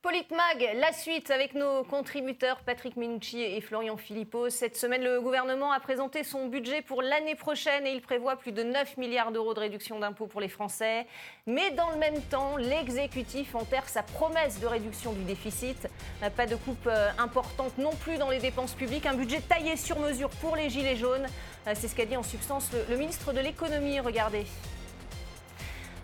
Politmag, 0.00 0.76
la 0.76 0.92
suite 0.92 1.28
avec 1.32 1.54
nos 1.54 1.82
contributeurs 1.82 2.58
Patrick 2.60 2.96
Minucci 2.96 3.42
et 3.42 3.60
Florian 3.60 3.96
Philippot. 3.96 4.48
Cette 4.48 4.76
semaine, 4.76 5.02
le 5.02 5.20
gouvernement 5.20 5.72
a 5.72 5.80
présenté 5.80 6.22
son 6.22 6.46
budget 6.46 6.82
pour 6.82 7.02
l'année 7.02 7.34
prochaine 7.34 7.84
et 7.84 7.90
il 7.90 8.00
prévoit 8.00 8.36
plus 8.36 8.52
de 8.52 8.62
9 8.62 8.96
milliards 8.96 9.32
d'euros 9.32 9.54
de 9.54 9.58
réduction 9.58 9.98
d'impôts 9.98 10.28
pour 10.28 10.40
les 10.40 10.46
Français. 10.46 11.08
Mais 11.48 11.72
dans 11.72 11.90
le 11.90 11.96
même 11.96 12.22
temps, 12.22 12.56
l'exécutif 12.56 13.56
enterre 13.56 13.88
sa 13.88 14.04
promesse 14.04 14.60
de 14.60 14.68
réduction 14.68 15.12
du 15.12 15.24
déficit. 15.24 15.88
Pas 16.36 16.46
de 16.46 16.54
coupe 16.54 16.86
euh, 16.86 17.10
importante 17.18 17.76
non 17.76 17.92
plus 17.96 18.18
dans 18.18 18.30
les 18.30 18.38
dépenses 18.38 18.74
publiques. 18.74 19.04
Un 19.04 19.14
budget 19.14 19.40
taillé 19.40 19.76
sur 19.76 19.98
mesure 19.98 20.30
pour 20.40 20.54
les 20.54 20.70
Gilets 20.70 20.94
jaunes. 20.94 21.26
Euh, 21.66 21.72
c'est 21.74 21.88
ce 21.88 21.96
qu'a 21.96 22.06
dit 22.06 22.16
en 22.16 22.22
substance 22.22 22.70
le 22.88 22.96
ministre 22.96 23.32
de 23.32 23.40
l'économie. 23.40 23.98
Regardez. 23.98 24.46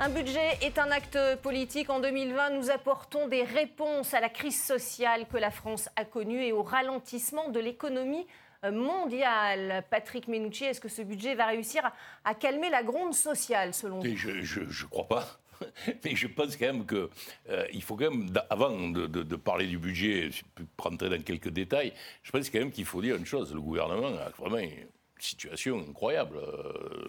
Un 0.05 0.11
budget 0.11 0.59
est 0.61 0.79
un 0.79 0.91
acte 0.91 1.19
politique. 1.41 1.89
En 1.89 1.99
2020, 1.99 2.51
nous 2.51 2.69
apportons 2.69 3.27
des 3.27 3.43
réponses 3.43 4.13
à 4.13 4.21
la 4.21 4.29
crise 4.29 4.63
sociale 4.63 5.25
que 5.33 5.39
la 5.39 5.51
France 5.51 5.89
a 5.97 6.05
connue 6.05 6.45
et 6.45 6.53
au 6.53 6.63
ralentissement 6.63 7.49
de 7.49 7.59
l'économie 7.59 8.27
mondiale. 8.71 9.83
Patrick 9.89 10.29
Menucci, 10.29 10.65
est-ce 10.65 10.83
que 10.83 10.91
ce 10.91 11.01
budget 11.01 11.35
va 11.35 11.47
réussir 11.47 11.91
à, 12.23 12.35
calmer 12.35 12.69
la 12.69 12.83
gronde 12.83 13.15
sociale, 13.15 13.73
selon 13.73 14.01
vous? 14.01 14.15
Je 14.15 14.61
ne 14.61 14.89
crois 14.91 15.09
pas. 15.09 15.27
Mais 16.05 16.15
je 16.15 16.27
pense 16.27 16.55
quand 16.59 16.67
même 16.67 16.87
qu'il 16.87 17.09
euh, 17.49 17.81
faut 17.81 17.97
quand 17.97 18.11
même, 18.11 18.29
avant 18.51 18.91
de, 18.91 19.37
parler 19.37 19.67
du 19.67 19.79
budget, 19.79 20.31
je 20.31 20.43
peux 20.55 20.67
rentrer 20.77 21.09
dans 21.09 21.23
quelques 21.23 21.49
détails, 21.49 21.95
je 22.23 22.31
pense 22.31 22.51
quand 22.51 22.59
même 22.59 22.73
qu'il 22.73 22.85
faut 22.85 23.01
dire 23.01 23.17
une 23.17 23.25
chose. 23.25 23.55
Le 23.55 23.61
gouvernement 23.63 24.09
a 24.09 24.29
vraiment 24.37 24.59
situation 25.25 25.79
incroyable 25.89 26.39
euh, 26.39 27.09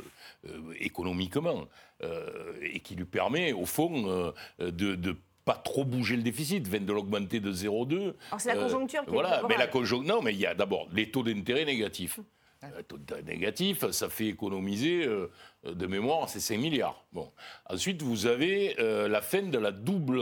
euh, 0.49 0.73
économiquement 0.79 1.65
euh, 2.03 2.53
et 2.61 2.79
qui 2.79 2.95
lui 2.95 3.05
permet, 3.05 3.53
au 3.53 3.65
fond, 3.65 4.33
de, 4.59 4.69
de 4.69 5.15
pas 5.43 5.53
trop 5.53 5.85
bouger 5.85 6.15
le 6.15 6.23
déficit, 6.23 6.67
de 6.67 6.93
l'augmenter 6.93 7.39
de 7.39 7.51
0,2. 7.53 8.13
C'est 8.39 8.55
la 8.55 8.61
conjoncture 8.61 9.05
qui 9.05 9.11
Voilà, 9.11 9.43
mais 9.47 9.57
la 9.57 9.67
conjoncture. 9.67 10.15
Non, 10.15 10.21
mais 10.21 10.33
il 10.33 10.39
y 10.39 10.45
a 10.45 10.55
d'abord 10.55 10.87
les 10.91 11.11
taux 11.11 11.23
d'intérêt 11.23 11.65
négatifs. 11.65 12.19
Euh, 12.63 12.81
taux 12.87 12.97
négatif, 13.25 13.89
ça 13.91 14.09
fait 14.09 14.27
économiser, 14.27 15.05
euh, 15.05 15.29
de 15.73 15.87
mémoire, 15.87 16.29
c'est 16.29 16.39
5 16.39 16.57
milliards. 16.57 17.03
Bon. 17.11 17.31
Ensuite, 17.69 18.01
vous 18.01 18.25
avez 18.25 18.75
euh, 18.79 19.07
la 19.07 19.21
fin 19.21 19.41
de 19.41 19.57
la 19.57 19.71
double, 19.71 20.19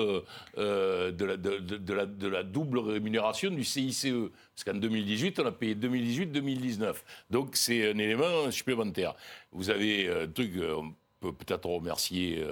de 0.57 1.25
la, 1.25 1.37
de, 1.37 1.93
la, 1.93 2.05
de, 2.05 2.27
la, 2.27 2.43
double 2.43 2.79
rémunération 2.79 3.51
du 3.51 3.63
CICE. 3.63 4.07
Parce 4.55 4.63
qu'en 4.65 4.79
2018, 4.79 5.39
on 5.39 5.45
a 5.45 5.51
payé 5.51 5.75
2018-2019. 5.75 6.95
Donc, 7.29 7.55
c'est 7.55 7.91
un 7.91 7.97
élément 7.97 8.49
supplémentaire. 8.51 9.15
Vous 9.51 9.69
avez 9.69 10.09
un 10.09 10.27
truc, 10.27 10.53
on 10.57 10.93
peut 11.19 11.33
peut-être 11.33 11.65
remercier 11.67 12.45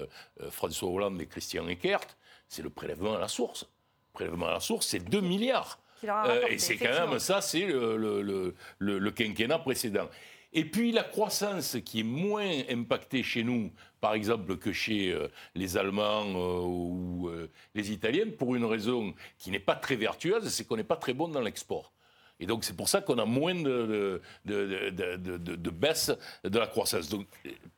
François 0.50 0.90
Hollande 0.90 1.22
et 1.22 1.28
Christian 1.28 1.68
Eckert, 1.68 2.08
c'est 2.48 2.62
le 2.62 2.70
prélèvement 2.70 3.16
à 3.16 3.20
la 3.20 3.28
source. 3.28 3.64
Le 3.64 4.14
prélèvement 4.14 4.48
à 4.48 4.54
la 4.54 4.60
source, 4.60 4.88
c'est 4.88 5.00
2 5.00 5.22
milliards. 5.22 5.80
Euh, 6.04 6.48
et 6.50 6.58
c'est 6.58 6.78
quand 6.78 7.08
même 7.08 7.20
ça, 7.20 7.42
c'est 7.42 7.66
le, 7.66 8.54
le, 8.80 9.12
quinquennat 9.12 9.60
précédent. 9.60 10.10
Et 10.54 10.66
puis 10.66 10.92
la 10.92 11.04
croissance 11.04 11.78
qui 11.86 12.02
est 12.02 12.04
moins 12.04 12.50
impactée 12.70 13.24
chez 13.24 13.44
nous, 13.44 13.72
par 14.02 14.14
exemple, 14.14 14.58
que 14.58 14.74
chez 14.74 15.12
euh, 15.12 15.28
les 15.56 15.78
Allemands 15.78 16.26
euh, 16.26 16.62
ou 16.62 17.32
les 17.74 17.92
Italiens, 17.92 18.26
pour 18.38 18.56
une 18.56 18.66
raison 18.66 19.14
qui 19.38 19.52
n'est 19.52 19.60
pas 19.60 19.76
très 19.76 19.96
vertueuse, 19.96 20.50
c'est 20.50 20.66
qu'on 20.66 20.78
n'est 20.78 20.84
pas 20.84 20.98
très 20.98 21.14
bon 21.14 21.28
dans 21.30 21.42
l'export. 21.42 21.94
Et 22.42 22.48
donc 22.48 22.64
c'est 22.64 22.76
pour 22.76 22.90
ça 22.90 23.02
qu'on 23.02 23.20
a 23.20 23.26
moins 23.26 23.54
de, 23.54 24.20
baisse 24.44 26.12
de 26.44 26.60
la 26.60 26.66
croissance. 26.66 27.08
Donc 27.08 27.28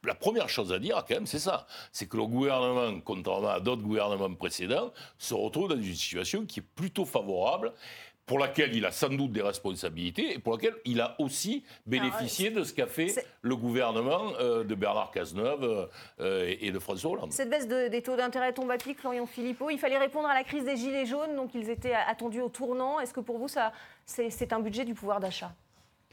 la 0.06 0.16
première 0.16 0.48
chose 0.48 0.72
à 0.72 0.80
dire 0.80 1.04
quand 1.08 1.16
même, 1.16 1.28
c'est 1.28 1.38
ça. 1.38 1.68
C'est 1.92 2.08
que 2.08 2.16
le 2.16 2.26
gouvernement, 2.26 3.00
contrairement 3.02 3.50
à 3.50 3.60
d'autres 3.60 3.82
gouvernements 3.82 4.34
précédents, 4.34 4.94
se 5.18 5.34
retrouve 5.34 5.68
dans 5.68 5.76
une 5.76 5.94
situation 5.94 6.46
qui 6.46 6.62
est 6.62 6.68
plutôt 6.76 7.04
favorable 7.04 7.74
pour 8.26 8.40
laquelle 8.40 8.76
il 8.76 8.86
a 8.86 8.92
sans 8.92 9.10
doute 9.10 9.32
des 9.32 9.42
responsabilités 9.42 10.34
et 10.34 10.40
pour 10.40 10.54
laquelle 10.54 10.76
il 10.86 11.02
a 11.02 11.16
aussi 11.20 11.64
bénéficié 11.86 12.52
de 12.52 12.64
ce 12.64 12.74
qu'a 12.74 12.88
fait 12.88 13.26
le 13.42 13.56
gouvernement 13.56 14.34
euh, 14.40 14.64
de 14.64 14.76
Bernard 14.76 15.12
Cazeneuve 15.12 15.90
euh, 16.20 16.56
et 16.60 16.72
de 16.72 16.80
François 16.80 17.12
Hollande. 17.12 17.32
Cette 17.32 17.50
baisse 17.50 17.68
des 17.68 18.02
taux 18.02 18.16
d'intérêt 18.16 18.54
tombe 18.54 18.72
à 18.72 18.78
pic, 18.78 19.00
Florian 19.00 19.26
Philippot. 19.26 19.70
Il 19.70 19.78
fallait 19.78 19.98
répondre 19.98 20.28
à 20.28 20.34
la 20.34 20.44
crise 20.44 20.64
des 20.64 20.78
Gilets 20.78 21.06
jaunes, 21.06 21.36
donc 21.36 21.54
ils 21.54 21.70
étaient 21.70 21.94
attendus 21.94 22.42
au 22.42 22.50
tournant. 22.50 23.00
Est-ce 23.00 23.14
que 23.14 23.20
pour 23.20 23.38
vous, 23.38 23.48
ça, 23.48 23.74
c'est 24.06 24.54
un 24.54 24.60
budget 24.60 24.86
du 24.86 24.94
pouvoir 24.94 25.20
d'achat? 25.20 25.54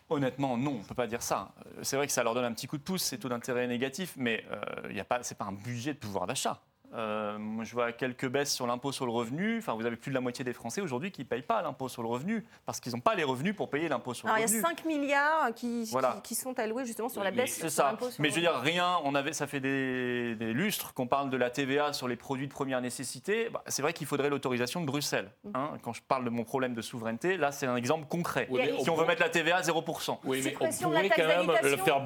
Honnêtement, 0.09 0.57
non, 0.57 0.73
on 0.73 0.79
ne 0.79 0.85
peut 0.85 0.95
pas 0.95 1.07
dire 1.07 1.23
ça. 1.23 1.53
Euh, 1.65 1.81
c'est 1.83 1.97
vrai 1.97 2.09
que 2.09 2.13
ça 2.13 2.25
leur 2.25 2.35
donne 2.35 2.45
un 2.45 2.53
petit 2.53 2.67
coup 2.67 2.79
de 2.79 2.83
pouce, 2.83 3.03
ces 3.03 3.19
taux 3.19 3.29
d'intérêt 3.29 3.69
négatifs, 3.69 4.15
mais 4.17 4.45
ce 4.83 4.89
n'est 4.89 5.05
pas, 5.05 5.21
pas 5.21 5.45
un 5.45 5.53
budget 5.53 5.95
de 5.95 5.99
pouvoir 5.99 6.27
d'achat. 6.27 6.61
Euh, 6.93 7.39
je 7.63 7.73
vois 7.73 7.93
quelques 7.93 8.27
baisses 8.27 8.53
sur 8.53 8.67
l'impôt 8.67 8.93
sur 8.93 9.07
le 9.07 9.13
revenu. 9.13 9.59
Enfin, 9.59 9.75
vous 9.75 9.87
avez 9.87 9.97
plus 9.97 10.11
de 10.11 10.15
la 10.15 10.21
moitié 10.21 10.45
des 10.45 10.53
Français 10.53 10.81
aujourd'hui 10.81 11.13
qui 11.13 11.23
ne 11.23 11.27
payent 11.27 11.43
pas 11.43 11.63
l'impôt 11.63 11.89
sur 11.89 12.03
le 12.03 12.09
revenu 12.09 12.45
parce 12.67 12.81
qu'ils 12.81 12.93
n'ont 12.93 13.01
pas 13.01 13.15
les 13.15 13.23
revenus 13.23 13.55
pour 13.55 13.71
payer 13.71 13.89
l'impôt 13.89 14.15
sur 14.15 14.27
le 14.27 14.35
revenu. 14.35 14.47
Il 14.49 14.55
y 14.55 14.59
a 14.59 14.69
5 14.69 14.85
milliards 14.85 15.55
qui, 15.55 15.89
qui, 16.25 16.35
sont 16.35 16.59
alloués 16.59 16.85
justement 16.85 17.09
sur 17.09 17.23
la 17.23 17.31
baisse. 17.31 17.59
C'est 17.61 17.69
ça. 17.69 17.97
Mais 18.19 18.31
je 18.31 18.35
veux 18.35 18.41
dire, 18.41 18.57
rien, 18.57 18.97
on 19.05 19.15
avait, 19.15 19.33
ça 19.33 19.47
fait 19.47 19.61
des, 19.61 20.35
lustres 20.53 20.93
qu'on 20.95 21.07
parle 21.07 21.31
de 21.31 21.37
la 21.37 21.51
TVA 21.51 21.93
sur 21.93 22.09
les 22.09 22.17
produits 22.17 22.49
de 22.49 22.53
première 22.53 22.81
nécessité. 22.81 23.51
Bah, 23.51 23.63
c'est 23.67 23.83
vrai 23.83 23.93
qu'il 23.93 24.07
faudrait 24.07 24.31
l'autorisation 24.31 24.81
de 24.81 24.87
Bruxelles. 24.87 25.31
Mm. 25.45 25.51
Hein. 25.55 25.71
Quand 25.83 25.93
je 25.93 26.03
parle 26.03 26.25
de 26.25 26.31
mon 26.31 26.45
problème 26.45 26.75
de 26.75 26.83
souveraineté, 26.83 27.37
là, 27.37 27.53
c'est 27.53 27.67
un 27.67 27.77
exemple 27.77 28.07
concret. 28.09 28.49
si 28.81 28.91
on, 28.91 28.97
veut 28.97 29.07
mettre 29.07 29.23
la 29.23 29.29
TVA 29.29 29.59
à 29.59 29.63
0%. 29.63 30.19
Oui, 30.25 30.43
mais 30.45 30.55
on 30.61 30.83
pourrait 30.83 31.09
quand 31.09 31.27
même 31.27 31.53
le 31.63 31.77
faire 31.77 32.01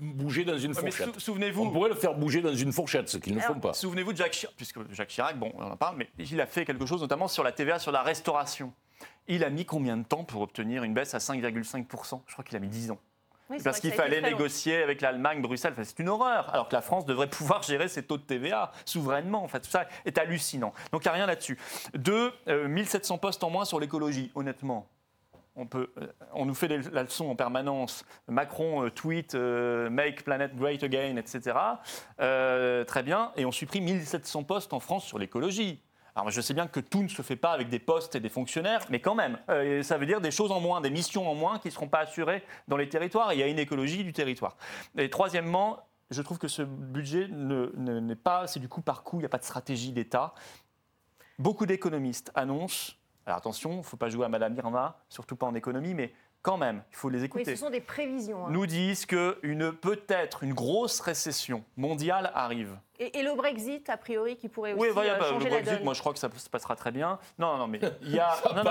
bouger 0.00 0.44
dans 0.44 0.58
une 0.58 0.74
fourchette. 0.74 1.18
Souvenez-vous. 1.18 1.64
On 1.64 1.70
pourrait 1.70 1.90
le 1.90 1.94
faire 1.94 2.14
bouger 2.14 2.40
dans 2.40 2.54
une 2.54 2.72
fourchette, 2.72 3.08
ce 3.08 3.18
qu'ils 3.18 3.34
ne 3.34 3.40
font 3.40 3.60
pas. 3.60 3.74
Souvenez-vous 3.74 4.12
de 4.12 4.18
Jacques 4.18 4.29
Chirac, 4.32 4.54
puisque 4.56 4.92
Jacques 4.92 5.08
Chirac, 5.08 5.38
bon, 5.38 5.52
on 5.56 5.62
en 5.62 5.76
parle, 5.76 5.96
mais 5.96 6.08
il 6.18 6.40
a 6.40 6.46
fait 6.46 6.64
quelque 6.64 6.86
chose 6.86 7.00
notamment 7.00 7.28
sur 7.28 7.42
la 7.42 7.52
TVA 7.52 7.78
sur 7.78 7.92
la 7.92 8.02
restauration. 8.02 8.72
Il 9.28 9.44
a 9.44 9.50
mis 9.50 9.64
combien 9.64 9.96
de 9.96 10.04
temps 10.04 10.24
pour 10.24 10.42
obtenir 10.42 10.82
une 10.82 10.94
baisse 10.94 11.14
à 11.14 11.18
5,5% 11.18 12.22
Je 12.26 12.32
crois 12.32 12.44
qu'il 12.44 12.56
a 12.56 12.60
mis 12.60 12.68
10 12.68 12.90
ans. 12.90 12.98
parce 13.64 13.80
qu'il 13.80 13.92
fallait 13.92 14.20
négocier 14.20 14.82
avec 14.82 15.00
l'Allemagne, 15.00 15.40
Bruxelles. 15.40 15.74
c'est 15.82 15.98
une 15.98 16.08
horreur. 16.08 16.52
Alors 16.52 16.68
que 16.68 16.74
la 16.74 16.82
France 16.82 17.04
devrait 17.06 17.28
pouvoir 17.30 17.62
gérer 17.62 17.88
ses 17.88 18.02
taux 18.02 18.16
de 18.16 18.22
TVA 18.22 18.72
souverainement. 18.84 19.42
En 19.42 19.48
fait, 19.48 19.60
tout 19.60 19.70
ça 19.70 19.86
est 20.04 20.18
hallucinant. 20.18 20.72
Donc 20.92 21.04
il 21.04 21.08
n'y 21.08 21.10
a 21.10 21.14
rien 21.14 21.26
là-dessus. 21.26 21.58
Deux, 21.94 22.32
1700 22.46 23.14
euh, 23.14 23.18
postes 23.18 23.44
en 23.44 23.50
moins 23.50 23.64
sur 23.64 23.80
l'écologie, 23.80 24.30
honnêtement. 24.34 24.88
Euh, 25.74 25.86
on, 26.32 26.46
nous 26.46 26.54
fait 26.54 26.68
la 26.68 27.02
leçon 27.02 27.28
en 27.28 27.36
permanence. 27.36 28.04
Macron 28.28 28.84
euh, 28.84 28.90
tweet 28.90 29.34
Make 29.34 30.24
Planet 30.24 30.54
Great 30.56 30.82
Again, 30.82 31.16
etc. 31.16 31.56
très 32.86 33.02
bien. 33.02 33.32
Et 33.36 33.44
on 33.44 33.52
supprime 33.52 33.84
1700 33.84 34.44
postes 34.44 34.72
en 34.72 34.80
France 34.80 35.04
sur 35.04 35.18
l'écologie. 35.18 35.82
Alors 36.14 36.30
je 36.30 36.40
sais 36.40 36.54
bien 36.54 36.66
que 36.66 36.80
tout 36.80 37.02
ne 37.02 37.08
se 37.08 37.22
fait 37.22 37.36
pas 37.36 37.52
avec 37.52 37.68
des 37.68 37.78
postes 37.78 38.14
et 38.14 38.20
des 38.20 38.28
fonctionnaires, 38.28 38.84
mais 38.90 39.00
quand 39.00 39.14
même, 39.14 39.38
euh, 39.48 39.82
ça 39.82 39.98
veut 39.98 40.06
dire 40.06 40.20
des 40.20 40.30
choses 40.30 40.50
en 40.50 40.60
moins, 40.60 40.80
des 40.80 40.90
missions 40.90 41.30
en 41.30 41.34
moins 41.34 41.58
qui 41.58 41.68
ne 41.68 41.72
seront 41.72 41.88
pas 41.88 42.00
assurées 42.00 42.42
dans 42.68 42.76
les 42.76 42.88
territoires. 42.88 43.32
il 43.32 43.38
y 43.38 43.42
a 43.42 43.46
une 43.46 43.58
écologie 43.58 44.04
du 44.04 44.12
territoire. 44.12 44.56
Et 44.96 45.08
troisièmement, 45.10 45.78
je 46.10 46.22
trouve 46.22 46.38
que 46.38 46.48
ce 46.48 46.62
budget 46.62 47.28
n'est 47.28 48.16
pas, 48.16 48.46
c'est 48.46 48.60
du 48.60 48.68
coup 48.68 48.82
par 48.82 49.02
coup, 49.02 49.16
il 49.16 49.20
n'y 49.20 49.26
a 49.26 49.30
pas 49.30 49.38
de 49.38 49.44
stratégie 49.44 49.92
d'État. 49.92 50.34
Beaucoup 51.38 51.64
d'économistes 51.64 52.32
annoncent, 52.34 52.94
alors 53.26 53.38
attention, 53.38 53.72
il 53.72 53.78
ne 53.78 53.82
faut 53.82 53.96
pas 53.96 54.08
jouer 54.08 54.26
à 54.26 54.28
Madame 54.28 54.54
Irma, 54.56 54.98
surtout 55.08 55.36
pas 55.36 55.46
en 55.46 55.54
économie, 55.54 55.94
mais 55.94 56.12
quand 56.42 56.56
même, 56.56 56.82
il 56.90 56.96
faut 56.96 57.10
les 57.10 57.24
écouter. 57.24 57.44
Oui, 57.46 57.56
ce 57.56 57.60
sont 57.60 57.70
des 57.70 57.80
prévisions. 57.80 58.46
Hein. 58.46 58.50
Nous 58.50 58.66
disent 58.66 59.04
qu'une 59.04 59.72
peut-être 59.72 60.42
une 60.42 60.54
grosse 60.54 61.00
récession 61.00 61.64
mondiale 61.76 62.32
arrive. 62.34 62.78
Et, 62.98 63.22
le 63.22 63.34
Brexit, 63.34 63.88
a 63.88 63.96
priori, 63.96 64.36
qui 64.36 64.50
pourrait 64.50 64.74
aussi 64.74 64.90
oui, 64.90 64.94
bah, 64.94 65.18
changer 65.20 65.44
le 65.46 65.50
Brexit, 65.50 65.82
moi 65.82 65.94
je 65.94 66.00
crois 66.00 66.12
que 66.12 66.18
ça 66.18 66.28
se 66.34 66.50
passera 66.50 66.76
très 66.76 66.90
bien. 66.90 67.18
Non, 67.38 67.56
non, 67.56 67.66
mais 67.66 67.80
il 68.02 68.10
y 68.10 68.18
a, 68.18 68.36
non, 68.54 68.62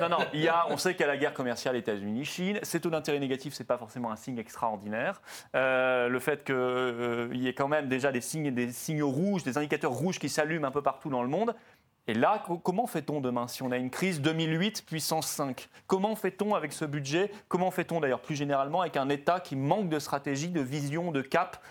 non, 0.00 0.08
non, 0.08 0.24
il 0.32 0.40
y 0.40 0.48
a, 0.48 0.66
on 0.70 0.76
sait 0.76 0.92
qu'il 0.92 1.00
y 1.00 1.04
a 1.04 1.08
la 1.08 1.16
guerre 1.16 1.34
commerciale 1.34 1.74
États-Unis-Chine. 1.74 2.60
Ces 2.62 2.80
taux 2.80 2.90
d'intérêt 2.90 3.18
négatifs, 3.18 3.54
c'est 3.54 3.64
pas 3.64 3.76
forcément 3.76 4.12
un 4.12 4.16
signe 4.16 4.38
extraordinaire. 4.38 5.20
Euh, 5.56 6.08
le 6.08 6.20
fait 6.20 6.44
qu'il 6.44 6.54
euh, 6.54 7.30
y 7.32 7.48
ait 7.48 7.54
quand 7.54 7.66
même 7.66 7.88
déjà 7.88 8.12
des 8.12 8.20
signes, 8.20 8.54
des 8.54 8.70
signaux 8.70 9.10
rouges, 9.10 9.42
des 9.42 9.58
indicateurs 9.58 9.92
rouges 9.92 10.20
qui 10.20 10.28
s'allument 10.28 10.68
un 10.68 10.70
peu 10.70 10.82
partout 10.82 11.10
dans 11.10 11.22
le 11.22 11.28
monde, 11.28 11.52
Et 12.08 12.14
là, 12.14 12.42
comment 12.62 12.86
fait-on 12.86 13.20
demain 13.20 13.48
si 13.48 13.62
on 13.62 13.70
a 13.70 13.76
une 13.76 13.90
crise 13.90 14.22
2008 14.22 14.86
puissance 14.86 15.26
5 15.26 15.68
Comment 15.86 16.16
fait-on 16.16 16.54
avec 16.54 16.72
ce 16.72 16.86
budget? 16.86 17.30
Comment 17.48 17.70
fait-on 17.70 18.00
d'ailleurs 18.00 18.22
plus 18.22 18.34
généralement 18.34 18.80
avec 18.80 18.96
un 18.96 19.10
État 19.10 19.40
qui 19.40 19.56
manque 19.56 19.90
de 19.90 19.98
stratégie, 19.98 20.48
de 20.48 20.62
vision, 20.62 21.12
de 21.12 21.20
cap 21.20 21.62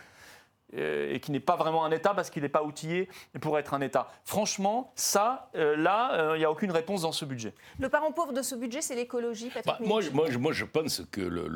et 0.74 1.20
qui 1.22 1.32
n'est 1.32 1.40
pas 1.40 1.56
vraiment 1.56 1.86
un 1.86 1.92
État 1.92 2.14
parce 2.14 2.30
qu'il 2.30 2.44
n'est 2.44 2.50
pas 2.50 2.64
outillé 2.64 3.08
pour 3.40 3.58
être 3.58 3.74
un 3.74 3.82
État. 3.82 4.08
Franchement, 4.26 4.92
ça, 4.96 5.50
euh, 5.56 5.78
là, 5.78 6.14
euh, 6.14 6.36
il 6.36 6.40
n'y 6.40 6.46
a 6.46 6.52
aucune 6.52 6.72
réponse 6.72 7.04
dans 7.04 7.14
ce 7.14 7.24
budget. 7.24 7.54
Le 7.80 7.88
parent 7.88 8.12
pauvre 8.12 8.34
de 8.34 8.42
ce 8.42 8.56
budget, 8.56 8.82
c'est 8.82 8.96
l'écologie, 8.96 9.50
bah, 9.66 9.78
moi, 9.80 10.02
moi, 10.14 10.28
moi, 10.38 10.52
je 10.52 10.66
pense 10.66 11.04
que 11.10 11.22
le, 11.22 11.48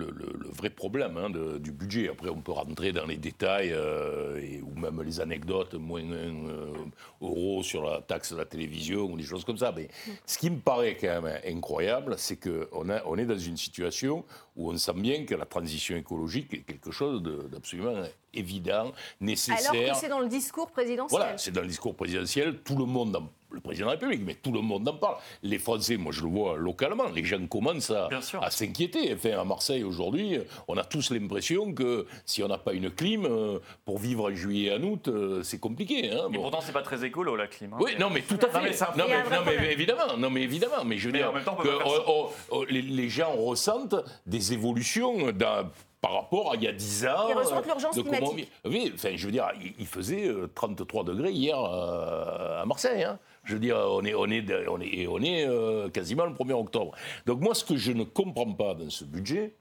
vrai 0.53 0.69
problème 0.69 1.17
hein, 1.17 1.29
du 1.59 1.71
budget, 1.71 2.09
après 2.09 2.29
on 2.29 2.41
peut 2.41 2.51
rentrer 2.51 2.91
dans 2.91 3.05
les 3.05 3.17
détails 3.17 3.75
et, 4.37 4.61
ou 4.61 4.79
même 4.79 5.01
les 5.01 5.19
anecdotes, 5.19 5.73
moins 5.73 6.01
un 6.01 6.45
euro 7.21 7.63
sur 7.63 7.83
la 7.83 8.01
taxe 8.01 8.31
de 8.31 8.37
la 8.37 8.45
télévision 8.45 9.03
ou 9.03 9.17
des 9.17 9.23
choses 9.23 9.43
comme 9.43 9.57
ça, 9.57 9.73
mais 9.75 9.89
ce 10.25 10.37
qui 10.37 10.49
me 10.49 10.59
paraît 10.59 10.97
quand 10.99 11.21
même 11.21 11.39
incroyable, 11.45 12.15
c'est 12.17 12.37
qu'on 12.37 12.89
on 13.05 13.17
est 13.17 13.25
dans 13.25 13.37
une 13.37 13.57
situation 13.57 14.23
où 14.55 14.71
on 14.71 14.77
sent 14.77 14.93
bien 14.95 15.25
que 15.25 15.35
la 15.35 15.45
transition 15.45 15.95
écologique 15.95 16.53
est 16.53 16.61
quelque 16.61 16.91
chose 16.91 17.21
d'absolument 17.23 18.03
évident, 18.33 18.91
nécessaire. 19.19 19.71
Alors 19.71 19.93
que 19.93 19.99
c'est 19.99 20.09
dans 20.09 20.19
le 20.19 20.27
discours 20.27 20.71
présidentiel. 20.71 21.19
Voilà, 21.19 21.37
c'est 21.37 21.51
dans 21.51 21.61
le 21.61 21.67
discours 21.67 21.95
présidentiel, 21.95 22.59
tout 22.63 22.77
le 22.77 22.85
monde 22.85 23.15
en 23.15 23.29
le 23.51 23.59
président 23.59 23.87
de 23.87 23.91
la 23.91 23.99
République, 23.99 24.21
mais 24.25 24.35
tout 24.35 24.51
le 24.51 24.61
monde 24.61 24.87
en 24.87 24.93
parle. 24.93 25.17
Les 25.43 25.59
Français, 25.59 25.97
moi 25.97 26.11
je 26.11 26.21
le 26.21 26.29
vois 26.29 26.57
localement, 26.57 27.09
les 27.09 27.23
gens 27.23 27.45
commencent 27.47 27.91
à, 27.91 28.09
à 28.41 28.51
s'inquiéter. 28.51 29.13
Enfin, 29.13 29.39
à 29.39 29.43
Marseille 29.43 29.83
aujourd'hui, 29.83 30.39
on 30.67 30.77
a 30.77 30.83
tous 30.83 31.11
l'impression 31.11 31.73
que 31.73 32.05
si 32.25 32.43
on 32.43 32.47
n'a 32.47 32.57
pas 32.57 32.73
une 32.73 32.89
clim, 32.89 33.25
euh, 33.25 33.59
pour 33.85 33.99
vivre 33.99 34.31
en 34.31 34.35
juillet 34.35 34.69
et 34.69 34.73
en 34.73 34.83
août, 34.83 35.07
euh, 35.07 35.43
c'est 35.43 35.59
compliqué. 35.59 36.11
Hein. 36.11 36.29
Et 36.33 36.37
pourtant, 36.37 36.61
c'est 36.61 36.71
pas 36.71 36.81
très 36.81 37.03
écolo 37.03 37.35
la 37.35 37.47
clim. 37.47 37.73
Hein. 37.73 37.77
Oui, 37.79 37.91
non, 37.99 38.09
mais 38.09 38.21
tout 38.21 38.39
à 38.41 38.47
fait. 38.47 38.79
Non, 38.97 39.05
mais, 39.45 39.71
évidemment, 39.71 40.17
non, 40.17 40.29
mais 40.29 40.41
évidemment, 40.41 40.83
mais 40.85 40.97
je 40.97 41.07
veux 41.07 41.13
dire 41.13 41.31
que 41.33 41.69
oh, 41.85 42.03
oh, 42.07 42.29
oh, 42.49 42.65
les, 42.69 42.81
les, 42.81 43.09
gens 43.09 43.33
ressentent 43.33 43.95
des 44.25 44.53
évolutions 44.53 45.31
dans 45.31 45.69
par 46.01 46.13
rapport 46.13 46.51
à 46.51 46.55
il 46.55 46.63
y 46.63 46.67
a 46.67 46.71
10 46.71 47.05
ans. 47.05 47.29
Ils 47.29 47.35
ressentent 47.35 47.65
l'urgence 47.67 47.95
climatique. 47.95 48.51
Oui, 48.65 48.91
enfin, 48.93 49.11
je 49.15 49.25
veux 49.25 49.31
dire, 49.31 49.49
il 49.79 49.85
faisait 49.85 50.29
33 50.55 51.01
euh, 51.01 51.05
degrés 51.05 51.31
hier 51.31 51.57
euh, 51.57 52.61
à 52.61 52.65
Marseille. 52.65 53.03
Hein. 53.03 53.19
Je 53.43 53.53
veux 53.53 53.59
dire, 53.59 53.77
on 53.77 54.03
est, 54.03 54.13
on 54.15 54.25
est, 54.25 54.43
on 54.67 54.81
est, 54.81 55.07
on 55.07 55.21
est 55.21 55.47
euh, 55.47 55.89
quasiment 55.89 56.25
le 56.25 56.33
1er 56.33 56.53
octobre. 56.53 56.91
Donc 57.25 57.39
moi, 57.41 57.53
ce 57.53 57.63
que 57.63 57.77
je 57.77 57.91
ne 57.91 58.03
comprends 58.03 58.51
pas 58.51 58.73
dans 58.73 58.89
ce 58.89 59.05
budget, 59.05 59.53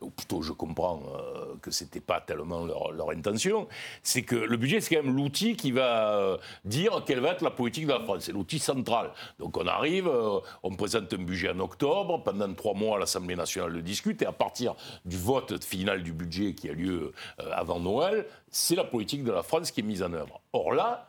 ou 0.00 0.10
plutôt 0.10 0.42
je 0.42 0.52
comprends 0.52 1.02
euh, 1.14 1.54
que 1.62 1.70
ce 1.70 1.84
n'était 1.84 2.00
pas 2.00 2.20
tellement 2.20 2.64
leur, 2.64 3.10
intention, 3.10 3.68
c'est 4.02 4.22
que 4.22 4.36
le 4.36 4.56
budget, 4.56 4.80
c'est 4.80 4.94
quand 4.94 5.02
même 5.02 5.16
l'outil 5.16 5.56
qui 5.56 5.72
va 5.72 6.14
euh, 6.18 6.36
dire 6.64 7.02
quelle 7.06 7.20
va 7.20 7.30
être 7.30 7.42
la 7.42 7.50
politique 7.50 7.86
de 7.86 7.92
la 7.92 8.00
France. 8.00 8.24
C'est 8.24 8.32
l'outil 8.32 8.58
central. 8.58 9.12
Donc 9.38 9.56
on 9.56 9.66
arrive, 9.66 10.08
euh, 10.08 10.40
on 10.62 10.74
présente 10.76 11.12
un 11.12 11.18
budget 11.18 11.50
en 11.50 11.60
octobre, 11.60 12.22
pendant 12.22 12.52
trois 12.54 12.74
mois, 12.74 12.98
l'Assemblée 12.98 13.36
nationale 13.36 13.72
le 13.72 13.82
discute, 13.82 14.22
et 14.22 14.26
à 14.26 14.32
partir 14.32 14.74
du 15.04 15.16
vote 15.16 15.64
final 15.64 16.02
du 16.02 16.12
budget 16.12 16.54
qui 16.54 16.68
a 16.68 16.72
lieu 16.72 17.12
avant 17.52 17.80
Noël, 17.80 18.26
c'est 18.50 18.74
la 18.74 18.84
politique 18.84 19.24
de 19.24 19.32
la 19.32 19.42
France 19.42 19.70
qui 19.70 19.80
est 19.80 19.84
mise 19.84 20.02
en 20.02 20.12
œuvre. 20.12 20.40
Or 20.52 20.72
là, 20.72 21.08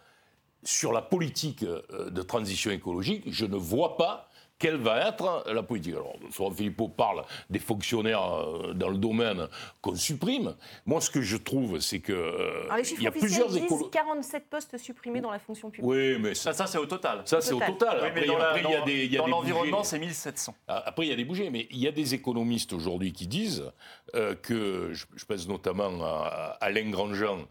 sur 0.63 0.91
la 0.91 1.01
politique 1.01 1.63
de 1.63 2.21
transition 2.21 2.71
écologique, 2.71 3.23
je 3.27 3.45
ne 3.45 3.55
vois 3.55 3.97
pas 3.97 4.28
quelle 4.59 4.75
va 4.75 5.07
être 5.07 5.45
la 5.51 5.63
politique 5.63 5.93
Alors, 5.93 6.15
Florent 6.31 6.51
Philippot 6.51 6.89
parle 6.89 7.23
des 7.49 7.59
fonctionnaires 7.59 8.21
euh, 8.21 8.73
dans 8.73 8.89
le 8.89 8.97
domaine 8.97 9.47
qu'on 9.81 9.95
supprime. 9.95 10.53
Moi, 10.85 10.99
ce 10.99 11.09
que 11.09 11.21
je 11.21 11.37
trouve, 11.37 11.79
c'est 11.79 11.99
que. 11.99 12.11
Euh, 12.11 12.83
il 12.97 13.01
y 13.01 13.07
a 13.07 13.11
plusieurs 13.11 13.55
écoles. 13.55 13.89
47 13.89 14.49
postes 14.49 14.77
supprimés 14.77 15.21
dans 15.21 15.31
la 15.31 15.39
fonction 15.39 15.69
publique. 15.69 15.89
Oui, 15.89 16.17
mais 16.19 16.35
ça, 16.35 16.51
ça 16.51 16.67
c'est 16.67 16.77
au 16.77 16.85
total. 16.85 17.21
Ça, 17.23 17.39
c'est 17.39 17.53
au 17.53 17.59
total. 17.59 18.03
après, 18.03 18.61
il 18.61 18.69
y 18.69 18.75
a 18.75 18.81
des. 18.81 19.17
Dans 19.17 19.27
l'environnement, 19.27 19.83
c'est 19.83 19.97
1700. 19.97 20.53
Ah, 20.67 20.83
après, 20.85 21.05
il 21.05 21.09
y 21.09 21.13
a 21.13 21.15
des 21.15 21.25
bougés. 21.25 21.49
Mais 21.49 21.67
il 21.71 21.79
y 21.79 21.87
a 21.87 21.91
des 21.91 22.13
économistes 22.13 22.73
aujourd'hui 22.73 23.13
qui 23.13 23.27
disent 23.27 23.71
euh, 24.15 24.35
que. 24.35 24.91
Je, 24.93 25.25
pense 25.25 25.47
notamment 25.47 26.03
à 26.03 26.57
Alain 26.59 26.89
Grandjean, 26.89 27.45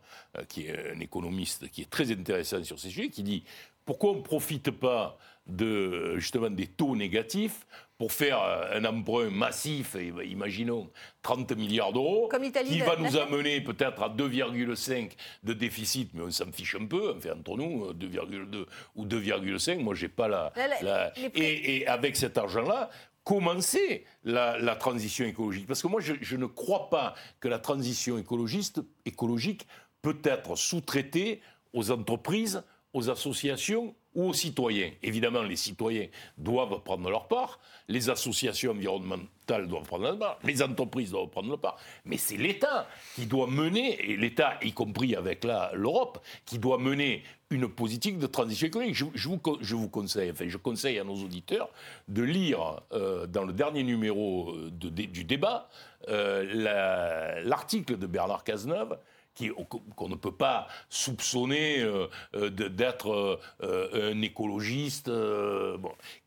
qui 0.49 0.67
est 0.67 0.93
un 0.95 1.01
économiste 1.01 1.71
qui 1.71 1.83
est 1.83 1.91
très 1.91 2.11
intéressant 2.11 2.63
sur 2.65 2.79
ces 2.79 2.89
sujets, 2.89 3.09
qui 3.09 3.23
dit 3.23 3.45
pourquoi 3.89 4.11
on 4.11 4.17
ne 4.17 4.21
profite 4.21 4.71
pas 4.71 5.17
de, 5.47 6.19
justement 6.19 6.51
des 6.51 6.67
taux 6.67 6.95
négatifs 6.95 7.67
pour 7.97 8.13
faire 8.13 8.43
euh, 8.43 8.79
un 8.79 8.85
emprunt 8.85 9.31
massif, 9.31 9.97
imaginons 10.23 10.91
30 11.23 11.57
milliards 11.57 11.95
d'euros, 11.95 12.29
qui 12.67 12.81
va 12.81 12.97
nous 12.97 13.17
amener 13.17 13.63
peut-être 13.63 14.03
à 14.03 14.11
2,5 14.11 15.13
de 15.43 15.53
déficit, 15.55 16.11
mais 16.13 16.21
on 16.21 16.31
s'en 16.31 16.53
fiche 16.53 16.75
un 16.75 16.85
peu, 16.85 17.15
enfin 17.17 17.31
entre 17.31 17.57
nous, 17.57 17.95
2,2 17.95 18.67
ou 18.95 19.07
2,5, 19.07 19.79
moi 19.79 19.95
j'ai 19.95 20.09
pas 20.09 20.29
la... 20.29 20.53
et, 21.35 21.87
avec 21.87 22.17
cet 22.17 22.37
argent-là, 22.37 22.91
commencer 23.25 24.05
la, 24.23 24.77
transition 24.77 25.25
écologique. 25.25 25.67
Parce 25.67 25.81
que 25.81 25.89
moi 25.89 26.03
je, 26.03 26.13
je, 26.21 26.37
ne 26.37 26.45
crois 26.45 26.91
pas 26.91 27.15
que 27.41 27.49
la 27.49 27.59
transition 27.59 28.19
écologiste, 28.19 28.83
écologique 29.07 29.67
peut 30.03 30.21
être 30.25 30.57
sous-traitée 30.57 31.41
aux 31.73 31.91
entreprises, 31.91 32.63
aux 32.99 33.11
associations 33.11 33.95
ou 34.15 34.31
aux 34.31 34.33
citoyens. 34.33 34.91
Évidemment, 35.03 35.43
les 35.43 35.57
citoyens 35.57 36.09
doivent 36.37 36.83
prendre 36.83 37.09
leur 37.09 37.29
part, 37.29 37.61
les 37.87 38.11
associations 38.11 38.73
environnementales 38.73 39.69
doivent 39.69 39.87
prendre 39.87 40.05
leur 40.05 40.19
part, 40.19 40.39
les 40.43 40.63
entreprises 40.63 41.13
doivent 41.13 41.29
prendre 41.29 41.49
leur 41.49 41.61
part, 41.61 41.79
mais 42.05 42.17
c'est 42.17 42.37
l'État 42.37 42.89
qui 43.15 43.27
doit 43.27 43.47
mener, 43.47 44.11
et 44.11 44.17
l'État, 44.17 44.59
y 44.63 44.73
compris 44.73 45.15
avec 45.15 45.45
l'Europe, 45.45 46.21
qui 46.45 46.59
doit 46.59 46.79
mener 46.79 47.23
une 47.51 47.69
politique 47.69 48.19
de 48.19 48.27
transition 48.27 48.67
économique. 48.67 48.97
Je, 48.97 49.05
vous, 49.05 49.41
je, 49.61 49.75
vous, 49.77 49.89
conseille, 49.89 50.33
enfin, 50.33 50.47
je 50.49 50.57
conseille 50.57 50.99
à 50.99 51.05
nos 51.05 51.15
auditeurs 51.15 51.71
de 52.09 52.23
lire 52.23 52.81
euh, 52.93 53.27
dans 53.27 53.45
le 53.45 53.53
dernier 53.53 53.85
numéro 53.85 54.51
euh, 54.51 54.71
de, 54.73 54.89
du 54.89 55.25
débat 55.25 55.69
euh, 56.09 57.43
l'article 57.45 57.97
de 57.97 58.07
Bernard 58.07 58.45
Cazeneuve 58.45 58.99
qu'on 59.97 60.09
ne 60.09 60.15
peut 60.15 60.35
pas 60.35 60.69
soupçonner 60.89 61.81
euh, 61.81 62.07
euh, 62.35 62.51
d'être 62.51 63.39
euh, 63.63 64.13
un 64.13 64.23
écologiste, 64.23 65.11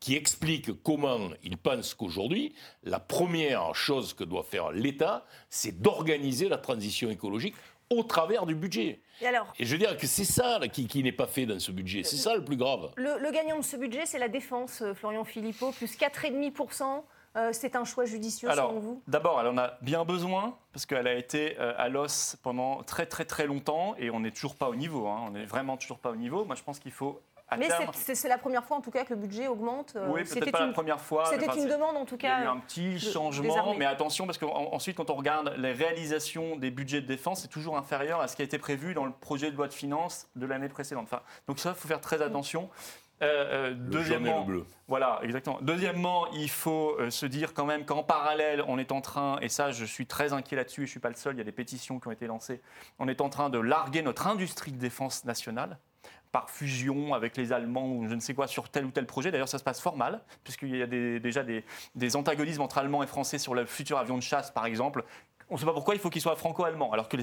qui 0.00 0.16
explique 0.16 0.82
comment 0.82 1.30
il 1.42 1.56
pense 1.56 1.94
qu'aujourd'hui, 1.94 2.54
la 2.84 3.00
première 3.00 3.74
chose 3.74 4.14
que 4.14 4.24
doit 4.24 4.42
faire 4.42 4.72
l'État, 4.72 5.26
c'est 5.48 5.80
d'organiser 5.80 6.48
la 6.48 6.58
transition 6.58 7.10
écologique 7.10 7.54
au 7.90 8.02
travers 8.02 8.46
du 8.46 8.54
budget. 8.54 9.00
Et, 9.20 9.26
alors, 9.26 9.52
et 9.58 9.66
je 9.66 9.72
veux 9.72 9.78
dire 9.78 9.96
que 9.96 10.06
c'est 10.06 10.24
ça 10.24 10.60
qui, 10.72 11.02
n'est 11.02 11.12
pas 11.12 11.26
fait 11.26 11.46
dans 11.46 11.58
ce 11.58 11.70
budget. 11.70 12.02
C'est 12.04 12.16
ça 12.16 12.34
le 12.34 12.44
plus 12.44 12.56
grave. 12.56 12.90
Le, 12.96 13.18
le 13.18 13.30
gagnant 13.30 13.58
de 13.58 13.64
ce 13.64 13.76
budget, 13.76 14.06
c'est 14.06 14.18
la 14.18 14.28
défense, 14.28 14.82
Florian 14.94 15.24
Philippot, 15.24 15.72
plus 15.72 15.96
4,5%. 15.96 17.02
Euh, 17.36 17.50
c'est 17.52 17.76
un 17.76 17.84
choix 17.84 18.04
judicieux 18.04 18.50
selon 18.50 18.78
vous? 18.78 19.02
D'abord, 19.06 19.40
elle 19.40 19.46
en 19.46 19.58
a 19.58 19.74
bien 19.80 20.04
besoin 20.04 20.54
parce 20.72 20.86
qu'elle 20.86 21.06
a 21.06 21.14
été 21.14 21.56
euh, 21.58 21.72
à 21.78 21.88
l'os 21.88 22.36
pendant 22.42 22.82
très 22.82 23.06
très 23.06 23.24
très 23.24 23.46
longtemps 23.46 23.94
et 23.98 24.10
on 24.10 24.20
n'est 24.20 24.30
toujours 24.30 24.54
pas 24.54 24.68
au 24.68 24.74
niveau. 24.74 25.06
Hein. 25.08 25.24
On 25.26 25.30
n'est 25.30 25.46
vraiment 25.46 25.76
toujours 25.76 25.98
pas 25.98 26.10
au 26.10 26.16
niveau. 26.16 26.44
Moi, 26.44 26.56
je 26.56 26.62
pense 26.62 26.78
qu'il 26.78 26.92
faut 26.92 27.20
mais 27.58 27.68
c'est 28.14 28.28
la 28.28 28.38
première 28.38 28.64
fois 28.64 28.76
en 28.76 28.80
tout 28.80 28.90
cas 28.90 29.04
que 29.04 29.14
le 29.14 29.20
budget 29.20 29.48
augmente. 29.48 29.94
Euh, 29.96 30.08
oui, 30.10 30.24
peut-être 30.24 30.50
pas 30.50 30.66
la 30.66 30.72
première 30.72 31.00
fois. 31.00 31.26
C'était 31.26 31.46
une 31.46 31.68
demande 31.68 31.96
en 31.96 32.04
tout 32.04 32.16
cas. 32.16 32.38
Il 32.38 32.44
y 32.44 32.46
a 32.46 32.46
eu 32.46 32.48
un 32.48 32.60
petit 32.60 32.98
changement, 32.98 33.74
mais 33.76 33.84
attention 33.84 34.26
parce 34.26 34.38
qu'ensuite 34.38 34.96
quand 34.96 35.10
on 35.10 35.14
regarde 35.14 35.54
les 35.58 35.72
réalisations 35.72 36.56
des 36.56 36.70
budgets 36.70 37.00
de 37.00 37.06
défense, 37.06 37.42
c'est 37.42 37.48
toujours 37.48 37.76
inférieur 37.76 38.20
à 38.20 38.28
ce 38.28 38.36
qui 38.36 38.42
a 38.42 38.44
été 38.44 38.58
prévu 38.58 38.94
dans 38.94 39.04
le 39.04 39.12
projet 39.12 39.50
de 39.50 39.56
loi 39.56 39.68
de 39.68 39.72
finances 39.72 40.28
de 40.36 40.46
l'année 40.46 40.68
précédente. 40.68 41.04
Enfin, 41.04 41.22
donc 41.46 41.58
ça, 41.58 41.70
il 41.70 41.80
faut 41.80 41.88
faire 41.88 42.00
très 42.00 42.22
attention. 42.22 42.68
Euh, 43.22 43.70
euh, 43.70 43.74
deuxièmement, 43.74 44.46
Voilà, 44.88 45.20
exactement. 45.22 45.58
Deuxièmement, 45.62 46.26
il 46.32 46.50
faut 46.50 46.96
euh, 46.98 47.10
se 47.10 47.24
dire 47.24 47.54
quand 47.54 47.66
même 47.66 47.84
qu'en 47.84 48.02
parallèle, 48.02 48.64
on 48.66 48.78
est 48.78 48.90
en 48.90 49.00
train, 49.00 49.38
et 49.40 49.48
ça 49.48 49.70
je 49.70 49.84
suis 49.84 50.06
très 50.06 50.32
inquiet 50.32 50.56
là-dessus, 50.56 50.82
et 50.82 50.86
je 50.86 50.88
ne 50.88 50.92
suis 50.92 51.00
pas 51.00 51.08
le 51.08 51.14
seul, 51.14 51.34
il 51.36 51.38
y 51.38 51.40
a 51.40 51.44
des 51.44 51.52
pétitions 51.52 52.00
qui 52.00 52.08
ont 52.08 52.12
été 52.12 52.26
lancées, 52.26 52.60
on 52.98 53.06
est 53.06 53.20
en 53.20 53.28
train 53.28 53.48
de 53.48 53.58
larguer 53.58 54.02
notre 54.02 54.26
industrie 54.26 54.72
de 54.72 54.78
défense 54.78 55.24
nationale 55.24 55.78
par 56.32 56.50
fusion 56.50 57.12
avec 57.12 57.36
les 57.36 57.52
Allemands 57.52 57.86
ou 57.86 58.08
je 58.08 58.14
ne 58.14 58.20
sais 58.20 58.32
quoi 58.34 58.46
sur 58.46 58.70
tel 58.70 58.86
ou 58.86 58.90
tel 58.90 59.06
projet. 59.06 59.30
D'ailleurs, 59.30 59.50
ça 59.50 59.58
se 59.58 59.64
passe 59.64 59.80
fort 59.80 59.98
mal, 59.98 60.22
puisqu'il 60.42 60.74
y 60.74 60.82
a 60.82 60.86
déjà 60.86 61.42
des, 61.42 61.62
des, 61.94 62.16
antagonismes 62.16 62.62
entre 62.62 62.78
Allemands 62.78 63.02
et 63.02 63.06
Français 63.06 63.36
sur 63.36 63.54
le 63.54 63.66
futur 63.66 63.98
avion 63.98 64.16
de 64.16 64.22
chasse, 64.22 64.50
par 64.50 64.64
exemple, 64.64 65.04
on 65.52 65.56
ne 65.56 65.60
sait 65.60 65.66
pas 65.66 65.74
pourquoi 65.74 65.94
il 65.94 66.00
faut 66.00 66.08
qu'il 66.08 66.22
soit 66.22 66.34
franco-allemand, 66.34 66.92
alors 66.92 67.08
que 67.08 67.16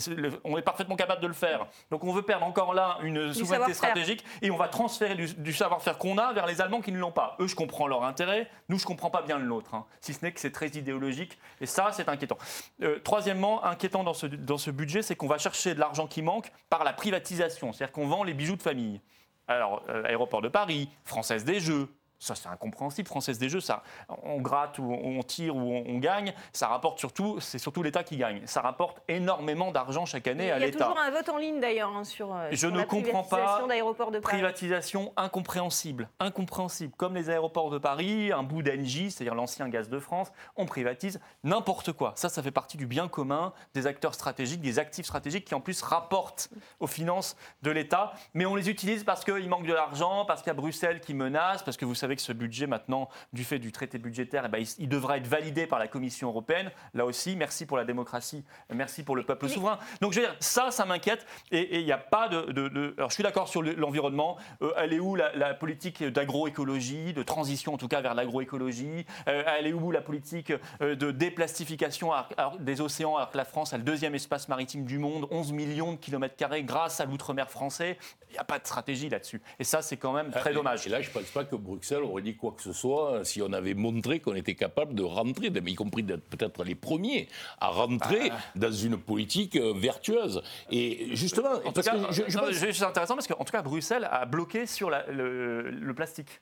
on 0.43 0.55
est 0.55 0.61
parfaitement 0.61 0.95
capable 0.95 1.21
de 1.21 1.27
le 1.27 1.33
faire. 1.33 1.65
Donc 1.89 2.03
on 2.03 2.13
veut 2.13 2.21
perdre 2.21 2.45
encore 2.45 2.75
là 2.75 2.99
une 3.01 3.33
souveraineté 3.33 3.73
stratégique 3.73 4.23
et 4.43 4.51
on 4.51 4.55
va 4.55 4.67
transférer 4.67 5.15
du, 5.15 5.51
savoir-faire 5.51 5.97
qu'on 5.97 6.19
a 6.19 6.31
vers 6.31 6.45
les 6.45 6.61
Allemands 6.61 6.81
qui 6.81 6.91
ne 6.91 6.99
l'ont 6.99 7.11
pas. 7.11 7.35
Eux, 7.39 7.47
je 7.47 7.55
comprends 7.55 7.87
leur 7.87 8.03
intérêt, 8.03 8.47
nous, 8.69 8.77
je 8.77 8.83
ne 8.83 8.87
comprends 8.87 9.09
pas 9.09 9.23
bien 9.23 9.39
le 9.39 9.45
nôtre, 9.45 9.73
hein. 9.73 9.85
si 9.99 10.13
ce 10.13 10.23
n'est 10.23 10.31
que 10.31 10.39
c'est 10.39 10.51
très 10.51 10.67
idéologique, 10.67 11.39
et 11.59 11.65
ça, 11.65 11.89
c'est 11.91 12.07
inquiétant. 12.07 12.37
Euh, 12.83 12.99
troisièmement, 12.99 13.65
inquiétant 13.65 14.03
dans 14.03 14.13
ce, 14.13 14.27
dans 14.27 14.59
ce 14.59 14.69
budget, 14.69 15.01
c'est 15.01 15.15
qu'on 15.15 15.27
va 15.27 15.39
chercher 15.39 15.73
de 15.73 15.79
l'argent 15.79 16.05
qui 16.05 16.21
manque 16.21 16.51
par 16.69 16.83
la 16.83 16.93
privatisation, 16.93 17.73
c'est-à-dire 17.73 17.91
qu'on 17.91 18.07
vend 18.07 18.23
les 18.23 18.35
bijoux 18.35 18.57
de 18.57 18.61
famille. 18.61 19.01
Alors, 19.47 19.81
euh, 19.89 20.03
aéroport 20.03 20.43
de 20.43 20.49
Paris, 20.49 20.89
Française 21.03 21.45
des 21.45 21.59
Jeux, 21.59 21.89
Ça, 22.19 22.35
c'est 22.35 22.49
incompréhensible. 22.49 23.07
Française 23.07 23.39
des 23.39 23.47
Jeux, 23.47 23.61
ça, 23.61 23.81
on 24.23 24.41
gratte 24.41 24.77
ou 24.77 24.91
on 24.91 25.23
tire 25.23 25.55
ou 25.55 25.83
on, 25.87 25.99
gagne. 25.99 26.33
Ça 26.53 26.67
rapporte 26.67 26.99
surtout, 26.99 27.39
c'est 27.39 27.57
surtout 27.57 27.81
l'État 27.81 28.03
qui 28.03 28.17
gagne. 28.17 28.41
Ça 28.45 28.61
rapporte 28.61 29.01
énormément 29.07 29.71
d'argent 29.71 30.05
chaque 30.05 30.27
année 30.27 30.51
à 30.51 30.59
l'État. 30.59 30.77
Il 30.77 30.79
y 30.79 30.83
a 30.83 30.87
toujours 30.87 30.99
un 31.01 31.11
vote 31.11 31.29
en 31.29 31.37
ligne 31.37 31.59
d'ailleurs 31.59 31.95
hein, 31.95 32.03
sur, 32.03 32.33
euh, 32.33 32.49
Je 32.51 32.67
ne 32.67 32.83
comprends 32.83 33.23
pas. 33.23 33.65
d'aéroports 33.67 34.11
de 34.11 34.19
Paris. 34.19 34.37
Privatisation 34.37 35.13
incompréhensible. 35.15 36.09
Incompréhensible. 36.19 36.93
Comme 36.97 37.15
les 37.15 37.29
aéroports 37.29 37.69
de 37.69 37.77
Paris, 37.77 38.31
un 38.31 38.43
bout 38.43 38.61
d'Engie, 38.61 39.11
c'est-à-dire 39.11 39.35
l'ancien 39.35 39.69
gaz 39.69 39.89
de 39.89 39.99
France, 39.99 40.31
on 40.57 40.65
privatise 40.65 41.19
n'importe 41.43 41.93
quoi. 41.93 42.13
Ça, 42.15 42.27
ça 42.29 42.43
fait 42.43 42.51
partie 42.51 42.77
du 42.77 42.85
bien 42.85 43.07
commun 43.07 43.53
des 43.73 43.87
acteurs 43.87 44.13
stratégiques, 44.13 44.61
des 44.61 44.79
actifs 44.79 45.05
stratégiques 45.05 45.45
qui 45.45 45.55
en 45.55 45.61
plus 45.61 45.81
rapportent 45.81 46.49
aux 46.79 46.87
finances 46.87 47.37
de 47.61 47.71
l'État. 47.71 48.13
Mais 48.33 48.45
on 48.45 48.55
les 48.55 48.69
utilise 48.69 49.03
parce 49.03 49.23
qu'il 49.23 49.47
manque 49.47 49.65
de 49.65 49.73
l'argent, 49.73 50.25
parce 50.25 50.41
qu'il 50.41 50.49
y 50.49 50.51
a 50.51 50.55
Bruxelles 50.55 50.99
qui 50.99 51.13
menace, 51.13 51.63
parce 51.63 51.77
que 51.77 51.85
vous 51.85 51.95
savez 51.95 52.08
savez 52.09 52.15
que 52.15 52.21
ce 52.21 52.33
budget, 52.33 52.67
maintenant, 52.67 53.09
du 53.33 53.43
fait 53.43 53.59
du 53.59 53.71
traité 53.71 53.97
budgétaire, 53.97 54.43
eh 54.45 54.49
ben, 54.49 54.63
il, 54.77 54.89
devra 54.89 55.17
être 55.17 55.27
validé 55.27 55.67
par 55.67 55.79
la 55.79 55.87
Commission 55.87 56.29
européenne. 56.29 56.71
Là 56.93 57.05
aussi, 57.05 57.35
merci 57.35 57.65
pour 57.65 57.77
la 57.77 57.85
démocratie, 57.85 58.43
merci 58.73 59.03
pour 59.03 59.15
le 59.15 59.23
peuple 59.23 59.47
souverain. 59.47 59.77
Donc, 60.01 60.13
je 60.13 60.21
veux 60.21 60.25
dire, 60.25 60.35
ça, 60.39 60.71
ça 60.71 60.85
m'inquiète. 60.85 61.25
Et 61.51 61.79
il 61.79 61.85
n'y 61.85 61.91
a 61.91 61.97
pas 61.97 62.27
de, 62.27 62.93
Alors, 62.97 63.09
je 63.09 63.13
suis 63.13 63.23
d'accord 63.23 63.47
sur 63.47 63.61
l'environnement. 63.61 64.37
Euh, 64.61 64.73
elle 64.77 64.93
est 64.93 64.99
où 64.99 65.15
la, 65.15 65.53
politique 65.53 66.03
d'agroécologie, 66.03 67.13
de 67.13 67.23
transition 67.23 67.73
en 67.73 67.77
tout 67.77 67.87
cas 67.87 68.01
vers 68.01 68.13
l'agroécologie? 68.13 69.05
Euh, 69.27 69.43
Elle 69.57 69.67
est 69.67 69.73
où 69.73 69.91
la 69.91 70.01
politique 70.01 70.53
euh, 70.81 70.95
de 70.95 71.11
déplastification 71.11 72.11
des 72.59 72.81
océans 72.81 73.17
alors 73.17 73.29
que 73.31 73.37
la 73.37 73.45
France 73.45 73.73
a 73.73 73.77
le 73.77 73.83
deuxième 73.83 74.15
espace 74.15 74.47
maritime 74.47 74.85
du 74.85 74.97
monde, 74.97 75.27
11 75.31 75.51
millions 75.51 75.93
de 75.93 75.97
kilomètres 75.97 76.35
carrés 76.35 76.63
grâce 76.63 76.99
à 76.99 77.05
l'outre-mer 77.05 77.49
français? 77.49 77.97
Il 78.29 78.33
n'y 78.33 78.39
a 78.39 78.43
pas 78.43 78.59
de 78.59 78.65
stratégie 78.65 79.09
là-dessus. 79.09 79.41
Et 79.59 79.63
ça, 79.63 79.81
c'est 79.81 79.97
quand 79.97 80.13
même 80.13 80.31
très 80.31 80.53
dommage. 80.53 80.85
Et 80.87 80.89
là, 80.89 81.01
je 81.01 81.09
ne 81.09 81.13
pense 81.13 81.29
pas 81.31 81.43
que 81.43 81.55
Bruxelles 81.55 81.98
aurait 82.03 82.21
dit 82.21 82.35
quoi 82.35 82.53
que 82.55 82.63
ce 82.63 82.73
soit 82.73 83.23
si 83.25 83.41
on 83.41 83.51
avait 83.53 83.73
montré 83.73 84.19
qu'on 84.19 84.35
était 84.35 84.55
capable 84.55 84.93
de 84.95 85.03
rentrer, 85.03 85.47
y 85.47 85.75
compris 85.75 86.03
d'être 86.03 86.27
peut-être 86.29 86.63
les 86.63 86.75
premiers 86.75 87.27
à 87.59 87.67
rentrer 87.69 88.29
ah. 88.31 88.37
dans 88.55 88.71
une 88.71 88.97
politique 88.97 89.55
euh, 89.55 89.73
vertueuse. 89.75 90.41
Et 90.71 91.15
justement, 91.15 91.53
en 91.65 91.71
tout 91.71 91.81
cas, 91.81 91.95
je, 92.11 92.23
c'est 92.71 92.83
intéressant 92.83 93.15
parce 93.15 93.27
qu'en 93.27 93.43
tout 93.43 93.51
cas, 93.51 93.61
Bruxelles 93.61 94.07
a 94.09 94.25
bloqué 94.25 94.65
sur 94.65 94.89
le 94.89 95.93
plastique. 95.93 96.41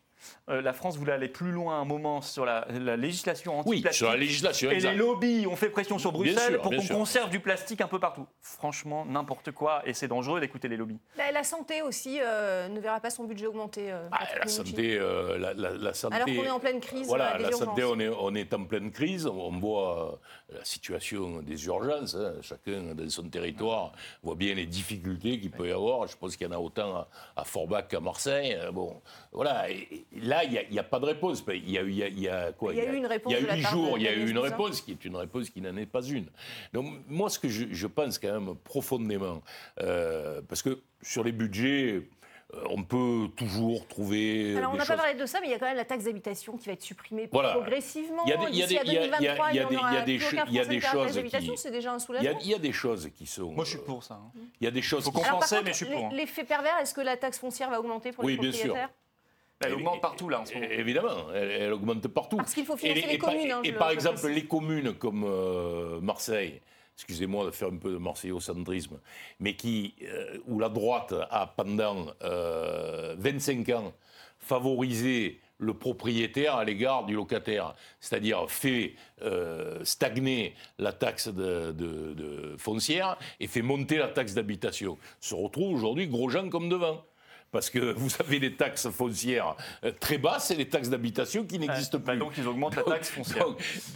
Euh, 0.49 0.61
la 0.61 0.74
France 0.74 0.97
voulait 0.97 1.11
aller 1.11 1.28
plus 1.28 1.51
loin 1.51 1.80
un 1.80 1.86
moment 1.86 2.22
sur 2.22 2.45
la, 2.45 2.65
législation 2.95 3.59
anti-plastique. 3.59 3.86
Oui, 3.86 3.93
sur 3.93 4.09
la 4.09 4.18
législation, 4.18 4.72
Et 4.72 4.80
les 4.80 4.95
lobbies 4.95 5.45
ont 5.47 5.55
fait 5.55 5.70
pression 5.70 5.99
sur 5.99 6.11
Bruxelles 6.11 6.59
pour 6.59 6.72
qu'on 6.72 6.88
conserve 6.88 7.30
du 7.30 7.39
plastique 7.39 7.82
un 7.82 7.88
peu 7.88 7.99
partout. 7.99 8.26
Franchement, 8.41 9.05
n'importe 9.05 9.51
quoi, 9.51 9.82
et 9.86 9.93
c'est 9.93 10.07
dangereux 10.07 10.39
d'écouter 10.39 10.68
les 10.68 10.78
lobbies. 10.78 10.99
La, 11.18 11.43
santé 11.43 11.82
aussi 11.82 12.20
euh, 12.22 12.68
ne 12.68 12.80
verra 12.80 12.99
pas 12.99 13.09
son 13.09 13.26
budget 13.26 13.45
augmenter. 13.45 13.91
Euh, 13.91 14.07
ah, 14.11 14.26
la, 14.39 14.47
santé, 14.47 14.99
la, 15.38 15.93
santé, 15.93 16.15
Alors 16.15 16.28
qu'on 16.28 16.43
est 16.43 16.49
en 16.49 16.59
pleine 16.59 16.80
crise. 16.80 17.07
Voilà, 17.07 17.38
la 17.38 17.51
santé, 17.51 17.84
on 17.84 17.99
est, 17.99 18.09
on 18.09 18.34
est, 18.34 18.53
en 18.53 18.63
pleine 18.65 18.91
crise. 18.91 19.28
On 19.28 19.51
voit 19.51 20.20
la 20.49 20.63
situation 20.63 21.41
des 21.41 21.65
urgences. 21.65 22.15
Hein. 22.15 22.34
Chacun 22.41 22.95
dans 22.95 23.09
son 23.09 23.30
territoire 23.30 23.91
voit 24.24 24.36
bien 24.36 24.55
les 24.55 24.65
difficultés 24.65 25.39
qu'il 25.39 25.51
peut 25.51 25.68
y 25.68 25.72
avoir. 25.72 26.07
Je 26.07 26.18
pense 26.18 26.36
qu'il 26.36 26.47
y 26.47 26.49
en 26.49 26.53
a 26.53 26.59
autant 26.59 27.07
à, 27.36 27.43
Forbach 27.43 27.88
qu'à 27.88 27.99
Marseille. 27.99 28.57
Bon, 28.74 29.01
voilà. 29.38 29.69
Et, 29.69 30.03
là, 30.19 30.43
il 30.45 30.67
n'y 30.71 30.79
a, 30.79 30.83
pas 30.83 30.99
de 30.99 31.05
réponse. 31.05 31.43
Il 31.47 31.69
y 31.69 31.77
a, 31.77 31.83
y 31.83 32.27
a, 32.27 32.51
quoi 32.53 32.73
Il 32.73 32.79
y 32.79 32.81
a 32.81 32.91
eu 32.91 32.95
une 32.95 33.05
réponse. 33.05 33.31
Il 33.31 33.45
y 33.45 33.47
a 33.47 33.53
eu 33.53 33.59
huit 33.59 33.67
jours, 33.67 33.97
il 33.99 34.03
y 34.03 34.07
a 34.07 34.13
eu 34.13 34.27
une 34.27 34.39
réponse 34.39 34.81
qui 34.81 34.91
est 34.91 35.05
une 35.05 35.15
réponse 35.15 35.51
qui 35.51 35.61
n'en 35.61 35.77
est 35.77 35.85
pas 35.85 36.01
une. 36.01 36.25
Donc, 36.73 36.88
moi, 37.07 37.29
ce 37.29 37.38
que 37.38 37.47
je, 37.47 37.88
pense 37.88 38.17
quand 38.17 38.33
même 38.33 38.55
profondément, 38.55 39.43
euh, 39.79 40.41
parce 40.49 40.63
que 40.63 40.81
sur 41.03 41.23
les 41.23 41.31
budgets, 41.31 42.01
euh, 42.55 42.63
on 42.71 42.81
peut 42.81 43.27
toujours 43.35 43.88
trouver. 43.88 44.57
Alors, 44.57 44.73
on 44.73 44.75
n'a 44.75 44.85
pas 44.88 44.97
parlé 44.97 45.13
de 45.13 45.25
ça, 45.27 45.39
mais 45.39 45.49
il 45.49 45.51
y 45.51 45.53
a 45.53 45.59
quand 45.59 45.67
même 45.67 45.77
la 45.77 45.85
taxe 45.85 46.05
d'habitation 46.05 46.57
qui 46.57 46.65
va 46.65 46.73
être 46.73 46.81
supprimée 46.81 47.27
progressivement. 47.27 48.23
Il 48.25 48.29
y 48.29 48.33
a 48.33 48.38
des, 48.38 48.45
il 48.49 48.57
y 48.57 48.63
a 48.63 48.67
des, 48.67 48.91
2023, 48.91 49.51
il 49.51 49.55
y 49.55 49.59
a 49.59 49.65
des, 49.65 49.75
il 49.75 49.79
y 49.79 49.97
a 49.97 50.01
des, 50.01 50.19
il 50.47 50.53
y 50.53 50.59
a 50.59 50.65
des 50.65 50.81
choses 50.81 51.21
qui. 51.21 51.57
C'est 51.57 51.71
déjà 51.71 51.93
un 51.93 51.99
soulagement. 51.99 52.39
Il 52.41 52.49
y, 52.49 52.55
a, 52.55 52.57
des 52.57 52.71
choses 52.71 53.11
qui 53.15 53.27
sont. 53.27 53.51
Moi, 53.51 53.65
je 53.65 53.71
suis 53.71 53.79
pour 53.79 54.03
ça. 54.03 54.15
Hein. 54.15 54.31
Il 54.59 54.65
y 54.65 54.67
a 54.67 54.71
des 54.71 54.81
choses. 54.81 55.03
Il 55.05 55.11
faut 55.11 55.19
compenser, 55.19 55.57
mais 55.63 55.73
je 55.73 55.85
suis 55.85 55.85
pour. 55.85 56.05
Hein. 56.05 56.09
L'effet 56.11 56.43
pervers, 56.43 56.75
est-ce 56.81 56.95
que 56.95 57.01
la 57.01 57.17
taxe 57.17 57.38
foncière 57.38 57.69
va 57.69 57.79
augmenter 57.79 58.11
pour 58.11 58.23
les 58.23 58.35
propriétaires 58.35 58.73
bien 58.73 58.75
sûr. 58.75 58.89
Elle 59.65 59.73
augmente 59.73 60.01
partout 60.01 60.29
là 60.29 60.41
en 60.41 60.45
ce 60.45 60.53
moment. 60.53 60.67
Évidemment, 60.69 61.33
elle, 61.33 61.73
augmente 61.73 62.07
partout. 62.07 62.37
Parce 62.37 62.53
qu'il 62.53 62.65
faut 62.65 62.77
financer 62.77 63.07
les 63.07 63.17
communes. 63.17 63.51
Hein, 63.51 63.61
et, 63.63 63.73
par 63.73 63.89
exemple, 63.89 64.27
les 64.27 64.45
communes 64.45 64.93
comme 64.93 65.23
euh, 65.23 65.99
Marseille, 65.99 66.61
excusez-moi 66.95 67.45
de 67.45 67.51
faire 67.51 67.69
un 67.69 67.77
peu 67.77 67.91
de 67.91 67.97
marseillocentrisme, 67.97 68.99
mais 69.39 69.55
qui, 69.55 69.95
euh, 70.03 70.37
où 70.47 70.59
la 70.59 70.69
droite 70.69 71.13
a 71.31 71.47
pendant 71.47 72.05
25 73.17 73.69
euh, 73.69 73.77
ans 73.77 73.93
favorisé 74.39 75.39
le 75.59 75.73
propriétaire 75.73 76.55
à 76.55 76.63
l'égard 76.63 77.05
du 77.05 77.15
locataire, 77.15 77.73
c'est-à-dire 77.99 78.49
fait 78.51 78.93
stagner 79.83 80.53
la 80.77 80.93
taxe 80.93 81.29
de, 81.29 82.55
foncière 82.59 83.17
et 83.39 83.47
fait 83.47 83.63
monter 83.63 83.97
la 83.97 84.07
taxe 84.07 84.35
d'habitation, 84.35 84.99
se 85.19 85.33
retrouve 85.33 85.73
aujourd'hui 85.73 86.07
gros 86.07 86.29
gens 86.29 86.47
comme 86.49 86.69
devant 86.69 87.01
parce 87.51 87.69
que 87.69 87.93
vous 87.93 88.09
avez 88.19 88.39
des 88.39 88.53
taxes 88.53 88.89
foncières 88.89 89.55
euh, 89.83 89.91
très 89.99 90.17
basses 90.17 90.51
et 90.51 90.55
des 90.55 90.67
taxes 90.67 90.89
d'habitation 90.89 91.45
qui 91.45 91.59
n'existent 91.59 91.99
bah 91.99 92.13
plus. 92.13 92.19
donc 92.19 92.33
ils 92.37 92.47
augmentent 92.47 92.75
la 92.75 92.83
taxe 92.83 93.09
foncière. 93.09 93.47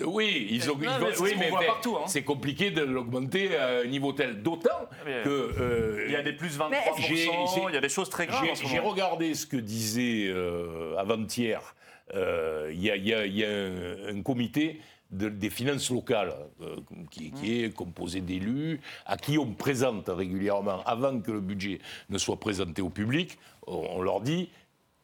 oui, 0.05 0.47
ils 0.49 0.69
ont, 0.71 0.77
oui, 1.19 1.33
mais 1.37 1.51
hein. 1.51 2.03
c'est 2.07 2.23
compliqué 2.23 2.71
de 2.71 2.81
l'augmenter 2.81 3.57
à 3.57 3.79
un 3.79 3.85
niveau 3.85 4.13
tel. 4.13 4.41
D'autant 4.41 4.69
que 5.05 5.29
euh, 5.29 6.05
il 6.07 6.13
y 6.13 6.15
a 6.15 6.21
des 6.21 6.33
plus 6.33 6.57
23 6.57 7.69
il 7.69 7.73
y 7.73 7.77
a 7.77 7.81
des 7.81 7.89
choses 7.89 8.09
très 8.09 8.27
graves. 8.27 8.47
J'ai 8.65 8.79
regardé 8.79 9.33
ce 9.33 9.45
que 9.45 9.57
disait 9.57 10.27
euh, 10.27 10.95
avant-hier. 10.97 11.75
Il 12.13 12.79
y, 12.79 12.87
y, 12.87 13.13
a 13.13 13.49
un, 13.49 14.17
un 14.17 14.21
comité 14.21 14.81
des 15.11 15.49
finances 15.49 15.89
locales, 15.89 16.33
euh, 16.61 16.77
qui, 17.09 17.63
est 17.63 17.73
composé 17.73 18.21
d'élus, 18.21 18.79
à 19.05 19.17
qui 19.17 19.37
on 19.37 19.53
présente 19.53 20.07
régulièrement, 20.07 20.81
avant 20.85 21.19
que 21.19 21.31
le 21.31 21.41
budget 21.41 21.79
ne 22.09 22.17
soit 22.17 22.39
présenté 22.39 22.81
au 22.81 22.89
public, 22.89 23.37
on, 23.67 24.01
leur 24.01 24.21
dit, 24.21 24.49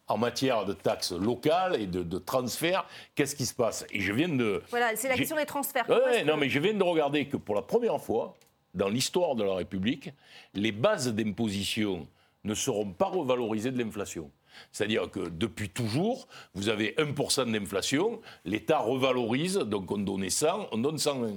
en 0.08 0.18
matière 0.18 0.66
de 0.66 0.74
taxes 0.74 1.12
locales 1.12 1.80
et 1.82 1.88
de, 1.88 2.18
transferts, 2.20 2.86
qu'est-ce 3.16 3.36
qui 3.36 3.46
se 3.46 3.54
passe? 3.54 3.86
Et 3.92 4.00
je 4.00 4.14
viens 4.14 4.30
de... 4.30 4.64
Voilà, 4.70 4.96
c'est 4.96 5.10
la 5.10 5.16
question 5.16 5.36
des 5.36 5.46
transferts. 5.46 5.86
Oui, 5.90 6.24
non, 6.26 6.38
mais 6.38 6.48
je 6.48 6.60
viens 6.60 6.74
de 6.74 6.84
regarder 6.84 7.28
que 7.28 7.36
pour 7.36 7.56
la 7.56 7.62
première 7.62 8.00
fois, 8.00 8.38
dans 8.74 8.88
l'histoire 8.88 9.36
de 9.36 9.44
la 9.44 9.56
République, 9.56 10.12
les 10.54 10.72
bases 10.72 11.14
d'imposition 11.14 12.08
ne 12.46 12.54
seront 12.54 12.92
pas 12.92 13.08
revalorisées 13.08 13.72
de 13.72 13.84
l'inflation. 13.84 14.32
C'est-à-dire 14.72 15.10
que 15.10 15.30
depuis 15.30 15.70
toujours, 15.70 16.28
vous 16.54 16.70
avez 16.70 16.94
1% 16.98 17.52
d'inflation, 17.52 18.22
l'État 18.46 18.80
revalorise, 18.80 19.56
donc 19.56 19.92
on 19.92 19.98
donnait 19.98 20.30
100, 20.30 20.70
on 20.72 20.78
donne 20.78 20.98
101. 20.98 21.36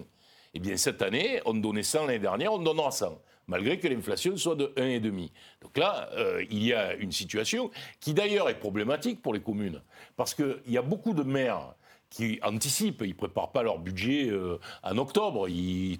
Eh 0.54 0.58
bien, 0.58 0.76
cette 0.76 1.02
année, 1.02 1.40
on 1.44 1.54
donnait 1.54 1.82
100 1.82 2.06
l'année 2.06 2.18
dernière, 2.18 2.52
on 2.52 2.58
donnera 2.58 2.90
100, 2.90 3.20
malgré 3.50 3.78
que 3.78 3.88
l'inflation 3.88 4.36
soit 4.36 4.54
de 4.54 4.72
1,5. 4.76 5.30
Donc 5.62 5.76
là, 5.76 6.08
euh, 6.14 6.44
il 6.50 6.64
y 6.64 6.72
a 6.72 6.94
une 6.94 7.12
situation 7.12 7.70
qui 8.00 8.14
d'ailleurs 8.14 8.48
est 8.48 8.58
problématique 8.58 9.20
pour 9.22 9.34
les 9.34 9.40
communes, 9.40 9.82
parce 10.16 10.34
qu'il 10.34 10.60
y 10.68 10.78
a 10.78 10.82
beaucoup 10.82 11.12
de 11.12 11.22
maires 11.22 11.74
qui 12.10 12.40
anticipent, 12.42 13.02
ils 13.02 13.10
ne 13.10 13.14
préparent 13.14 13.52
pas 13.52 13.62
leur 13.62 13.78
budget 13.78 14.28
euh, 14.28 14.58
en 14.82 14.98
octobre. 14.98 15.46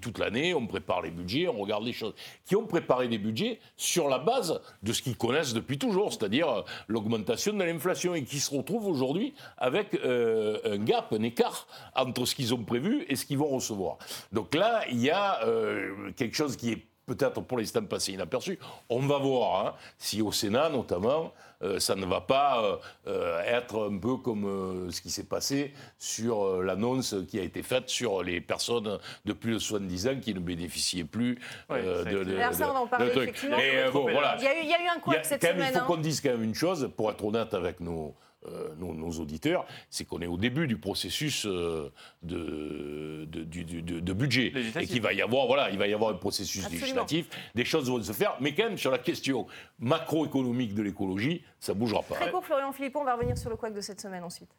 toute 0.01 0.17
l'année, 0.17 0.53
on 0.53 0.67
prépare 0.67 1.01
les 1.01 1.09
budgets, 1.09 1.47
on 1.47 1.57
regarde 1.57 1.85
les 1.85 1.93
choses. 1.93 2.13
Qui 2.45 2.57
ont 2.57 2.65
préparé 2.67 3.07
des 3.07 3.17
budgets 3.17 3.61
sur 3.77 4.09
la 4.09 4.19
base 4.19 4.59
de 4.83 4.91
ce 4.91 5.01
qu'ils 5.01 5.15
connaissent 5.15 5.53
depuis 5.53 5.77
toujours, 5.77 6.11
c'est-à-dire 6.11 6.49
euh, 6.49 6.61
l'augmentation 6.89 7.53
de 7.53 7.63
l'inflation, 7.63 8.13
et 8.13 8.25
qui 8.25 8.41
se 8.41 8.53
retrouvent 8.53 8.87
aujourd'hui 8.87 9.33
avec 9.57 9.97
un 10.03 10.77
gap, 10.79 11.13
un 11.13 11.23
écart 11.23 11.65
entre 11.95 12.25
ce 12.25 12.35
qu'ils 12.35 12.53
ont 12.53 12.63
prévu 12.63 13.05
et 13.07 13.15
ce 13.15 13.25
qu'ils 13.25 13.37
vont 13.37 13.47
recevoir. 13.47 13.97
Donc 14.33 14.53
là, 14.53 14.83
il 14.89 14.99
y 14.99 15.09
a 15.09 15.39
quelque 16.17 16.35
chose 16.35 16.57
qui 16.57 16.71
est 16.71 16.90
peut-être 17.15 17.41
pour 17.41 17.57
l'instant 17.57 17.83
passé 17.83 18.13
inaperçu. 18.13 18.57
On 18.89 18.99
va 18.99 19.17
voir 19.17 19.65
hein, 19.65 19.73
si 19.97 20.21
au 20.21 20.31
Sénat, 20.31 20.69
notamment, 20.69 21.33
euh, 21.63 21.79
ça 21.79 21.95
ne 21.95 22.05
va 22.05 22.21
pas 22.21 22.63
euh, 22.63 22.77
euh, 23.07 23.41
être 23.43 23.89
un 23.91 23.97
peu 23.97 24.17
comme 24.17 24.89
ce 24.91 25.01
qui 25.01 25.09
s'est 25.09 25.25
passé 25.25 25.73
sur 25.97 26.61
l'annonce 26.61 27.15
qui 27.27 27.39
a 27.39 27.43
été 27.43 27.63
faite 27.63 27.89
sur 27.89 28.23
les 28.23 28.41
personnes 28.41 28.97
de 29.25 29.33
plus 29.33 29.53
de 29.53 29.59
70 29.59 30.07
ans 30.07 30.19
qui 30.21 30.33
ne 30.33 30.39
bénéficiaient 30.39 31.03
plus 31.03 31.39
de, 31.69 32.23
de, 32.23 32.37
Alors 32.37 32.53
ça, 32.53 32.73
on 32.73 32.95
en 32.95 33.05
effectivement. 33.05 33.57
bon, 33.91 34.11
voilà. 34.11 34.37
il, 34.39 34.43
y 34.43 34.47
a 34.47 34.55
eu, 34.55 34.63
il, 34.63 34.69
y 34.69 34.73
a 34.73 34.83
eu, 34.83 34.87
un 34.87 34.99
coup 34.99 35.13
cette 35.23 35.43
semaine. 35.43 35.71
Il 35.73 35.79
faut 35.79 35.85
qu'on 35.85 35.97
dise 35.97 36.21
quand 36.21 36.29
même 36.29 36.43
une 36.43 36.55
chose, 36.55 36.89
pour 36.95 37.11
être 37.11 37.23
honnête 37.23 37.53
avec 37.53 37.79
nos 37.79 38.15
euh, 38.47 38.73
nos, 38.77 39.11
auditeurs, 39.19 39.65
c'est 39.89 40.05
qu'on 40.05 40.19
est 40.21 40.27
au 40.27 40.37
début 40.37 40.65
du 40.65 40.77
processus 40.77 41.45
euh, 41.45 41.91
de, 42.23 43.25
de, 43.25 44.13
budget 44.13 44.51
et 44.79 44.87
qu'il 44.87 45.01
va 45.01 45.13
y 45.13 45.21
avoir 45.21 45.45
voilà, 45.45 45.69
il 45.69 45.77
va 45.77 45.87
y 45.87 45.93
avoir 45.93 46.09
un 46.09 46.15
processus 46.17 46.67
législatif, 46.69 47.29
des 47.53 47.65
choses 47.65 47.89
vont 47.89 48.01
se 48.01 48.11
faire, 48.13 48.35
mais 48.39 48.55
quand 48.55 48.63
même 48.63 48.77
sur 48.77 48.89
la 48.89 48.97
question 48.97 49.45
macroéconomique 49.79 50.73
de 50.73 50.81
l'écologie, 50.81 51.43
ça 51.59 51.75
bougera 51.75 52.01
pas. 52.01 52.15
Très 52.15 52.31
court, 52.31 52.43
Florian 52.43 52.71
Philippon, 52.71 53.01
on 53.01 53.05
va 53.05 53.15
revenir 53.15 53.37
sur 53.37 53.49
le 53.49 53.57
couac 53.57 53.73
de 53.73 53.81
cette 53.81 54.01
semaine 54.01 54.23
ensuite. 54.23 54.49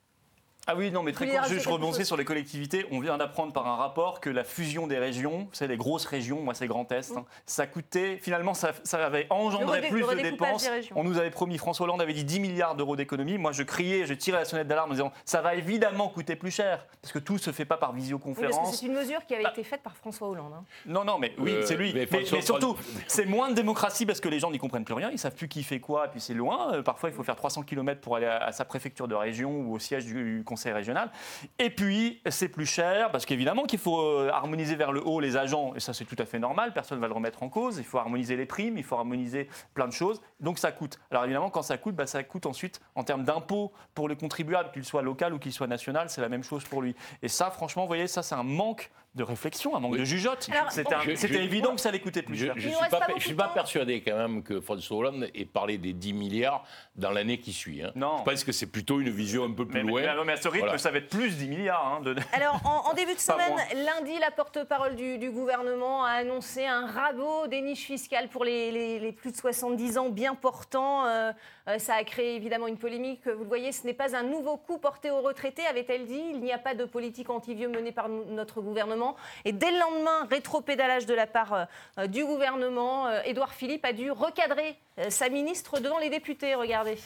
Ah 0.69 0.77
oui, 0.77 0.93
non, 0.93 1.03
mais 1.03 1.11
très 1.11 1.27
court, 1.27 1.41
je, 1.49 1.69
rebondis 1.69 2.05
sur 2.05 2.17
les 2.17 2.25
collectivités. 2.25 2.87
On 2.93 3.01
vient 3.01 3.19
d'apprendre 3.19 3.53
par 3.53 3.67
un 3.67 3.75
rapport 3.75 4.21
que 4.21 4.31
la 4.31 4.45
fusion 4.45 4.87
des 4.87 4.97
régions, 4.99 5.49
c'est 5.53 5.67
les 5.67 5.77
grosses 5.77 6.05
régions, 6.07 6.41
moi 6.41 6.55
c'est 6.55 6.69
Grand 6.69 6.91
Est, 6.93 7.11
hein, 7.17 7.25
ça 7.47 7.67
coûtait, 7.67 8.19
finalement, 8.23 8.55
ça, 8.55 8.71
ça 8.85 9.05
avait 9.05 9.27
engendré 9.31 9.81
plus 9.89 10.03
de 10.03 10.23
dépenses. 10.23 10.69
On 10.95 11.03
nous 11.03 11.19
avait 11.19 11.31
promis, 11.31 11.59
François 11.59 11.85
Hollande 11.85 12.01
avait 12.01 12.13
dit 12.13 12.23
10 12.25 12.39
milliards 12.39 12.77
d'euros 12.77 12.95
d'économies. 12.95 13.39
Moi 13.39 13.51
je 13.51 13.65
criais, 13.65 14.07
je 14.07 14.15
tirais 14.15 14.39
la 14.39 14.45
sonnette 14.45 14.69
d'alarme 14.69 14.91
en 14.91 14.95
disant 14.95 15.13
ça 15.25 15.43
va 15.43 15.57
évidemment 15.57 16.09
coûter 16.09 16.37
plus 16.37 16.53
cher, 16.53 16.87
parce 17.01 17.13
que 17.13 17.19
tout 17.19 17.39
se 17.39 17.51
fait 17.51 17.65
pas 17.65 17.77
par 17.77 17.91
Oui, 17.91 17.95
parce 17.97 17.99
que 17.99 18.03
visioconférence. 18.05 18.79
c'est 18.79 18.87
une 18.87 18.95
mesure 18.95 19.27
qui 19.27 19.35
avait 19.35 19.43
Bah. 19.43 19.51
été 19.53 19.65
faite 19.65 19.83
par 19.83 19.97
François 19.97 20.29
Hollande. 20.29 20.53
hein. 20.57 20.65
Non, 20.87 21.05
non, 21.05 21.19
mais 21.19 21.35
oui, 21.39 21.51
Euh, 21.55 21.67
c'est 21.67 21.75
lui. 21.75 21.93
mais 21.93 22.01
Mais, 22.01 22.07
François- 22.07 22.39
mais 22.39 22.43
surtout, 22.45 22.77
c'est 23.09 23.27
moins 23.27 23.51
de 23.51 23.55
démocratie 23.55 24.07
parce 24.07 24.21
que 24.21 24.29
les 24.29 24.39
gens 24.39 24.53
n'y 24.53 24.59
comprennent 24.59 24.85
plus 24.85 24.95
rien, 24.95 25.11
ils 25.11 25.19
savent 25.19 25.35
plus 25.35 25.49
qui 25.49 25.65
fait 25.65 25.81
quoi, 25.81 26.07
et 26.07 26.09
puis 26.11 26.21
c'est 26.21 26.35
loin. 26.35 26.73
Euh, 26.75 26.83
Parfois, 26.83 27.09
il 27.09 27.15
faut 27.15 27.25
faire 27.25 27.37
300 27.37 27.63
km 27.65 28.01
pour 28.01 28.15
aller 28.17 28.27
à, 28.27 28.37
à 28.45 28.53
sa 28.53 28.65
préfecture 28.65 29.09
de 29.09 29.15
région 29.17 29.51
ou 29.51 29.75
au 29.75 29.79
siège 29.81 30.05
du, 30.05 30.39
du 30.39 30.45
conseil 30.53 30.73
régional. 30.73 31.11
Et 31.59 31.71
puis, 31.71 32.21
c'est 32.29 32.49
plus 32.49 32.67
cher 32.67 33.11
parce 33.11 33.25
qu'évidemment 33.25 33.65
qu'il 33.65 33.79
faut 33.79 34.01
euh, 34.01 34.31
harmoniser 34.31 34.77
vers 34.77 34.93
le 34.93 35.01
haut 35.03 35.19
les 35.19 35.39
agents, 35.39 35.75
et 35.75 35.81
ça 35.81 35.95
c'est 35.95 36.05
tout 36.05 36.17
à 36.19 36.27
fait 36.27 36.39
normal, 36.39 36.75
personne 36.75 36.99
ne 36.99 37.01
va 37.01 37.09
le 37.09 37.15
remettre 37.15 37.43
en 37.43 37.49
cause. 37.49 37.79
Il 37.79 37.85
faut 37.85 37.99
harmoniser 37.99 38.37
les 38.37 38.45
primes, 38.45 38.77
il 38.77 38.85
faut 38.85 38.97
harmoniser 38.97 39.49
plein 39.73 39.89
de 39.89 39.93
choses, 39.93 40.21
donc 40.41 40.59
ça 40.59 40.71
coûte. 40.71 40.99
Alors 41.11 41.25
évidemment, 41.25 41.49
quand 41.49 41.63
ça 41.63 41.79
coûte, 41.79 41.95
bah, 41.95 42.07
ça 42.07 42.23
coûte 42.23 42.45
ensuite 42.45 42.83
en 42.95 43.03
termes 43.03 43.25
d'impôts 43.25 43.73
pour 43.95 44.09
le 44.09 44.15
contribuable, 44.15 44.71
qu'il 44.73 44.85
soit 44.85 45.01
local 45.01 45.33
ou 45.33 45.39
qu'il 45.39 45.53
soit 45.53 45.67
national, 45.67 46.11
c'est 46.11 46.21
la 46.21 46.29
même 46.29 46.45
chose 46.45 46.65
pour 46.65 46.83
lui. 46.83 46.95
Et 47.23 47.29
ça, 47.29 47.51
franchement, 47.51 47.83
vous 47.85 47.89
voyez, 47.89 48.07
ça 48.07 48.23
c'est 48.23 48.35
un 48.35 48.43
manque 48.43 48.91
de 49.15 49.23
réflexion, 49.25 49.77
un 49.77 49.81
manque 49.81 49.93
Oui. 49.93 49.99
de 49.99 50.05
jugeote. 50.05 50.49
C'était 50.71 50.95
je- 51.29 51.39
évident 51.39 51.75
que 51.75 51.81
ça 51.83 51.91
coûter 51.99 52.23
plus 52.23 52.35
Je 52.37 52.47
cher. 52.47 52.55
ne 52.57 52.61
suis, 52.61 52.71
pas, 52.71 52.89
pas 52.89 52.99
je 53.03 53.07
beaucoup 53.09 53.21
suis 53.21 53.35
pas 53.35 53.49
persuadé 53.49 54.01
quand 54.01 54.17
même 54.17 54.43
que 54.43 54.61
François 54.61 54.97
Hollande 54.97 55.29
ait 55.35 55.45
parlé 55.45 55.77
des 55.77 55.93
10 55.93 56.15
milliards 56.15 56.65
dans 56.97 57.11
l'année 57.11 57.39
qui 57.39 57.53
suit. 57.53 57.83
hein. 57.83 57.93
Non. 57.95 58.19
Je 58.19 58.31
pense 58.31 58.43
que 58.45 58.53
c'est 58.53 58.67
plutôt 58.67 59.01
une 59.01 59.11
vision 59.11 59.45
un 59.45 59.51
peu 59.53 59.67
plus 59.67 59.83
Mais, 59.85 59.91
loin. 59.91 60.01
mais- 60.01 60.25
mais 60.25 60.33
à 60.33 60.37
ce 60.41 60.49
rythme, 60.49 60.65
Voilà. 60.65 60.79
ça 60.79 60.91
va 60.91 60.99
être 60.99 61.11
plus 61.11 61.37
10 61.37 61.49
milliards. 61.49 61.87
hein, 61.87 62.01
de... 62.03 62.17
Alors, 62.33 62.59
en, 62.65 62.91
en 62.91 62.95
début 62.95 63.15
de 63.15 63.19
semaine, 63.21 63.53
lundi, 63.85 64.19
la 64.19 64.31
porte-parole 64.31 64.97
du, 64.97 65.19
du 65.19 65.31
gouvernement 65.31 66.05
a 66.05 66.13
annoncé 66.13 66.65
un 66.65 66.87
rabot 66.87 67.47
des 67.49 67.61
niches 67.61 67.85
fiscales 67.85 68.29
pour 68.29 68.45
les, 68.45 68.73
les- 68.73 68.99
les 68.99 69.13
plus 69.13 69.33
de 69.33 69.37
70 69.37 69.99
ans 69.99 70.09
bien 70.09 70.35
portants. 70.35 71.05
Euh, 71.07 71.33
ça 71.79 71.95
a 71.95 72.05
créé 72.05 72.37
évidemment 72.37 72.67
une 72.67 72.79
polémique. 72.79 73.27
Vous 73.27 73.43
le 73.43 73.49
voyez, 73.49 73.73
ce 73.73 73.87
n'est 73.87 73.95
pas 73.95 74.17
un 74.17 74.23
nouveau 74.23 74.57
coup 74.57 74.79
porté 74.79 75.11
aux 75.11 75.21
retraités, 75.21 75.65
avait-elle 75.67 76.07
dit. 76.07 76.23
Il 76.33 76.41
n'y 76.41 76.53
a 76.53 76.59
pas 76.59 76.75
de 76.75 76.85
politique 76.85 77.31
anti-vieux 77.31 77.69
menée 77.69 77.93
par 77.93 78.09
notre 78.09 78.61
gouvernement. 78.61 79.17
Et 79.45 79.53
dès 79.53 79.71
le 79.71 79.79
lendemain, 79.79 80.27
rétropédalage 80.31 81.07
de 81.07 81.15
la 81.15 81.27
part 81.27 81.53
euh, 81.53 81.65
euh, 81.99 82.07
du 82.07 82.25
gouvernement, 82.25 83.07
euh, 83.07 83.21
Édouard 83.25 83.55
Philippe 83.55 83.85
a 83.85 83.93
dû 83.93 84.11
recadrer 84.11 84.77
euh, 84.99 85.11
sa 85.11 85.29
ministre 85.29 85.81
devant 85.81 85.99
les 85.99 86.11
députés. 86.11 86.55
Regardez. 86.55 86.99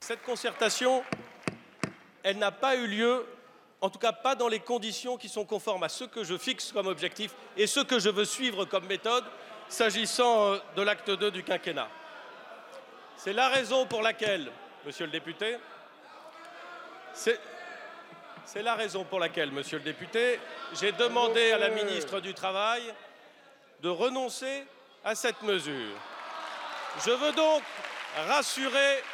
Cette 0.00 0.22
concertation, 0.22 1.02
elle 2.22 2.38
n'a 2.38 2.50
pas 2.50 2.76
eu 2.76 2.86
lieu, 2.86 3.26
en 3.80 3.90
tout 3.90 3.98
cas 3.98 4.12
pas 4.12 4.34
dans 4.34 4.48
les 4.48 4.60
conditions 4.60 5.16
qui 5.16 5.28
sont 5.28 5.44
conformes 5.44 5.82
à 5.82 5.88
ce 5.88 6.04
que 6.04 6.24
je 6.24 6.36
fixe 6.36 6.72
comme 6.72 6.86
objectif 6.86 7.34
et 7.56 7.66
ce 7.66 7.80
que 7.80 7.98
je 7.98 8.08
veux 8.08 8.24
suivre 8.24 8.64
comme 8.64 8.86
méthode 8.86 9.24
s'agissant 9.68 10.52
euh, 10.52 10.58
de 10.76 10.82
l'acte 10.82 11.10
2 11.10 11.30
du 11.30 11.42
quinquennat. 11.42 11.88
C'est 13.22 13.34
la 13.34 13.50
raison 13.50 13.84
pour 13.84 14.00
laquelle, 14.00 14.50
monsieur 14.86 15.04
le 15.04 15.12
député, 15.12 15.58
c'est 17.12 17.38
c'est 18.46 18.62
la 18.62 18.74
raison 18.74 19.04
pour 19.04 19.20
laquelle, 19.20 19.52
monsieur 19.52 19.76
le 19.76 19.84
député, 19.84 20.40
j'ai 20.72 20.90
demandé 20.92 21.52
à 21.52 21.58
la 21.58 21.68
ministre 21.68 22.18
du 22.20 22.32
Travail 22.32 22.82
de 23.82 23.90
renoncer 23.90 24.64
à 25.04 25.14
cette 25.14 25.42
mesure. 25.42 25.94
Je 27.04 27.10
veux 27.10 27.32
donc 27.32 27.62
rassurer 28.26 29.04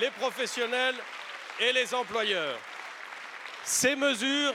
les 0.00 0.10
professionnels 0.10 0.96
et 1.60 1.72
les 1.72 1.94
employeurs. 1.94 2.58
Ces 3.62 3.94
mesures 3.94 4.54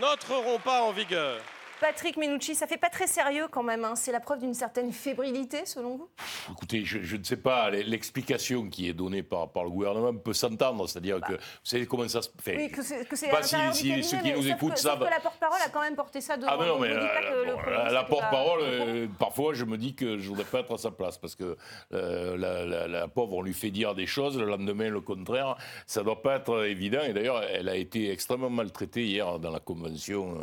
n'entreront 0.00 0.58
pas 0.58 0.82
en 0.82 0.92
vigueur. 0.92 1.40
Patrick 1.80 2.16
Menucci, 2.16 2.54
ça 2.54 2.66
fait 2.66 2.76
pas 2.76 2.90
très 2.90 3.06
sérieux 3.06 3.46
quand 3.50 3.62
même. 3.62 3.84
hein. 3.84 3.94
C'est 3.94 4.10
la 4.12 4.20
preuve 4.20 4.40
d'une 4.40 4.54
certaine 4.54 4.92
fébrilité, 4.92 5.64
selon 5.64 5.96
vous? 5.96 6.08
Écoutez, 6.52 6.84
je, 6.84 7.00
je 7.02 7.16
ne 7.16 7.22
sais 7.22 7.36
pas, 7.36 7.70
l'explication 7.70 8.68
qui 8.68 8.88
est 8.88 8.92
donnée 8.92 9.22
par, 9.22 9.48
par 9.50 9.64
le 9.64 9.70
gouvernement 9.70 10.12
peut 10.14 10.32
s'entendre, 10.32 10.88
c'est-à-dire 10.88 11.20
que 11.20 11.34
vous 11.34 11.38
savez 11.62 11.86
comment 11.86 12.08
ça 12.08 12.22
se 12.22 12.30
fait. 12.40 12.56
Oui, 12.56 12.70
que 12.70 12.82
c'est 12.82 13.28
Pas 13.30 13.42
si- 13.42 13.56
si 13.72 13.88
cabinet, 13.88 14.02
ceux 14.02 14.18
qui 14.18 14.32
nous 14.32 14.48
écoutent 14.48 14.74
que, 14.74 14.80
savent. 14.80 14.98
que 14.98 15.04
la 15.10 15.20
porte-parole 15.20 15.58
a 15.64 15.68
quand 15.68 15.82
même 15.82 15.94
porté 15.96 16.20
ça 16.20 16.36
devant. 16.36 16.48
Ah, 16.52 16.56
mais 16.60 16.66
non, 16.66 16.78
mais 16.78 16.88
dites 16.88 16.98
pas 16.98 17.90
la, 17.90 18.04
porte-parole, 18.04 18.60
euh, 18.62 19.06
parfois 19.18 19.54
je 19.54 19.64
me 19.64 19.78
dis 19.78 19.94
que 19.94 20.18
je 20.18 20.24
ne 20.24 20.28
voudrais 20.28 20.44
pas 20.50 20.60
être 20.60 20.74
à 20.74 20.78
sa 20.78 20.90
place 20.90 21.16
parce 21.18 21.34
que 21.36 21.56
euh, 21.92 22.36
la, 22.36 22.64
la- 22.64 22.88
la 22.88 23.08
pauvre, 23.08 23.36
on 23.36 23.42
lui 23.42 23.54
fait 23.54 23.70
dire 23.70 23.94
des 23.94 24.06
choses, 24.06 24.36
le 24.38 24.44
lendemain 24.46 24.88
le 24.90 25.00
contraire. 25.00 25.56
Ça 25.86 26.00
ne 26.00 26.06
doit 26.06 26.22
pas 26.22 26.36
être 26.36 26.64
évident. 26.64 27.02
Et 27.02 27.12
d'ailleurs, 27.12 27.42
elle 27.42 27.68
a 27.68 27.76
été 27.76 28.10
extrêmement 28.10 28.50
maltraitée 28.50 29.04
hier 29.04 29.38
dans 29.38 29.50
la 29.50 29.60
convention 29.60 30.38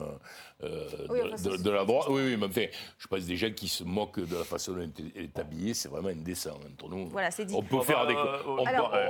euh, 0.64 0.64
euh, 0.64 1.08
Oui, 1.10 1.20
de, 1.32 1.70
la 1.70 1.86
droite. 1.86 2.08
Oui, 2.10 2.22
oui, 2.26 2.38
mais 2.38 2.46
enfin, 2.48 2.66
je 2.98 3.08
pense 3.08 3.22
des 3.26 3.36
gens 3.36 3.52
qui 3.52 3.68
se 3.68 3.84
moquent 3.84 4.20
de 4.20 4.36
la 4.38 4.44
façon 4.44 4.74
dont 4.74 4.90
elle 5.16 5.24
est 5.26 5.40
habillée, 5.40 5.74
c'est 5.74 5.90
vraiment 5.90 6.10
indécent 6.10 6.52
entre 6.52 6.90
nous. 6.90 7.10
Voilà, 7.10 7.32
c'est 7.32 7.46
dit. 7.46 7.56
On 7.56 7.62
peut 7.62 7.82
faire 7.82 8.08
des, 8.08 8.16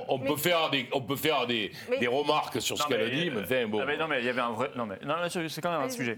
on, 0.08 0.20
peut, 0.20 0.36
faire 0.38 0.70
des, 0.70 0.88
on 0.92 1.02
peut 1.02 1.16
faire 1.16 1.48
des, 1.48 1.72
remarques 2.08 2.62
sur 2.62 2.78
ce 2.78 2.88
qu'elle 2.88 3.02
a 3.02 3.10
dit, 3.10 3.30
mais 3.30 3.38
euh, 3.38 3.44
enfin, 3.44 3.68
bon. 3.68 3.80
ah, 3.82 3.86
mais 3.86 3.98
non, 3.98 4.08
mais 4.08 4.20
il 4.20 4.26
y 4.26 4.30
avait 4.30 4.42
un 4.42 4.52
vrai. 4.52 4.72
Non, 4.76 4.86
mais, 4.86 5.00
non, 5.04 5.16
mais 5.22 5.30
c'est 5.30 5.48
c'est 5.50 5.62
quand 5.62 5.72
même 5.72 5.82
un 5.82 5.90
sujet. 5.90 6.16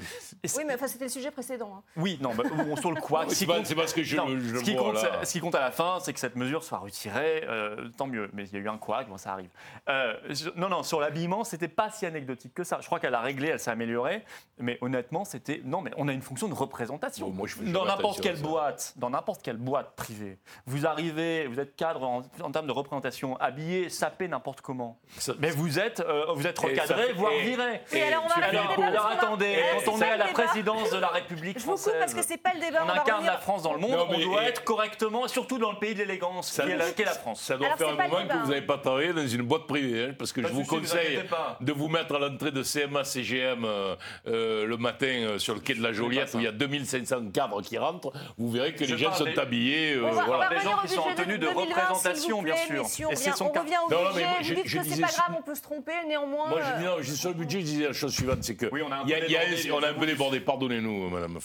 Oui, 0.58 0.64
mais 0.66 0.76
enfin, 0.76 0.88
c'était 0.88 1.06
le 1.06 1.10
sujet 1.12 1.32
précédent. 1.32 1.72
hein. 1.78 1.84
Oui, 1.96 2.18
non, 2.22 2.34
bah, 2.34 2.44
sur 2.80 2.92
le 2.92 3.02
quoi. 3.02 3.26
C'est 3.30 3.46
pas- 3.46 3.64
c'est 3.64 3.76
parce 3.76 3.94
que 3.94 4.04
je- 4.04 4.16
je 4.16 4.58
ce, 4.58 4.64
qui 4.64 4.74
vois, 4.74 4.94
compte, 4.94 5.04
là. 5.04 5.24
ce 5.26 5.32
qui 5.32 5.40
compte 5.40 5.56
à 5.56 5.60
la 5.60 5.72
fin, 5.72 6.00
c'est 6.02 6.14
que 6.14 6.20
cette 6.20 6.36
mesure 6.36 6.64
soit 6.64 6.80
retirée, 6.80 7.44
euh, 7.48 7.90
tant 7.98 8.08
mieux. 8.08 8.30
Mais 8.34 8.46
il 8.46 8.54
y 8.54 8.56
a 8.58 8.60
eu 8.60 8.70
un 8.70 8.78
couac, 8.78 9.08
bon, 9.08 9.18
ça 9.18 9.34
arrive? 9.34 9.50
Euh, 9.90 10.14
non, 10.56 10.70
non, 10.70 10.84
sur 10.84 11.00
l'habillement, 11.00 11.44
c'était 11.44 11.68
pas 11.68 11.90
si 11.92 12.06
anecdotique 12.06 12.54
que 12.54 12.64
ça. 12.64 12.80
Je 12.82 12.86
crois 12.88 13.00
qu'elle 13.00 13.16
a 13.16 13.22
réglé, 13.22 13.50
elle 13.50 13.60
s'est 13.60 13.72
améliorée. 13.72 14.24
Mais 14.60 14.78
honnêtement, 14.82 15.26
c'était. 15.26 15.62
Non, 15.64 15.82
mais 15.88 15.94
on 15.98 16.08
a 16.08 16.14
une 16.14 16.22
fonction 16.22 16.48
de 16.48 16.54
représentation. 16.54 17.28
Bon, 17.28 17.34
moi, 17.34 17.48
je 17.48 17.56
fais 17.56 17.64
dans 17.72 17.86
n'importe 17.86 18.22
quelle 18.22 18.40
boîte, 18.42 18.94
dans 18.98 19.10
n'importe 19.10 19.42
quelle 19.42 19.58
boîte 19.58 19.96
privée, 19.96 20.38
vous 20.66 20.86
arrivez, 20.86 21.48
vous 21.48 21.60
êtes 21.60 21.76
cadre 21.76 22.04
en, 22.04 22.22
en 22.42 22.52
termes 22.52 22.68
de 22.68 22.72
représentation, 22.72 23.38
habillé, 23.38 23.90
sapé 23.90 24.28
n'importe 24.28 24.62
comment. 24.62 25.00
Ça- 25.18 25.34
Mais 25.40 25.50
vous 25.52 25.80
êtes, 25.80 26.00
euh, 26.02 26.26
vous 26.34 26.46
êtes 26.48 26.62
Et 26.64 26.68
recadré, 26.68 27.08
fait- 27.08 27.14
voire 27.14 27.32
et- 27.34 27.42
viré. 27.42 27.82
Oui, 27.94 28.02
alors 28.02 28.24
on 28.26 28.40
va 28.40 28.48
débat, 28.50 29.08
attendez, 29.12 29.56
quand 29.86 29.92
on 29.94 30.02
est 30.02 30.10
à 30.10 30.18
la 30.18 30.28
présidence 30.28 30.90
de 30.92 30.98
la 30.98 31.08
République 31.08 31.60
Je 31.60 31.64
vous 31.66 31.72
coupe 31.72 31.80
française, 31.80 32.00
parce 32.00 32.14
que 32.14 32.24
c'est 32.24 32.38
pas 32.38 32.54
le 32.54 32.60
débat. 32.60 32.84
on 32.86 32.90
incarne 32.90 33.10
revenir- 33.22 33.32
la 33.32 33.38
France 33.38 33.64
dans 33.64 33.74
le 33.74 33.80
monde, 33.80 33.92
Non, 33.92 34.08
on 34.10 34.20
doit 34.20 34.44
et- 34.44 34.48
être 34.48 34.64
correctement, 34.64 35.26
et 35.26 35.30
surtout 35.30 35.58
dans 35.58 35.72
le 35.72 35.80
pays 35.80 35.94
de 35.94 36.00
l'élégance, 36.00 36.52
qui, 36.52 36.62
est 36.62 37.06
la, 37.06 37.12
France. 37.12 37.42
Ça 37.42 37.58
doit 37.58 37.76
faire 37.78 37.90
un 37.90 37.92
moment 37.92 38.28
que 38.28 38.34
vous 38.34 38.40
hein. 38.40 38.48
n'avez 38.48 38.62
pas 38.62 38.78
travaillé 38.78 39.14
dans 39.14 39.28
une 39.28 39.44
boîte 39.44 39.68
privée, 39.68 40.06
hein, 40.10 40.16
parce 40.18 40.32
que 40.32 40.42
je 40.42 40.48
vous 40.48 40.64
conseille 40.64 41.22
de 41.62 41.72
vous 41.74 41.88
mettre 41.88 42.16
à 42.16 42.20
l'entrée 42.20 42.52
de 42.52 42.64
CMA 42.64 43.04
CGM 43.04 43.64
euh, 43.66 43.96
euh, 44.28 44.66
le 44.66 44.78
matin 44.78 45.36
sur 45.38 45.54
le 45.54 45.60
quai 45.60 45.74
de 45.78 45.84
la 45.84 45.94
Joliette 45.94 46.34
où 46.34 46.40
il 46.40 46.44
y 46.44 46.48
a 46.48 46.52
2500 46.52 47.32
cadres 47.32 47.62
qui 47.62 47.78
rentrent. 47.78 48.12
Vous 48.38 48.50
verrez 48.52 48.74
que 48.74 48.86
Je 48.86 48.96
les 48.96 49.04
gens 49.04 49.14
sont 49.14 49.24
des- 49.26 49.38
habillés. 49.40 49.94
euh, 49.94 50.04
On 50.06 50.12
va, 50.12 50.24
on 50.24 50.26
voilà. 50.26 50.50
va 50.50 50.56
Des 50.56 50.62
gens 50.62 50.78
qui 50.82 50.88
sont 50.90 51.02
en 51.02 51.14
tenue 51.16 51.38
de 51.38 51.46
2020, 51.48 51.62
représentation, 51.62 52.42
bien 52.42 52.56
sûr. 52.56 52.84
messieurs, 52.84 53.08
Et 53.12 53.16
c'est 53.16 53.32
son 53.36 53.46
on 53.46 53.50
cas. 53.50 53.62
au 53.62 53.92
Non, 53.92 54.04
non, 54.04 54.10
mais 54.16 54.24
moi, 54.24 54.38
je- 54.42 54.54
dites 54.54 54.68
je 54.68 54.78
que 54.80 54.84
c'est 54.84 55.02
pas 55.02 55.08
grave, 55.08 55.36
on 55.38 55.42
peut 55.42 55.56
se 55.56 55.62
tromper. 55.62 55.92
Néanmoins, 56.08 56.50
Moi, 56.50 56.60
je 56.62 56.80
dis 56.82 56.86
euh, 56.88 56.98
non, 56.98 57.04
sur 57.04 57.30
le 57.30 57.36
budget, 57.36 57.60
je 57.62 57.66
disais 57.66 57.86
la 57.88 57.94
chose 57.94 58.14
suivante, 58.14 58.40
c'est 58.44 58.56
que 58.56 58.68
Oui, 58.72 58.82
on 58.82 58.92
a 58.92 58.98
un 58.98 59.04
peu 59.06 59.08
débordé, 59.08 59.72
on 59.72 59.84
a 59.84 59.88
un 59.90 59.92
mais 59.94 60.00
peu 60.00 60.06
débordé. 60.06 60.40
Pardonnez-nous, 60.40 61.10
Madame. 61.10 61.34
Mais 61.34 61.40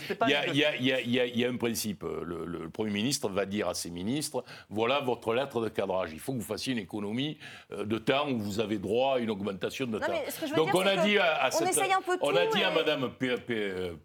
c'était 0.00 0.14
pas 0.14 0.26
Il 0.28 0.56
y, 0.56 1.44
a, 1.44 1.48
un 1.48 1.56
principe. 1.56 2.02
Le, 2.02 2.44
le- 2.44 2.68
Premier 2.70 2.90
ministre 2.90 3.28
va 3.28 3.46
dire 3.46 3.68
à 3.68 3.74
ses 3.74 3.90
ministres 3.90 4.44
voilà 4.68 5.00
votre 5.00 5.32
lettre 5.34 5.60
de 5.60 5.68
cadrage. 5.68 6.10
Il 6.12 6.20
faut 6.20 6.32
que 6.32 6.38
vous 6.38 6.44
fassiez 6.44 6.72
une 6.72 6.78
économie 6.78 7.38
euh, 7.72 7.84
de 7.84 7.98
temps 7.98 8.28
où 8.28 8.38
vous 8.38 8.60
avez 8.60 8.78
droit 8.78 9.16
à 9.16 9.18
une 9.18 9.30
augmentation 9.30 9.86
de 9.86 9.98
temps. 9.98 10.06
Donc 10.56 10.74
on 10.74 10.86
a 10.86 10.96
dit 10.96 11.18
à, 11.18 11.48
on 11.48 11.50
cette- 11.58 11.68
essaye 11.70 11.92
un 11.92 12.00
peu 12.02 12.16
on 12.20 12.30
tout 12.30 12.36
a 12.36 12.46
dit 12.46 12.62
à 12.62 12.70
Madame 12.70 13.10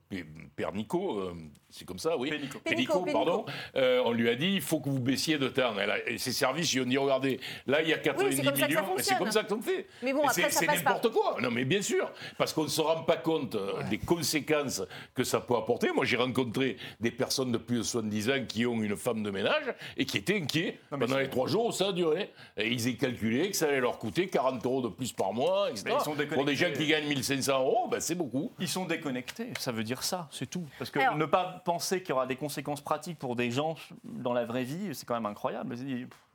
P- 0.09 0.25
Pernico, 0.55 1.19
euh, 1.19 1.33
c'est 1.69 1.85
comme 1.85 1.97
ça, 1.99 2.15
oui. 2.17 2.29
Pénicaud. 2.29 2.59
Pénicaud, 2.63 3.05
pardon. 3.11 3.45
euh, 3.75 4.01
on 4.05 4.11
lui 4.11 4.29
a 4.29 4.35
dit 4.35 4.53
il 4.55 4.61
faut 4.61 4.79
que 4.79 4.89
vous 4.89 4.99
baissiez 4.99 5.37
de 5.37 5.47
temps. 5.49 5.73
Elle 5.79 5.89
a- 5.89 6.09
et 6.09 6.17
ses 6.17 6.31
services, 6.31 6.71
ils 6.73 6.81
ont 6.81 6.85
dit 6.85 6.97
regardez, 6.97 7.39
là 7.65 7.81
il 7.81 7.89
y 7.89 7.93
a 7.93 7.97
90 7.97 8.35
c'est 8.37 8.43
comme 8.43 8.55
ça 8.55 8.61
que 8.61 8.61
ça 8.61 8.67
millions. 8.67 8.95
C'est 8.99 9.17
comme 9.17 9.31
ça 9.31 9.43
qu'on 9.43 9.61
fait. 9.61 9.87
Mais 10.03 10.13
bon, 10.13 10.21
après, 10.23 10.43
c'est- 10.49 10.65
ça 10.65 10.65
n'importe 10.75 11.09
quoi. 11.11 11.37
Non, 11.41 11.49
mais 11.51 11.65
bien 11.65 11.81
sûr, 11.81 12.11
parce 12.37 12.53
qu'on 12.53 12.63
ne 12.63 12.67
se 12.69 12.81
rend 12.81 13.03
pas 13.03 13.17
compte 13.17 13.55
euh, 13.55 13.81
des 13.89 13.97
conséquences 13.97 14.83
que 15.15 15.23
ça 15.23 15.39
peut 15.41 15.55
apporter. 15.55 15.89
Moi, 15.91 16.05
j'ai 16.05 16.17
rencontré 16.17 16.77
des 16.99 17.11
personnes 17.11 17.51
de 17.51 17.57
plus 17.57 17.77
de 17.79 17.83
70 17.83 18.29
ans 18.29 18.45
qui 18.47 18.65
ont 18.65 18.81
une 18.83 18.95
femme 18.97 19.23
de 19.23 19.31
ménage 19.31 19.73
et 19.97 20.05
qui 20.05 20.17
étaient 20.17 20.37
inquiets 20.37 20.79
Non, 20.91 20.99
pendant 20.99 21.17
les 21.17 21.29
trois 21.29 21.47
jours 21.47 21.65
où 21.67 21.71
ça 21.71 21.87
a 21.87 21.91
duré. 21.91 22.29
Et 22.57 22.67
ils 22.69 22.87
ont 22.89 22.93
calculé 22.93 23.49
que 23.49 23.55
ça 23.57 23.65
allait 23.67 23.81
leur 23.81 23.97
coûter 23.97 24.27
40 24.27 24.63
euros 24.65 24.81
de 24.81 24.89
plus 24.89 25.11
par 25.11 25.33
mois, 25.33 25.69
etc. 25.71 25.95
Ils 25.99 26.03
sont 26.03 26.15
Pour 26.33 26.45
des 26.45 26.55
gens 26.55 26.71
qui 26.75 26.85
gagnent 26.87 27.07
1500 27.07 27.59
euros, 27.59 27.87
ben, 27.89 27.99
c'est 27.99 28.15
beaucoup. 28.15 28.51
Ils 28.59 28.67
sont 28.67 28.85
déconnectés, 28.85 29.47
ça 29.63 29.71
veut 29.71 29.83
dire 29.83 30.03
ça, 30.03 30.27
c'est 30.29 30.49
tout. 30.49 30.65
Parce 30.77 30.91
que 30.91 30.99
Alors- 30.99 31.15
ne 31.17 31.25
pas 31.25 31.61
penser 31.63 32.01
qu'il 32.01 32.09
y 32.09 32.11
aura 32.11 32.27
des 32.27 32.35
conséquences 32.35 32.81
pratiques 32.81 33.17
pour 33.17 33.35
des 33.35 33.49
gens 33.49 33.75
dans 34.03 34.33
la 34.33 34.43
vraie 34.45 34.65
vie, 34.65 34.93
c'est 34.93 35.05
quand 35.05 35.13
même 35.13 35.25
incroyable. 35.25 35.75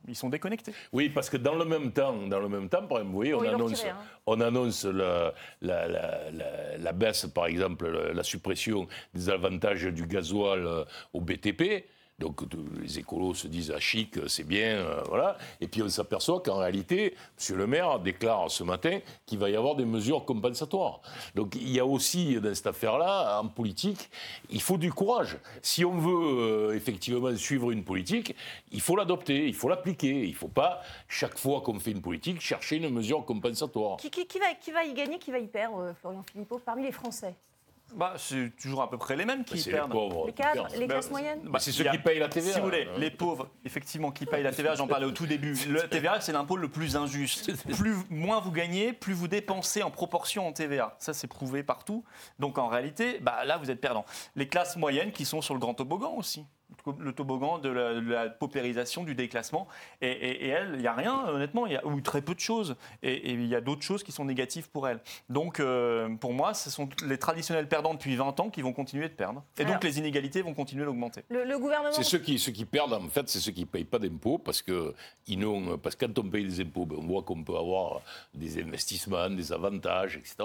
Ils- 0.07 0.15
sont 0.15 0.29
déconnectés. 0.29 0.73
Oui, 0.93 1.09
parce 1.09 1.29
que 1.29 1.37
dans 1.37 1.53
le 1.55 1.65
même 1.65 1.91
temps, 1.91 2.15
dans 2.27 2.39
le 2.39 2.49
même 2.49 2.67
temps, 2.69 2.87
par 2.87 2.97
exemple, 2.99 3.09
vous 3.11 3.15
voyez, 3.15 3.33
on 3.35 3.39
Oui, 3.41 3.47
ils 3.47 3.51
l'ont 3.51 3.65
annonce, 3.67 3.85
hein. 3.85 3.95
on 4.25 4.41
annonce 4.41 4.85
la, 4.85 5.33
la, 5.61 5.87
la- 5.87 6.31
la- 6.31 6.77
la 6.77 6.91
baisse, 6.93 7.27
par 7.27 7.45
exemple, 7.45 7.87
la, 7.87 8.13
la 8.13 8.23
suppression 8.23 8.87
des 9.13 9.29
avantages 9.29 9.83
du 9.83 10.07
gasoil 10.07 10.65
euh, 10.65 10.83
au 11.13 11.21
BTP. 11.21 11.85
Donc 12.19 12.41
les 12.81 12.99
écolos 12.99 13.33
se 13.33 13.47
disent 13.47 13.73
ah 13.75 13.79
chic, 13.79 14.19
c'est 14.27 14.47
bien, 14.47 14.85
voilà. 15.07 15.37
Et 15.61 15.67
puis 15.67 15.81
on 15.81 15.89
s'aperçoit 15.89 16.41
qu'en 16.41 16.57
réalité, 16.57 17.15
M. 17.49 17.57
le 17.57 17.67
maire 17.67 17.99
déclare 17.99 18.51
ce 18.51 18.63
matin 18.63 18.99
qu'il 19.25 19.39
va 19.39 19.49
y 19.49 19.55
avoir 19.55 19.75
des 19.75 19.85
mesures 19.85 20.25
compensatoires. 20.25 21.01
Donc 21.35 21.55
il 21.55 21.69
y 21.69 21.79
a 21.79 21.85
aussi 21.85 22.39
dans 22.39 22.53
cette 22.53 22.67
affaire-là, 22.67 23.39
en 23.41 23.47
politique, 23.47 24.09
il 24.49 24.61
faut 24.61 24.77
du 24.77 24.91
courage. 24.91 25.37
Si 25.61 25.85
on 25.85 25.97
veut 25.97 26.75
effectivement 26.75 27.35
suivre 27.35 27.71
une 27.71 27.83
politique, 27.83 28.35
il 28.71 28.81
faut 28.81 28.95
l'adopter, 28.95 29.47
il 29.47 29.55
faut 29.55 29.69
l'appliquer. 29.69 30.23
Il 30.23 30.31
ne 30.31 30.35
faut 30.35 30.47
pas, 30.47 30.81
chaque 31.07 31.37
fois 31.37 31.61
qu'on 31.61 31.79
fait 31.79 31.91
une 31.91 32.01
politique, 32.01 32.41
chercher 32.41 32.77
une 32.77 32.89
mesure 32.89 33.25
compensatoire. 33.25 33.97
Qui, 33.97 34.09
va, 34.39 34.53
qui 34.59 34.71
va 34.71 34.83
y 34.83 34.93
gagner, 34.93 35.19
qui 35.19 35.31
va 35.31 35.39
y 35.39 35.47
perdre, 35.47 35.93
Florian 35.99 36.23
Philippot, 36.23 36.59
parmi 36.59 36.83
les 36.83 36.91
Français? 36.91 37.35
Bah, 37.95 38.13
c'est 38.17 38.55
toujours 38.55 38.81
à 38.81 38.89
peu 38.89 38.97
près 38.97 39.15
les 39.15 39.25
mêmes 39.25 39.43
qui 39.43 39.61
perdent. 39.63 39.91
Les, 39.91 39.99
pauvres, 39.99 40.25
les 40.27 40.33
cadres, 40.33 40.67
les 40.77 40.87
classes 40.87 41.05
bah, 41.05 41.11
moyennes 41.11 41.41
bah, 41.43 41.59
C'est 41.59 41.71
ceux 41.71 41.83
qui 41.85 41.97
payent 41.97 42.19
la 42.19 42.29
TVA. 42.29 42.53
Si 42.53 42.59
vous 42.59 42.65
voulez, 42.65 42.87
les 42.97 43.11
pauvres, 43.11 43.49
effectivement, 43.65 44.11
qui 44.11 44.25
payent 44.25 44.43
la 44.43 44.51
TVA, 44.51 44.75
j'en 44.75 44.87
parlais 44.87 45.05
au 45.05 45.11
tout 45.11 45.25
début. 45.25 45.53
Le 45.69 45.87
TVA, 45.87 46.21
c'est 46.21 46.31
l'impôt 46.31 46.57
le 46.57 46.69
plus 46.69 46.95
injuste. 46.95 47.51
Plus, 47.77 47.95
moins 48.09 48.39
vous 48.39 48.51
gagnez, 48.51 48.93
plus 48.93 49.13
vous 49.13 49.27
dépensez 49.27 49.83
en 49.83 49.91
proportion 49.91 50.47
en 50.47 50.53
TVA. 50.53 50.95
Ça, 50.99 51.13
c'est 51.13 51.27
prouvé 51.27 51.63
partout. 51.63 52.03
Donc 52.39 52.57
en 52.57 52.67
réalité, 52.67 53.19
bah, 53.21 53.43
là, 53.45 53.57
vous 53.57 53.71
êtes 53.71 53.81
perdant. 53.81 54.05
Les 54.35 54.47
classes 54.47 54.77
moyennes 54.77 55.11
qui 55.11 55.25
sont 55.25 55.41
sur 55.41 55.53
le 55.53 55.59
grand 55.59 55.73
toboggan 55.73 56.13
aussi 56.15 56.45
le 56.99 57.13
toboggan 57.13 57.59
de 57.59 57.69
la, 57.69 58.29
paupérisation, 58.29 59.03
du 59.03 59.15
déclassement. 59.15 59.67
Et, 60.01 60.47
elle, 60.47 60.71
il 60.75 60.81
n'y 60.81 60.87
a 60.87 60.93
rien, 60.93 61.27
honnêtement, 61.27 61.67
y 61.67 61.75
a, 61.75 61.85
ou 61.85 61.99
très 62.01 62.21
peu 62.21 62.33
de 62.33 62.39
choses. 62.39 62.75
Et 63.03 63.33
il 63.33 63.45
y 63.45 63.55
a 63.55 63.61
d'autres 63.61 63.81
choses 63.81 64.03
qui 64.03 64.11
sont 64.11 64.25
négatives 64.25 64.69
pour 64.69 64.87
elle. 64.87 64.99
Donc, 65.29 65.59
euh, 65.59 66.09
pour 66.15 66.33
moi, 66.33 66.53
ce 66.53 66.69
sont 66.69 66.89
les 67.05 67.17
traditionnels 67.17 67.67
perdants 67.67 67.93
depuis 67.93 68.15
20 68.15 68.39
ans 68.39 68.49
qui 68.49 68.61
vont 68.61 68.73
continuer 68.73 69.09
de 69.09 69.13
perdre. 69.13 69.43
Et 69.57 69.65
donc, 69.65 69.83
les 69.83 69.99
inégalités 69.99 70.41
vont 70.41 70.53
continuer 70.53 70.85
d'augmenter. 70.85 71.23
Le, 71.29 71.59
gouvernement. 71.59 71.91
C'est 71.91 72.03
ceux 72.03 72.19
qui, 72.19 72.39
ceux 72.39 72.51
qui 72.51 72.65
perdent, 72.65 72.93
en 72.93 73.09
fait, 73.09 73.27
c'est 73.27 73.39
ceux 73.39 73.51
qui 73.51 73.61
ne 73.61 73.65
payent 73.65 73.83
pas 73.83 73.99
d'impôts 73.99 74.37
parce 74.37 74.61
que, 74.61 74.93
ils 75.27 75.39
parce 75.81 75.95
que 75.95 76.05
quand 76.05 76.19
on 76.19 76.29
paye 76.29 76.45
des 76.45 76.61
impôts, 76.61 76.85
ben, 76.85 76.97
on 76.99 77.07
voit 77.07 77.23
qu'on 77.23 77.43
peut 77.43 77.57
avoir 77.57 78.01
des 78.33 78.61
investissements, 78.61 79.29
des 79.29 79.51
avantages, 79.51 80.17
etc. 80.17 80.35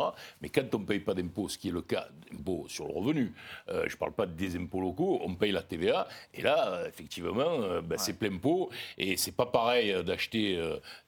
Mais 0.41 0.49
quand 0.49 0.75
on 0.75 0.81
ne 0.81 0.85
paye 0.85 1.01
pas 1.01 1.14
d'impôts, 1.14 1.49
ce 1.49 1.59
qui 1.59 1.68
est 1.68 1.72
le 1.72 1.83
cas 1.83 2.09
d'impôts 2.31 2.66
sur 2.68 2.87
le 2.87 2.95
revenu, 2.95 3.33
euh, 3.68 3.85
je 3.87 3.95
ne 3.95 3.99
parle 3.99 4.12
pas 4.12 4.27
des 4.27 4.57
impôts 4.57 4.81
locaux, 4.81 5.20
on 5.25 5.35
paye 5.35 5.53
la 5.53 5.62
TVA 5.62 6.09
et 6.33 6.43
là, 6.43 6.69
euh, 6.69 6.89
effectivement, 6.89 7.33
euh, 7.37 7.81
ben, 7.81 7.99
c'est 7.99 8.15
plein 8.15 8.37
pot. 8.37 8.71
Et 8.99 9.17
c'est 9.17 9.33
pas 9.33 9.47
pareil 9.47 9.93
euh, 9.93 10.03
d'acheter, 10.03 10.57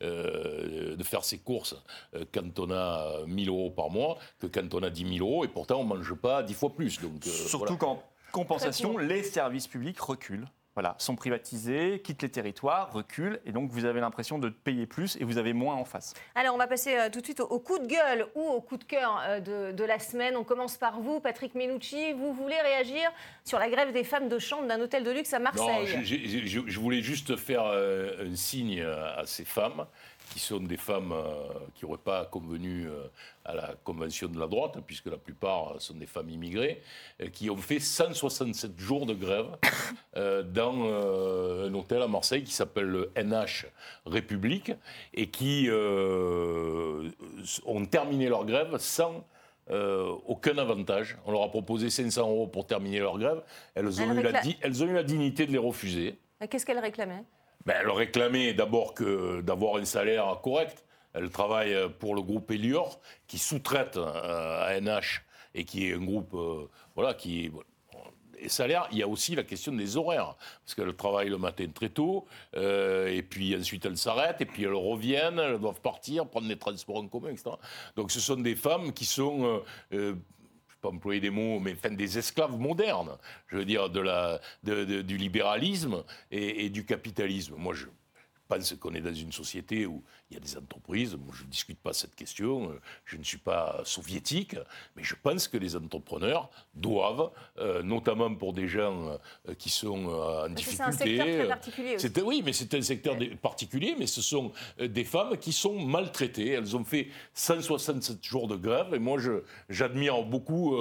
de 0.00 1.02
faire 1.02 1.24
ses 1.24 1.38
courses 1.38 1.76
quand 2.32 2.58
on 2.58 2.70
a 2.70 3.24
1000 3.26 3.48
euros 3.48 3.70
par 3.70 3.90
mois 3.90 4.18
que 4.38 4.46
quand 4.46 4.74
on 4.74 4.82
a 4.82 4.90
10 4.90 5.18
000 5.18 5.28
euros. 5.28 5.44
Et 5.44 5.48
pourtant, 5.48 5.80
on 5.80 5.84
ne 5.84 5.88
mange 5.88 6.14
pas 6.14 6.42
10 6.42 6.54
fois 6.54 6.74
plus. 6.74 7.00
Donc, 7.00 7.24
Surtout 7.24 7.76
qu'en 7.76 8.02
compensation, 8.32 8.98
les 8.98 9.22
services 9.22 9.66
publics 9.66 10.00
reculent 10.00 10.48
voilà, 10.76 10.94
sont 10.98 11.16
privatisés, 11.16 12.02
quittent 12.04 12.22
les 12.22 12.28
territoires, 12.28 12.92
reculent, 12.92 13.40
et 13.46 13.52
donc 13.52 13.70
vous 13.70 13.86
avez 13.86 13.98
l'impression 14.00 14.38
de 14.38 14.50
payer 14.50 14.84
plus 14.84 15.16
et 15.16 15.24
vous 15.24 15.38
avez 15.38 15.54
moins 15.54 15.74
en 15.74 15.86
face. 15.86 16.12
Alors 16.34 16.54
on 16.54 16.58
va 16.58 16.66
passer 16.66 16.94
euh, 16.98 17.08
tout 17.10 17.20
de 17.20 17.24
suite 17.24 17.40
au, 17.40 17.58
coup 17.58 17.78
de 17.78 17.86
gueule 17.86 18.26
ou 18.34 18.42
au 18.42 18.60
coup 18.60 18.76
de 18.76 18.84
cœur 18.84 19.22
euh, 19.26 19.72
de, 19.72 19.84
la 19.84 19.98
semaine. 19.98 20.36
On 20.36 20.44
commence 20.44 20.76
par 20.76 21.00
vous, 21.00 21.18
Patrick 21.18 21.54
Menucci. 21.54 22.12
Vous 22.12 22.34
voulez 22.34 22.60
réagir 22.60 23.10
sur 23.42 23.58
la 23.58 23.70
grève 23.70 23.94
des 23.94 24.04
femmes 24.04 24.28
de 24.28 24.38
chambre 24.38 24.68
d'un 24.68 24.78
hôtel 24.78 25.02
de 25.02 25.10
luxe 25.10 25.32
à 25.32 25.38
Marseille 25.38 25.64
non, 25.64 26.02
je, 26.02 26.78
voulais 26.78 27.00
juste 27.00 27.36
faire 27.36 27.64
euh, 27.64 28.30
un 28.30 28.36
signe 28.36 28.82
à 28.82 29.24
ces 29.24 29.46
femmes 29.46 29.86
qui 30.30 30.38
sont 30.38 30.60
des 30.60 30.76
femmes 30.76 31.14
qui 31.74 31.84
n'auraient 31.84 31.98
pas 31.98 32.24
convenu 32.26 32.88
à 33.46 33.54
la 33.54 33.74
convention 33.84 34.28
de 34.28 34.38
la 34.38 34.46
droite, 34.46 34.78
puisque 34.86 35.06
la 35.06 35.16
plupart 35.16 35.74
sont 35.78 35.94
des 35.94 36.06
femmes 36.06 36.30
immigrées, 36.30 36.82
euh, 37.20 37.28
qui 37.28 37.48
ont 37.48 37.56
fait 37.56 37.78
167 37.78 38.78
jours 38.78 39.06
de 39.06 39.14
grève 39.14 39.46
euh, 40.16 40.42
dans 40.42 40.74
euh, 40.78 41.68
un 41.68 41.74
hôtel 41.74 42.02
à 42.02 42.08
Marseille 42.08 42.42
qui 42.42 42.52
s'appelle 42.52 42.86
le 42.86 43.12
NH 43.16 43.66
République, 44.04 44.72
et 45.14 45.30
qui 45.30 45.68
ont 45.70 47.12
terminé 47.86 48.28
leur 48.28 48.44
grève 48.44 48.76
sans 48.78 49.24
aucun 49.68 50.58
avantage. 50.58 51.16
On 51.26 51.32
leur 51.32 51.42
a 51.42 51.48
proposé 51.48 51.90
500 51.90 52.22
euros 52.22 52.46
pour 52.46 52.66
terminer 52.66 53.00
leur 53.00 53.18
grève. 53.18 53.42
Elles 53.74 54.00
ont, 54.00 54.12
eu, 54.12 54.22
la 54.22 54.42
elles 54.60 54.84
ont 54.84 54.86
eu 54.86 54.94
la 54.94 55.02
dignité 55.02 55.46
de 55.46 55.52
les 55.52 55.58
refuser. 55.58 56.18
Qu'est-ce 56.50 56.66
qu'elles 56.66 56.78
réclamaient 56.78 57.24
ben, 57.66 57.76
Elles 57.80 57.90
réclamaient 57.90 58.54
d'abord 58.54 58.94
d'avoir 59.42 59.76
un 59.76 59.84
salaire 59.84 60.40
correct. 60.42 60.84
Elle 61.16 61.30
travaille 61.30 61.72
euh, 61.72 61.88
pour 61.88 62.14
le 62.14 62.22
groupe 62.22 62.50
Elior, 62.50 63.00
qui 63.26 63.38
sous-traite 63.38 63.96
euh, 63.96 64.66
à 64.66 64.78
NH 64.80 65.22
et 65.54 65.64
qui 65.64 65.88
est 65.88 65.94
un 65.94 66.04
groupe 66.04 66.34
euh, 66.34 66.68
voilà, 66.94 67.14
qui 67.14 67.50
et 68.38 68.50
salaire, 68.50 68.86
il 68.92 68.98
y 68.98 69.02
a 69.02 69.08
aussi 69.08 69.34
la 69.34 69.44
question 69.44 69.72
des 69.72 69.96
horaires, 69.96 70.36
parce 70.62 70.74
qu'elles 70.74 70.94
travaillent 70.94 71.30
le 71.30 71.38
matin 71.38 71.66
très 71.74 71.88
tôt, 71.88 72.26
et 72.54 73.22
puis 73.22 73.56
ensuite 73.56 73.86
elles 73.86 73.96
s'arrêtent, 73.96 74.42
et 74.42 74.44
puis 74.44 74.64
elles 74.64 74.74
reviennent, 74.74 75.38
elles 75.38 75.58
doivent 75.58 75.80
partir, 75.80 76.26
prendre 76.26 76.46
des 76.46 76.58
transports 76.58 76.98
en 76.98 77.08
commun, 77.08 77.30
etc. 77.30 77.52
Donc 77.96 78.12
ce 78.12 78.20
sont 78.20 78.36
des 78.36 78.54
femmes 78.54 78.92
qui 78.92 79.06
sont, 79.06 79.62
employer 80.86 81.20
des 81.20 81.30
mots, 81.30 81.60
mais 81.60 81.72
enfin, 81.72 81.94
des 81.94 82.18
esclaves 82.18 82.58
modernes, 82.58 83.16
je 83.48 83.56
veux 83.56 83.64
dire, 83.64 83.90
de 83.90 84.00
la, 84.00 84.40
du 84.62 85.16
libéralisme 85.16 86.04
et, 86.30 86.64
et, 86.64 86.70
du 86.70 86.84
capitalisme. 86.84 87.54
Moi, 87.56 87.74
je 87.74 87.86
pense 88.48 88.74
qu'on 88.74 88.94
est 88.94 89.00
dans 89.00 89.14
une 89.14 89.32
société 89.32 89.86
où 89.86 90.02
il 90.30 90.34
y 90.34 90.36
a 90.36 90.40
des 90.40 90.56
entreprises, 90.56 91.14
moi 91.14 91.32
je 91.32 91.44
ne 91.44 91.50
discute 91.50 91.78
pas 91.78 91.92
cette 91.92 92.14
question, 92.16 92.70
euh, 92.70 92.80
je 93.04 93.16
ne 93.16 93.22
suis 93.22 93.38
pas 93.38 93.80
soviétique, 93.84 94.56
mais 94.96 95.04
je 95.04 95.14
pense 95.14 95.46
que 95.46 95.56
les 95.56 95.76
entrepreneurs 95.76 96.50
doivent, 96.74 97.30
euh, 97.58 97.82
notamment 97.82 98.34
pour 98.34 98.52
des 98.52 98.66
gens 98.66 99.18
euh, 99.48 99.54
qui 99.54 99.70
sont 99.70 100.06
en 100.06 100.48
difficulté. 100.48 100.76
C'est 100.76 100.82
un 100.82 100.92
secteur 100.92 101.26
très 101.26 101.46
particulier. 101.46 101.94
Aussi. 101.94 102.12
Oui, 102.24 102.42
mais 102.44 102.52
c'est 102.52 102.74
un 102.74 102.82
secteur 102.82 103.16
particulier, 103.40 103.94
mais 103.96 104.08
ce 104.08 104.20
sont 104.20 104.50
des 104.80 105.04
femmes 105.04 105.36
qui 105.36 105.52
sont 105.52 105.78
maltraitées. 105.78 106.50
Elles 106.50 106.76
ont 106.76 106.84
fait 106.84 107.08
167 107.34 108.24
jours 108.24 108.48
de 108.48 108.56
grève, 108.56 108.94
et 108.94 108.98
moi 108.98 109.18
j'admire 109.68 110.22
beaucoup 110.24 110.76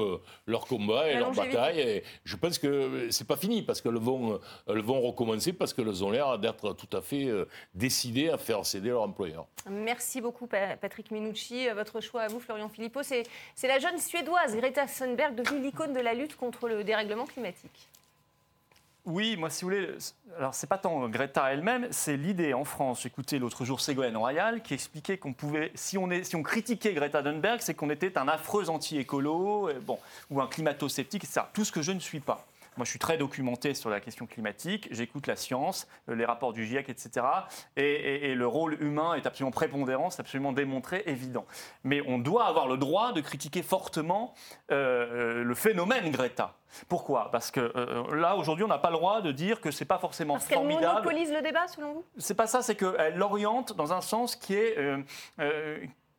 leur 0.48 0.66
combat 0.66 1.10
et 1.10 1.18
leur 1.18 1.32
bataille. 1.34 1.80
Et 1.80 2.04
je 2.24 2.36
pense 2.36 2.58
que 2.58 3.10
c'est 3.12 3.28
pas 3.28 3.38
fini, 3.38 3.62
parce 3.62 3.82
qu'elles 3.82 3.94
vont, 3.98 4.40
elles 4.68 4.82
vont 4.82 5.02
recommencer, 5.02 5.54
parce 5.54 5.74
qu'elles 5.74 6.04
ont 6.04 6.10
l'air 6.10 6.40
d'être 6.40 6.74
tout 6.74 6.98
à 6.98 7.02
fait 7.02 7.30
décidées 7.76 8.30
à 8.30 8.38
faire 8.38 8.66
céder 8.66 8.90
leur 8.90 9.04
employeur. 9.04 9.35
Merci 9.70 10.22
beaucoup, 10.22 10.48
Patrick 10.48 11.12
Minucci. 11.12 11.68
Votre 11.70 12.02
choix 12.02 12.24
à 12.24 12.28
vous, 12.28 12.40
Florian 12.40 12.70
Philippot. 12.70 13.02
C'est 13.04 13.24
la 13.64 13.80
jeune 13.80 13.98
Suédoise 13.98 14.56
Greta 14.56 14.86
Thunberg, 14.86 15.36
devenue 15.36 15.62
l'icône 15.62 15.94
de 15.94 16.00
la 16.00 16.14
lutte 16.14 16.36
contre 16.36 16.68
le 16.68 16.84
dérèglement 16.84 17.26
climatique. 17.26 17.90
Oui, 19.06 19.38
moi, 19.38 19.52
si 19.52 19.64
vous 19.64 19.70
voulez, 19.70 19.90
alors 20.36 20.56
c'est 20.56 20.66
pas 20.66 20.80
tant 20.80 21.08
Greta 21.10 21.54
elle-même, 21.54 21.88
c'est 21.92 22.18
l'idée 22.18 22.56
en 22.56 22.64
France. 22.64 23.04
J'écoutais 23.04 23.38
l'autre 23.38 23.64
jour 23.64 23.80
Ségolène 23.80 24.18
Royal 24.18 24.64
qui 24.64 24.74
expliquait 24.74 25.18
qu'on 25.18 25.32
pouvait, 25.32 25.72
si 25.76 26.00
on, 26.00 26.10
est, 26.10 26.24
si 26.24 26.36
on 26.36 26.42
critiquait 26.42 26.94
Greta 26.94 27.22
Thunberg, 27.22 27.60
c'est 27.62 27.76
qu'on 27.76 27.92
était 27.92 28.18
un 28.18 28.28
affreux 28.28 28.68
anti-écolo, 28.72 29.70
bon, 29.84 30.00
ou 30.32 30.42
un 30.42 30.48
climato-sceptique, 30.48 31.24
etc. 31.24 31.42
Tout 31.54 31.66
ce 31.66 31.72
que 31.72 31.84
je 31.84 31.92
ne 31.92 32.00
suis 32.00 32.20
pas. 32.20 32.48
Moi, 32.78 32.84
je 32.84 32.90
suis 32.90 33.00
très 33.00 33.18
documenté 33.18 33.74
sur 33.74 33.90
la 33.90 34.02
question 34.02 34.26
climatique, 34.26 34.90
j'écoute 34.92 35.28
la 35.28 35.38
science, 35.38 35.88
euh, 36.10 36.16
les 36.16 36.26
rapports 36.26 36.52
du 36.52 36.66
GIEC, 36.66 36.90
etc. 36.90 37.26
Et, 37.78 38.36
le 38.36 38.48
rôle 38.48 38.82
humain 38.82 39.14
est 39.14 39.26
absolument 39.26 39.52
prépondérant, 39.52 40.10
c'est 40.10 40.20
absolument 40.20 40.52
démontré, 40.52 41.04
évident. 41.06 41.46
Mais 41.84 42.02
on 42.06 42.18
doit 42.18 42.46
avoir 42.48 42.68
le 42.68 42.78
droit 42.78 43.14
de 43.14 43.22
critiquer 43.22 43.62
fortement 43.62 44.34
euh, 44.72 44.76
euh, 44.76 45.44
le 45.44 45.56
phénomène 45.56 46.12
Greta. 46.12 46.56
Pourquoi? 46.90 47.32
Parce 47.32 47.52
que 47.52 47.72
là, 48.14 48.36
aujourd'hui, 48.36 48.66
on 48.66 48.68
n'a 48.68 48.78
pas 48.78 48.90
le 48.90 48.98
droit 48.98 49.22
de 49.22 49.32
dire 49.32 49.62
que 49.62 49.72
c'est 49.72 49.86
pas 49.86 49.98
forcément 49.98 50.34
Parce 50.34 50.48
formidable. 50.48 50.82
Parce 50.82 50.96
qu'elle 50.96 51.04
monopolise 51.06 51.32
le 51.32 51.42
débat, 51.42 51.68
selon 51.70 51.94
vous? 51.94 52.06
C'est 52.18 52.34
pas 52.34 52.48
ça, 52.48 52.62
c'est 52.62 52.76
qu'elle 52.76 53.16
l'oriente 53.16 53.74
dans 53.78 53.94
un 53.94 54.02
sens 54.02 54.36
qui 54.36 54.56
est 54.56 54.76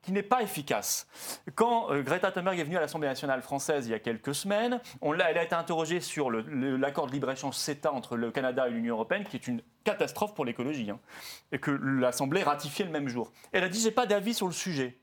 qui 0.06 0.12
n'est 0.12 0.22
pas 0.22 0.40
efficace. 0.40 1.08
Quand 1.56 1.90
euh, 1.90 2.00
Greta 2.00 2.30
Thunberg 2.30 2.60
est 2.60 2.64
venue 2.64 2.76
à 2.76 2.80
l'Assemblée 2.80 3.08
nationale 3.08 3.42
française 3.42 3.88
il 3.88 3.90
y 3.90 3.94
a 3.94 3.98
quelques 3.98 4.36
semaines, 4.36 4.80
elle 5.02 5.20
a 5.20 5.42
été 5.42 5.56
interrogée 5.56 6.00
sur 6.00 6.30
l'accord 6.30 7.08
de 7.08 7.12
libre-échange 7.12 7.56
CETA 7.56 7.92
entre 7.92 8.16
le 8.16 8.30
Canada 8.30 8.68
et 8.68 8.70
l'Union 8.70 8.94
européenne, 8.94 9.24
qui 9.24 9.34
est 9.34 9.48
une 9.48 9.62
catastrophe 9.82 10.32
pour 10.32 10.44
l'écologie, 10.44 10.88
hein, 10.90 11.00
et 11.50 11.58
que 11.58 11.72
l'Assemblée 11.72 12.44
ratifiait 12.44 12.84
le 12.84 12.92
même 12.92 13.08
jour. 13.08 13.32
Elle 13.50 13.64
a 13.64 13.68
dit 13.68 13.80
j'ai 13.80 13.90
pas 13.90 14.06
d'avis 14.06 14.32
sur 14.32 14.46
le 14.46 14.52
sujet, 14.52 14.96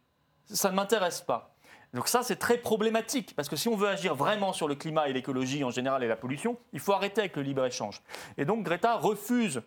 ça 0.45 0.72
ne 0.72 0.76
m'intéresse 0.76 1.20
pas. 1.20 1.54
Donc 1.93 2.08
ça, 2.08 2.24
c'est 2.24 2.38
très 2.38 2.58
problématique, 2.58 3.36
parce 3.36 3.49
que 3.49 3.58
si 3.58 3.68
on 3.68 3.76
veut 3.76 3.89
agir 3.89 4.16
vraiment 4.16 4.54
sur 4.54 4.70
le 4.70 4.76
climat 4.76 5.10
et 5.10 5.14
l'écologie 5.14 5.66
en 5.66 5.70
général 5.70 6.01
et 6.01 6.08
la 6.08 6.16
pollution, 6.16 6.58
il 6.72 6.80
faut 6.80 6.93
arrêter 6.93 7.20
avec 7.20 7.36
le 7.36 7.41
libre-échange. 7.41 8.01
Et 8.38 8.45
donc 8.45 8.64
Greta 8.64 8.95
refuse 8.95 9.62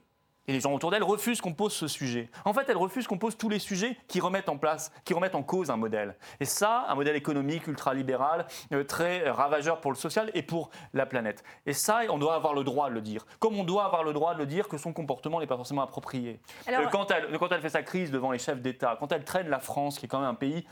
et 0.49 0.53
les 0.53 0.61
gens 0.61 0.73
autour 0.73 0.91
d'elle 0.91 1.03
refusent 1.03 1.41
qu'on 1.41 1.53
pose 1.53 1.73
ce 1.73 1.89
sujet. 1.89 2.29
En 2.45 2.53
fait, 2.53 2.69
elle 2.69 2.77
refuse 2.77 3.07
qu'on 3.07 3.19
pose 3.19 3.37
tous 3.37 3.49
les 3.49 3.59
sujets 3.59 3.97
qui 4.09 4.21
remettent 4.21 4.49
en 4.49 4.59
place, 4.59 4.93
qui 5.05 5.15
remettent 5.15 5.35
en 5.35 5.43
cause 5.43 5.71
un 5.71 5.77
modèle. 5.77 6.17
Et 6.41 6.45
ça, 6.45 6.87
un 6.89 6.95
modèle 6.95 7.17
économique 7.17 7.67
ultralibéral, 7.67 8.47
euh, 8.73 8.85
très 8.85 9.29
ravageur 9.29 9.81
pour 9.81 9.93
le 9.93 9.97
social 9.97 10.31
et 10.35 10.43
pour 10.43 10.71
la 10.95 11.07
planète. 11.07 11.43
Et 11.67 11.73
ça, 11.73 12.01
on 12.11 12.19
doit 12.19 12.35
avoir 12.35 12.55
le 12.55 12.65
droit 12.65 12.89
de 12.89 12.95
le 12.95 13.01
dire. 13.01 13.27
Comme 13.39 13.59
on 13.59 13.65
doit 13.65 13.85
avoir 13.85 14.05
le 14.05 14.13
droit 14.13 14.35
de 14.35 14.39
le 14.39 14.47
dire 14.47 14.69
que 14.69 14.79
son 14.79 14.93
comportement 14.93 15.41
n'est 15.41 15.47
pas 15.47 15.57
forcément 15.57 15.83
approprié. 15.83 16.41
Euh, 16.69 16.87
quand, 16.91 17.11
elle, 17.11 17.39
quand 17.39 17.51
elle 17.53 17.61
fait 17.61 17.71
sa 17.71 17.83
crise 17.83 18.11
devant 18.11 18.31
les 18.31 18.39
chefs 18.39 18.61
d'État, 18.61 18.97
quand 18.99 19.13
elle 19.13 19.25
traîne 19.25 19.49
la 19.49 19.61
France, 19.61 19.99
qui 19.99 20.07
est 20.07 20.09
quand 20.09 20.21
même 20.21 20.29
un 20.29 20.35
pays 20.35 20.65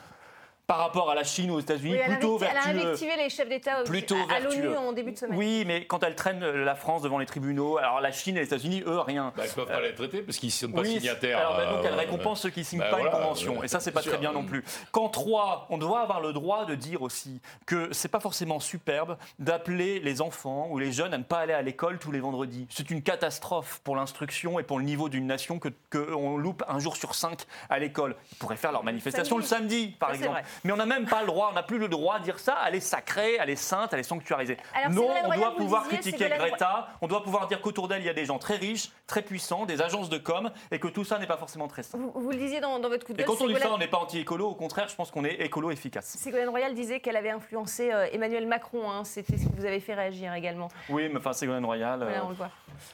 par 0.67 0.79
rapport 0.79 1.11
à 1.11 1.15
la 1.15 1.25
Chine 1.25 1.51
ou 1.51 1.55
aux 1.57 1.61
États-Unis, 1.61 1.93
Oui, 1.99 2.07
plutôt 2.15 2.39
invecti- 2.39 2.49
elle 2.51 2.57
a 2.57 2.63
vertueux. 2.63 2.81
invectivé 2.87 3.17
les 3.17 3.29
chefs 3.29 3.49
d'État 3.49 3.75
à 3.77 3.83
l'ONU 3.83 4.63
vertueux. 4.63 4.79
en 4.79 4.93
début 4.93 5.13
de 5.13 5.19
semaine. 5.19 5.37
Oui, 5.39 5.65
mais 5.67 5.85
quand 5.87 6.03
elle 6.03 6.15
traîne 6.17 6.41
la 6.45 6.75
France 6.75 7.03
devant 7.03 7.19
les 7.19 7.27
tribunaux, 7.27 7.77
alors 7.77 8.01
la 8.01 8.13
Chine 8.13 8.37
et 8.37 8.41
les 8.41 8.47
États-Unis, 8.47 8.83
eux, 8.87 9.01
rien. 9.01 9.33
Bah, 9.37 9.43
ils 9.45 9.49
ne 9.51 9.55
peuvent 9.55 9.67
pas 9.67 9.81
les 9.83 9.95
traiter 9.95 10.23
parce 10.23 10.39
qu'ils 10.39 10.49
ne 10.49 10.53
sont 10.53 10.73
pas 10.73 10.81
Oui, 10.81 10.99
signataires. 11.01 11.39
Alors, 11.39 11.57
bah, 11.57 11.67
donc, 11.75 11.85
elle 11.85 11.93
euh, 11.93 11.97
récompense 11.97 12.41
ceux 12.41 12.51
qui 12.51 12.65
signent 12.65 12.79
bah, 12.79 12.87
pas 12.91 12.97
voilà, 12.97 13.11
une 13.11 13.17
convention. 13.23 13.59
ouais, 13.59 13.67
et 13.67 13.69
ça, 13.69 13.81
c'est 13.81 13.93
pas 13.93 14.01
très 14.03 14.17
bien 14.19 14.33
non 14.33 14.45
plus. 14.45 14.65
Qu'en 14.91 15.09
trois, 15.11 15.67
on 15.71 15.77
doit 15.79 16.01
avoir 16.01 16.21
le 16.23 16.33
droit 16.33 16.65
de 16.65 16.75
dire 16.75 17.03
aussi 17.03 17.41
que 17.67 17.93
c'est 17.93 18.09
pas 18.09 18.21
forcément 18.21 18.59
superbe 18.59 19.17
d'appeler 19.39 20.01
les 20.01 20.23
enfants 20.23 20.69
ou 20.71 20.79
les 20.79 20.93
jeunes 20.93 21.13
à 21.13 21.19
ne 21.19 21.25
pas 21.25 21.41
aller 21.41 21.53
à 21.53 21.63
l'école 21.63 21.99
tous 21.99 22.11
les 22.13 22.21
vendredis. 22.21 22.67
C'est 22.71 22.91
une 22.91 23.03
catastrophe 23.03 23.81
pour 23.85 23.97
l'instruction 23.97 24.59
et 24.59 24.63
pour 24.63 24.79
le 24.79 24.85
niveau 24.85 25.09
d'une 25.09 25.27
nation 25.27 25.59
que 25.59 25.69
qu'on 25.93 26.37
loupe 26.39 26.63
un 26.69 26.79
jour 26.79 26.97
sur 26.97 27.15
cinq 27.15 27.43
à 27.69 27.79
l'école. 27.79 28.17
Ils 28.33 28.39
pourraient 28.39 28.57
faire 28.57 28.73
leur 28.73 28.83
manifestation 28.85 29.37
Samedi. 29.43 29.45
le 29.45 29.49
samedi, 29.85 29.97
par 29.99 30.13
exemple. 30.13 30.41
Mais 30.63 30.73
on 30.73 30.77
n'a 30.77 30.87
même 30.87 31.07
pas 31.07 31.21
le 31.23 31.27
droit, 31.27 31.49
on 31.51 31.55
n'a 31.55 31.63
plus 31.63 31.79
le 31.79 31.89
droit 31.89 32.19
de 32.19 32.25
dire 32.25 32.39
ça. 32.39 32.59
Elle 32.67 32.75
est 32.77 32.81
sacrée, 32.81 33.37
elle 33.41 33.51
est 33.51 33.57
sainte, 33.57 33.93
elle 33.93 34.01
est 34.01 34.05
sanctuarisée. 34.05 34.57
Alors, 34.75 34.91
non, 34.93 35.03
on 35.03 35.27
Royal, 35.27 35.39
doit 35.41 35.57
pouvoir 35.57 35.83
disiez, 35.85 35.99
critiquer 35.99 36.29
Greta, 36.29 36.89
on 37.01 37.07
doit 37.07 37.23
pouvoir 37.23 37.47
dire 37.47 37.61
qu'autour 37.61 37.89
d'elle, 37.89 38.03
il 38.03 38.07
y 38.07 38.11
a 38.11 38.15
des 38.15 38.25
gens 38.27 38.39
très 38.39 38.57
riches, 38.57 38.91
très 39.07 39.23
puissants, 39.23 39.67
des 39.67 39.83
agences 39.83 40.09
de 40.09 40.19
com, 40.19 40.51
et 40.71 40.79
que 40.79 40.89
tout 40.89 41.05
ça 41.05 41.19
n'est 41.19 41.27
pas 41.27 41.37
forcément 41.37 41.69
très 41.69 41.83
sain. 41.83 41.99
Vous, 41.99 42.13
vous 42.15 42.31
le 42.31 42.37
disiez 42.37 42.61
dans, 42.61 42.79
dans 42.79 42.89
votre 42.89 43.07
coup 43.07 43.13
de 43.13 43.21
Et 43.21 43.25
quand 43.25 43.41
on 43.41 43.47
dit 43.47 43.55
ça, 43.57 43.73
on 43.73 43.79
n'est 43.79 43.89
pas 43.89 43.99
anti-écolo, 43.99 44.47
au 44.49 44.55
contraire, 44.55 44.89
je 44.89 44.95
pense 44.95 45.11
qu'on 45.11 45.25
est 45.25 45.35
écolo 45.41 45.71
efficace. 45.71 46.07
Ségolène 46.19 46.49
Royal 46.49 46.75
disait 46.75 47.01
qu'elle 47.01 47.17
avait 47.17 47.31
influencé 47.31 47.91
euh, 47.93 48.07
Emmanuel 48.13 48.47
Macron. 48.47 48.91
hein. 48.91 49.05
C'était 49.05 49.37
ce 49.37 49.47
qui 49.47 49.53
vous 49.57 49.65
avait 49.65 49.81
fait 49.81 49.95
réagir 49.95 50.33
également. 50.35 50.69
Oui, 50.89 51.09
mais 51.09 51.19
enfin, 51.19 51.33
Ségolène 51.33 51.65
Royal, 51.65 52.03
euh, 52.03 52.07
Voilà, 52.07 52.25
on 52.27 52.29
le 52.31 52.35
voit. 52.35 52.51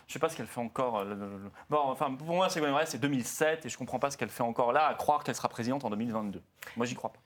je 0.06 0.12
sais 0.12 0.18
pas 0.18 0.28
ce 0.28 0.36
qu'elle 0.36 0.46
fait 0.46 0.60
encore. 0.60 0.98
euh, 0.98 1.04
le- 1.04 1.14
le- 1.14 1.26
le- 1.38 1.50
Bon, 1.68 1.78
enfin, 1.86 2.12
pour 2.14 2.34
moi, 2.34 2.48
Ségolène 2.48 2.72
Royal, 2.74 2.88
c'est 2.88 2.98
2007, 2.98 3.66
et 3.66 3.68
je 3.68 3.76
comprends 3.78 3.98
pas 3.98 4.10
ce 4.10 4.16
qu'elle 4.16 4.28
fait 4.30 4.42
encore 4.42 4.72
là, 4.72 4.86
à 4.86 4.94
croire 4.94 5.22
qu'elle 5.24 5.34
sera 5.34 5.48
présidente 5.48 5.84
en 5.84 5.90
2022. 5.90 6.42
Moi, 6.76 6.86
j'y 6.86 6.94
crois 6.94 7.10
pas. 7.12 7.20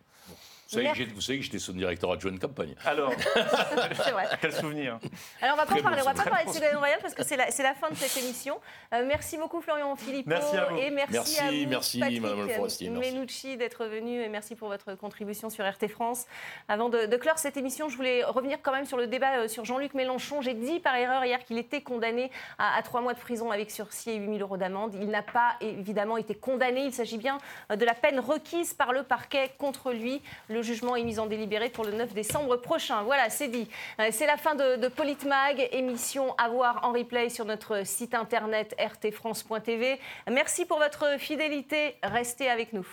Vous 0.68 0.70
savez, 0.80 0.82
que 0.84 0.88
Merci. 0.88 1.04
j'ai- 1.04 1.14
vous 1.14 1.20
savez 1.20 1.38
que 1.38 1.44
j'étais 1.44 1.58
son 1.58 1.72
directeur 1.72 2.10
adjoint 2.12 2.32
de 2.32 2.38
campagne. 2.38 2.74
Alors, 2.84 3.12
C'est 4.04 4.10
vrai. 4.12 4.26
quel 4.40 4.52
souvenir 4.52 4.98
Alors 5.42 5.54
on 5.54 5.58
va 5.58 5.66
pas 5.66 5.74
Très 5.74 5.82
parler, 5.82 6.00
on 6.00 6.04
va 6.04 6.14
pas 6.14 6.28
parler 6.30 6.46
de 6.46 6.50
Ségolène 6.50 6.76
Royal 6.76 6.98
parce 7.00 7.14
que 7.14 7.22
c'est 7.22 7.36
la, 7.36 7.50
c'est 7.50 7.62
la 7.62 7.74
fin 7.74 7.90
de 7.90 7.94
cette 7.96 8.16
émission. 8.22 8.58
Euh, 8.92 9.04
merci 9.06 9.36
beaucoup 9.36 9.60
Florian 9.60 9.94
Philippot 9.96 10.28
Merci 10.30 10.56
à 10.56 10.64
vous. 10.66 10.76
et 10.78 10.90
merci, 10.90 11.12
Merci, 11.12 11.38
à 11.40 11.50
vous 11.50 11.68
merci, 11.68 11.98
Patrick 12.00 12.20
Madame 12.22 12.40
Le 12.46 12.48
Forestier, 12.48 12.90
merci. 12.90 13.12
Menucci 13.14 13.56
d'être 13.56 13.84
venu 13.86 14.22
et 14.22 14.28
merci 14.28 14.56
pour 14.56 14.68
votre 14.68 14.94
contribution 14.94 15.50
sur 15.50 15.64
RT 15.68 15.88
France. 15.88 16.26
Avant 16.68 16.88
de, 16.88 17.06
de 17.06 17.16
clore 17.16 17.38
cette 17.38 17.56
émission, 17.56 17.88
je 17.88 17.96
voulais 17.96 18.24
revenir 18.24 18.58
quand 18.62 18.72
même 18.72 18.86
sur 18.86 18.96
le 18.96 19.06
débat 19.06 19.38
euh, 19.40 19.48
sur 19.48 19.64
Jean-Luc 19.64 19.94
Mélenchon. 19.94 20.40
J'ai 20.40 20.54
dit 20.54 20.80
par 20.80 20.96
erreur 20.96 21.24
hier 21.24 21.44
qu'il 21.44 21.58
était 21.58 21.82
condamné 21.82 22.30
à, 22.58 22.76
à 22.76 22.82
trois 22.82 23.00
mois 23.00 23.14
de 23.14 23.20
prison 23.20 23.50
avec 23.50 23.70
sursis 23.70 24.10
et 24.10 24.16
8 24.16 24.26
000 24.26 24.38
euros 24.38 24.56
d'amende. 24.56 24.94
Il 24.94 25.08
n'a 25.08 25.22
pas 25.22 25.56
évidemment 25.60 26.16
été 26.16 26.34
condamné. 26.34 26.84
Il 26.84 26.92
s'agit 26.94 27.18
bien 27.18 27.38
euh, 27.70 27.76
de 27.76 27.84
la 27.84 27.94
peine 27.94 28.18
requise 28.20 28.72
par 28.74 28.92
le 28.92 29.02
parquet 29.02 29.50
contre 29.58 29.92
lui. 29.92 30.22
Le 30.48 30.53
le 30.54 30.62
jugement 30.62 30.94
est 30.94 31.02
mis 31.02 31.18
en 31.18 31.26
délibéré 31.26 31.68
pour 31.68 31.82
le 31.84 31.90
9 31.90 32.14
décembre 32.14 32.56
prochain. 32.58 33.02
Voilà, 33.02 33.28
c'est 33.28 33.48
dit. 33.48 33.68
Euh, 33.98 34.10
c'est 34.12 34.24
la 34.24 34.36
fin 34.36 34.54
de, 34.54 34.86
Politmag, 34.86 35.68
émission 35.72 36.32
à 36.38 36.48
voir 36.48 36.78
en 36.84 36.92
replay 36.92 37.28
sur 37.28 37.44
notre 37.44 37.84
site 37.84 38.14
internet 38.14 38.72
rtfrance.tv. 38.78 39.98
Merci 40.30 40.64
pour 40.64 40.78
votre 40.78 41.18
fidélité. 41.18 41.96
Restez 42.04 42.48
avec 42.48 42.72
nous. 42.72 42.86